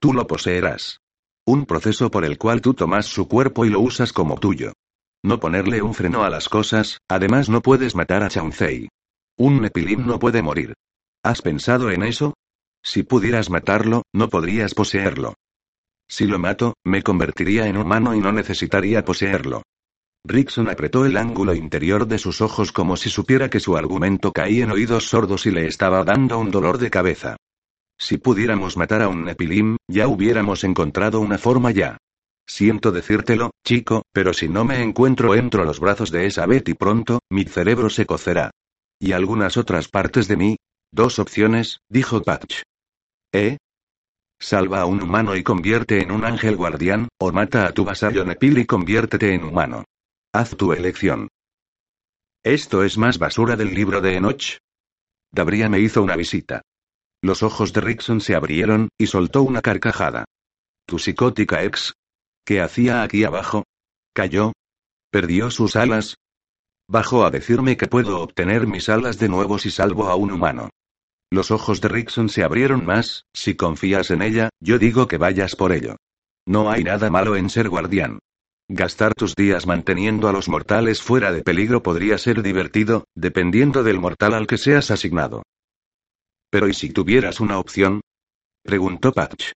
[0.00, 1.00] Tú lo poseerás.
[1.44, 4.72] Un proceso por el cual tú tomas su cuerpo y lo usas como tuyo.
[5.24, 8.88] No ponerle un freno a las cosas, además no puedes matar a Chauncey.
[9.36, 10.74] Un Nepilim no puede morir.
[11.24, 12.34] ¿Has pensado en eso?
[12.82, 15.34] Si pudieras matarlo, no podrías poseerlo.
[16.08, 19.62] Si lo mato, me convertiría en humano y no necesitaría poseerlo.
[20.24, 24.64] Rickson apretó el ángulo interior de sus ojos como si supiera que su argumento caía
[24.64, 27.36] en oídos sordos y le estaba dando un dolor de cabeza.
[27.98, 31.98] Si pudiéramos matar a un Nepilim, ya hubiéramos encontrado una forma ya.
[32.46, 36.74] Siento decírtelo, chico, pero si no me encuentro entro a los brazos de esa Betty
[36.74, 38.52] pronto, mi cerebro se cocerá.
[39.00, 40.56] Y algunas otras partes de mí.
[40.90, 42.62] Dos opciones, dijo Patch.
[43.32, 43.58] ¿Eh?
[44.40, 48.24] Salva a un humano y convierte en un ángel guardián, o mata a tu vasallo
[48.24, 49.84] Nepil y conviértete en humano.
[50.32, 51.28] Haz tu elección.
[52.42, 54.56] ¿Esto es más basura del libro de Enoch?
[55.30, 56.62] Dabria me hizo una visita.
[57.22, 60.24] Los ojos de Rickson se abrieron, y soltó una carcajada.
[60.86, 61.94] ¿Tu psicótica ex?
[62.44, 63.64] ¿Qué hacía aquí abajo?
[64.14, 64.52] ¿Cayó?
[65.10, 66.16] ¿Perdió sus alas?
[66.88, 70.70] Bajó a decirme que puedo obtener mis alas de nuevo si salvo a un humano.
[71.30, 75.56] Los ojos de Rickson se abrieron más, si confías en ella, yo digo que vayas
[75.56, 75.96] por ello.
[76.46, 78.20] No hay nada malo en ser guardián.
[78.70, 83.98] Gastar tus días manteniendo a los mortales fuera de peligro podría ser divertido, dependiendo del
[83.98, 85.42] mortal al que seas asignado.
[86.50, 88.00] Pero ¿y si tuvieras una opción?
[88.62, 89.52] Preguntó Patch.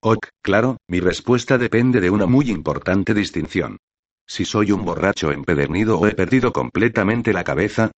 [0.00, 3.78] Ok, claro, mi respuesta depende de una muy importante distinción.
[4.26, 7.90] Si soy un borracho empedernido o he perdido completamente la cabeza.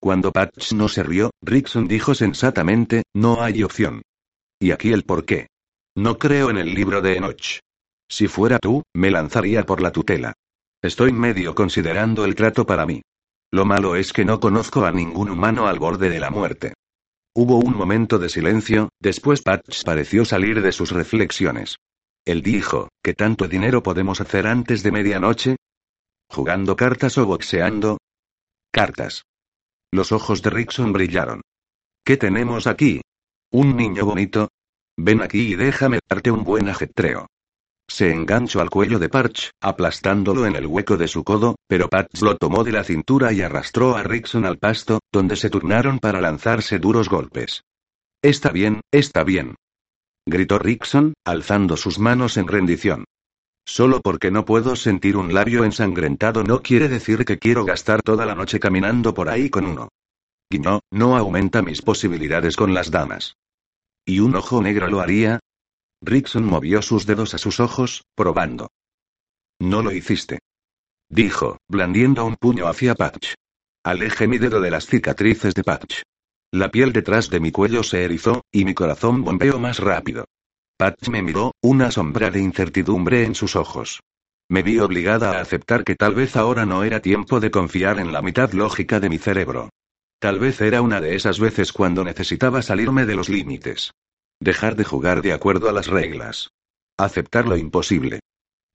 [0.00, 4.02] Cuando Patch no se rió, Rickson dijo sensatamente, no hay opción.
[4.60, 5.48] Y aquí el porqué.
[5.96, 7.60] No creo en el libro de Enoch.
[8.08, 10.34] Si fuera tú, me lanzaría por la tutela.
[10.82, 13.02] Estoy medio considerando el trato para mí.
[13.50, 16.74] Lo malo es que no conozco a ningún humano al borde de la muerte.
[17.36, 21.78] Hubo un momento de silencio, después Patch pareció salir de sus reflexiones.
[22.24, 25.56] Él dijo, ¿qué tanto dinero podemos hacer antes de medianoche?
[26.28, 27.98] ¿Jugando cartas o boxeando?
[28.70, 29.24] Cartas.
[29.90, 31.40] Los ojos de Rickson brillaron.
[32.04, 33.00] ¿Qué tenemos aquí?
[33.50, 34.50] ¿Un niño bonito?
[34.96, 37.26] Ven aquí y déjame darte un buen ajetreo.
[37.88, 42.22] Se enganchó al cuello de Parch, aplastándolo en el hueco de su codo, pero Parch
[42.22, 46.20] lo tomó de la cintura y arrastró a Rickson al pasto, donde se turnaron para
[46.20, 47.62] lanzarse duros golpes.
[48.22, 49.54] Está bien, está bien
[50.26, 53.04] gritó Rickson, alzando sus manos en rendición.
[53.66, 58.26] Solo porque no puedo sentir un labio ensangrentado no quiere decir que quiero gastar toda
[58.26, 59.88] la noche caminando por ahí con uno.
[60.50, 63.36] Guiñó, no aumenta mis posibilidades con las damas.
[64.04, 65.40] ¿Y un ojo negro lo haría?
[66.04, 68.68] Rickson movió sus dedos a sus ojos, probando.
[69.60, 70.40] No lo hiciste.
[71.08, 73.34] Dijo, blandiendo un puño hacia Patch.
[73.84, 76.02] Aleje mi dedo de las cicatrices de Patch.
[76.52, 80.26] La piel detrás de mi cuello se erizó, y mi corazón bombeó más rápido.
[80.76, 84.00] Patch me miró, una sombra de incertidumbre en sus ojos.
[84.48, 88.12] Me vi obligada a aceptar que tal vez ahora no era tiempo de confiar en
[88.12, 89.70] la mitad lógica de mi cerebro.
[90.18, 93.92] Tal vez era una de esas veces cuando necesitaba salirme de los límites.
[94.40, 96.50] Dejar de jugar de acuerdo a las reglas.
[96.98, 98.20] Aceptar lo imposible.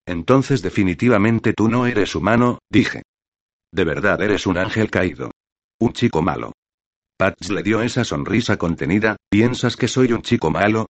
[0.05, 3.03] Entonces definitivamente tú no eres humano, dije.
[3.71, 5.31] De verdad eres un ángel caído.
[5.79, 6.53] Un chico malo.
[7.17, 10.87] Patch le dio esa sonrisa contenida, ¿piensas que soy un chico malo?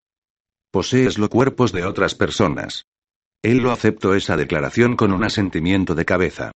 [0.71, 2.85] Posees los cuerpos de otras personas.
[3.41, 6.51] Él lo aceptó esa declaración con un asentimiento de cabeza.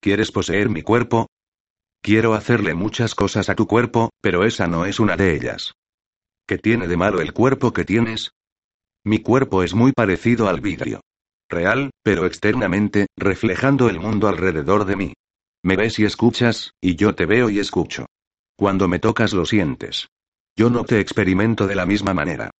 [0.00, 1.26] ¿Quieres poseer mi cuerpo?
[2.02, 5.72] Quiero hacerle muchas cosas a tu cuerpo, pero esa no es una de ellas.
[6.48, 8.30] ¿Qué tiene de malo el cuerpo que tienes?
[9.04, 11.00] Mi cuerpo es muy parecido al vidrio.
[11.48, 15.12] Real, pero externamente, reflejando el mundo alrededor de mí.
[15.64, 18.06] Me ves y escuchas, y yo te veo y escucho.
[18.56, 20.06] Cuando me tocas lo sientes.
[20.56, 22.50] Yo no te experimento de la misma manera.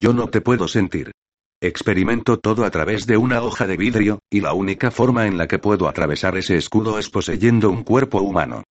[0.00, 1.12] Yo no te puedo sentir.
[1.60, 5.46] Experimento todo a través de una hoja de vidrio, y la única forma en la
[5.46, 8.64] que puedo atravesar ese escudo es poseyendo un cuerpo humano.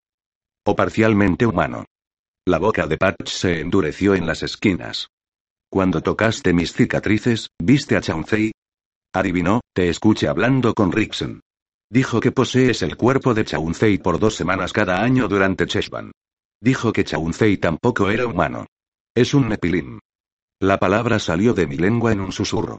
[0.66, 1.86] O parcialmente humano.
[2.48, 5.10] La boca de Patch se endureció en las esquinas.
[5.68, 8.52] Cuando tocaste mis cicatrices, ¿viste a Chauncey?
[9.16, 11.42] Adivinó, te escuché hablando con Rickson.
[11.90, 16.12] Dijo que posees el cuerpo de Chauncey por dos semanas cada año durante Cheshvan.
[16.62, 18.68] Dijo que Chauncey tampoco era humano.
[19.16, 19.98] Es un nepilim.
[20.60, 22.78] La palabra salió de mi lengua en un susurro.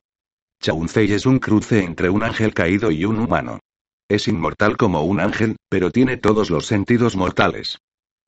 [0.63, 3.59] Chauncey es un cruce entre un ángel caído y un humano.
[4.09, 7.79] Es inmortal como un ángel, pero tiene todos los sentidos mortales.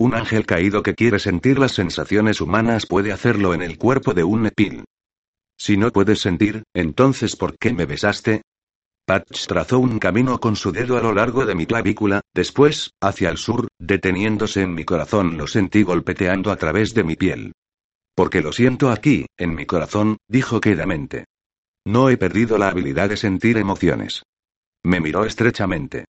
[0.01, 4.23] Un ángel caído que quiere sentir las sensaciones humanas puede hacerlo en el cuerpo de
[4.23, 4.85] un nepil.
[5.59, 8.43] Si no puedes sentir, entonces ¿por qué me besaste?
[9.05, 13.31] Patch trazó un camino con su dedo a lo largo de mi clavícula, después, hacia
[13.31, 17.53] el sur, deteniéndose en mi corazón lo sentí golpeteando a través de mi piel.
[18.15, 21.25] Porque lo siento aquí, en mi corazón, dijo quedamente.
[21.85, 24.23] No he perdido la habilidad de sentir emociones.
[24.85, 26.05] Me miró estrechamente.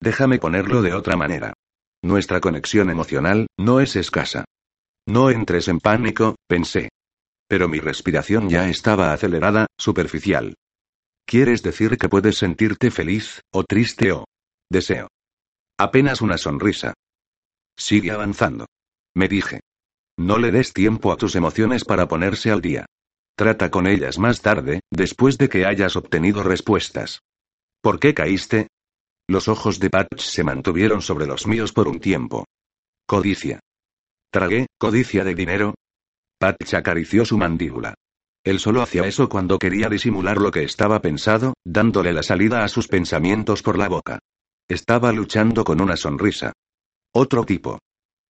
[0.00, 1.54] Déjame ponerlo de otra manera.
[2.02, 4.44] Nuestra conexión emocional, no es escasa.
[5.06, 6.88] No entres en pánico, pensé.
[7.48, 10.54] Pero mi respiración ya estaba acelerada, superficial.
[11.26, 14.24] ¿Quieres decir que puedes sentirte feliz, o triste o
[14.70, 15.08] deseo?
[15.78, 16.94] Apenas una sonrisa.
[17.76, 18.66] Sigue avanzando.
[19.14, 19.60] Me dije.
[20.18, 22.86] No le des tiempo a tus emociones para ponerse al día.
[23.36, 27.20] Trata con ellas más tarde, después de que hayas obtenido respuestas.
[27.80, 28.68] ¿Por qué caíste?
[29.32, 32.44] Los ojos de Patch se mantuvieron sobre los míos por un tiempo.
[33.06, 33.60] Codicia.
[34.30, 35.74] Tragué, codicia de dinero.
[36.38, 37.94] Patch acarició su mandíbula.
[38.44, 42.68] Él solo hacía eso cuando quería disimular lo que estaba pensado, dándole la salida a
[42.68, 44.18] sus pensamientos por la boca.
[44.68, 46.52] Estaba luchando con una sonrisa.
[47.14, 47.78] Otro tipo.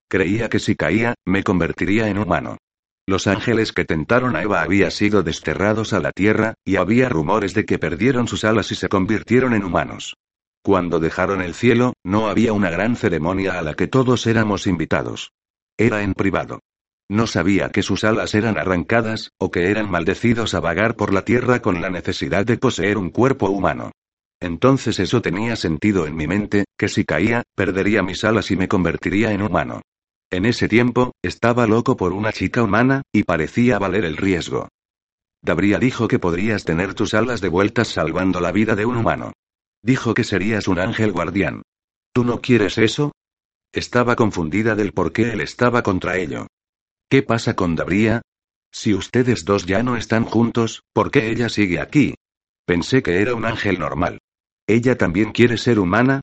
[0.09, 2.59] Creía que si caía, me convertiría en humano.
[3.09, 7.55] Los ángeles que tentaron a Eva habían sido desterrados a la tierra, y había rumores
[7.55, 10.15] de que perdieron sus alas y se convirtieron en humanos.
[10.65, 15.33] Cuando dejaron el cielo, no había una gran ceremonia a la que todos éramos invitados.
[15.77, 16.61] Era en privado.
[17.11, 21.25] No sabía que sus alas eran arrancadas, o que eran maldecidos a vagar por la
[21.25, 23.91] tierra con la necesidad de poseer un cuerpo humano.
[24.41, 28.69] Entonces eso tenía sentido en mi mente, que si caía, perdería mis alas y me
[28.69, 29.83] convertiría en humano.
[30.31, 34.69] En ese tiempo, estaba loco por una chica humana, y parecía valer el riesgo.
[35.43, 39.33] Dabria dijo que podrías tener tus alas de vueltas salvando la vida de un humano.
[39.83, 41.63] Dijo que serías un ángel guardián.
[42.13, 43.13] ¿Tú no quieres eso?
[43.73, 46.47] Estaba confundida del por qué él estaba contra ello.
[47.09, 48.23] ¿Qué pasa con Dabría?
[48.71, 52.15] Si ustedes dos ya no están juntos, ¿por qué ella sigue aquí?
[52.65, 54.19] Pensé que era un ángel normal.
[54.67, 56.21] ¿Ella también quiere ser humana?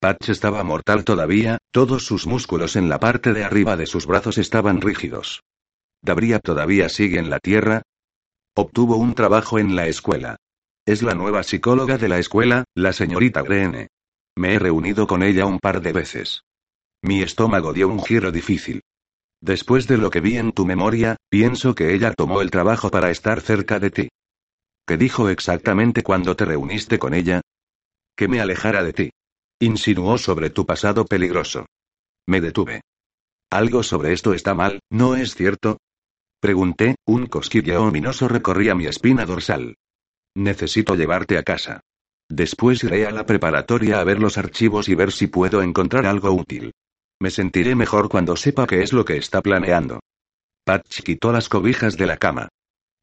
[0.00, 4.38] Patch estaba mortal todavía, todos sus músculos en la parte de arriba de sus brazos
[4.38, 5.42] estaban rígidos.
[6.02, 7.82] ¿Dabría todavía sigue en la Tierra?
[8.54, 10.36] Obtuvo un trabajo en la escuela.
[10.86, 13.88] Es la nueva psicóloga de la escuela, la señorita Greene.
[14.38, 16.42] Me he reunido con ella un par de veces.
[17.02, 18.82] Mi estómago dio un giro difícil.
[19.40, 23.10] Después de lo que vi en tu memoria, pienso que ella tomó el trabajo para
[23.10, 24.08] estar cerca de ti.
[24.86, 27.40] ¿Qué dijo exactamente cuando te reuniste con ella?
[28.16, 29.10] Que me alejara de ti.
[29.58, 31.66] Insinuó sobre tu pasado peligroso.
[32.28, 32.82] Me detuve.
[33.50, 35.78] Algo sobre esto está mal, ¿no es cierto?
[36.38, 39.74] Pregunté, un cosquilleo ominoso recorría mi espina dorsal.
[40.36, 41.80] Necesito llevarte a casa.
[42.28, 46.30] Después iré a la preparatoria a ver los archivos y ver si puedo encontrar algo
[46.30, 46.72] útil.
[47.18, 50.00] Me sentiré mejor cuando sepa qué es lo que está planeando.
[50.62, 52.48] Patch quitó las cobijas de la cama.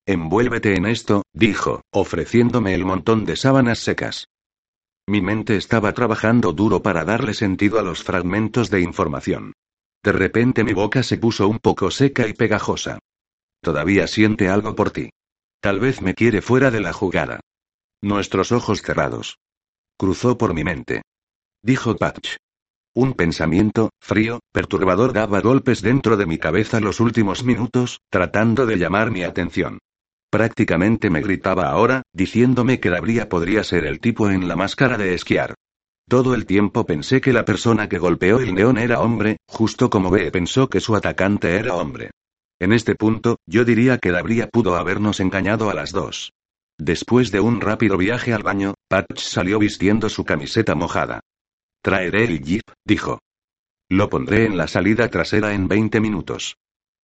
[0.06, 4.28] Envuélvete en esto, dijo, ofreciéndome el montón de sábanas secas.
[5.08, 9.54] Mi mente estaba trabajando duro para darle sentido a los fragmentos de información.
[10.04, 13.00] De repente mi boca se puso un poco seca y pegajosa.
[13.60, 15.10] Todavía siente algo por ti.
[15.64, 17.40] Tal vez me quiere fuera de la jugada.
[18.02, 19.38] Nuestros ojos cerrados.
[19.98, 21.04] Cruzó por mi mente.
[21.64, 22.36] Dijo Patch.
[22.94, 28.76] Un pensamiento, frío, perturbador daba golpes dentro de mi cabeza los últimos minutos, tratando de
[28.76, 29.80] llamar mi atención.
[30.30, 35.14] Prácticamente me gritaba ahora, diciéndome que Dabría podría ser el tipo en la máscara de
[35.14, 35.54] esquiar.
[36.10, 40.12] Todo el tiempo pensé que la persona que golpeó el neón era hombre, justo como
[40.12, 42.12] B pensó que su atacante era hombre.
[42.60, 46.32] En este punto, yo diría que Dabría pudo habernos engañado a las dos.
[46.78, 51.22] Después de un rápido viaje al baño, Patch salió vistiendo su camiseta mojada.
[51.84, 53.20] Traeré el jeep, dijo.
[53.90, 56.56] Lo pondré en la salida trasera en 20 minutos.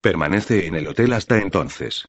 [0.01, 2.05] Permanece en el hotel hasta entonces.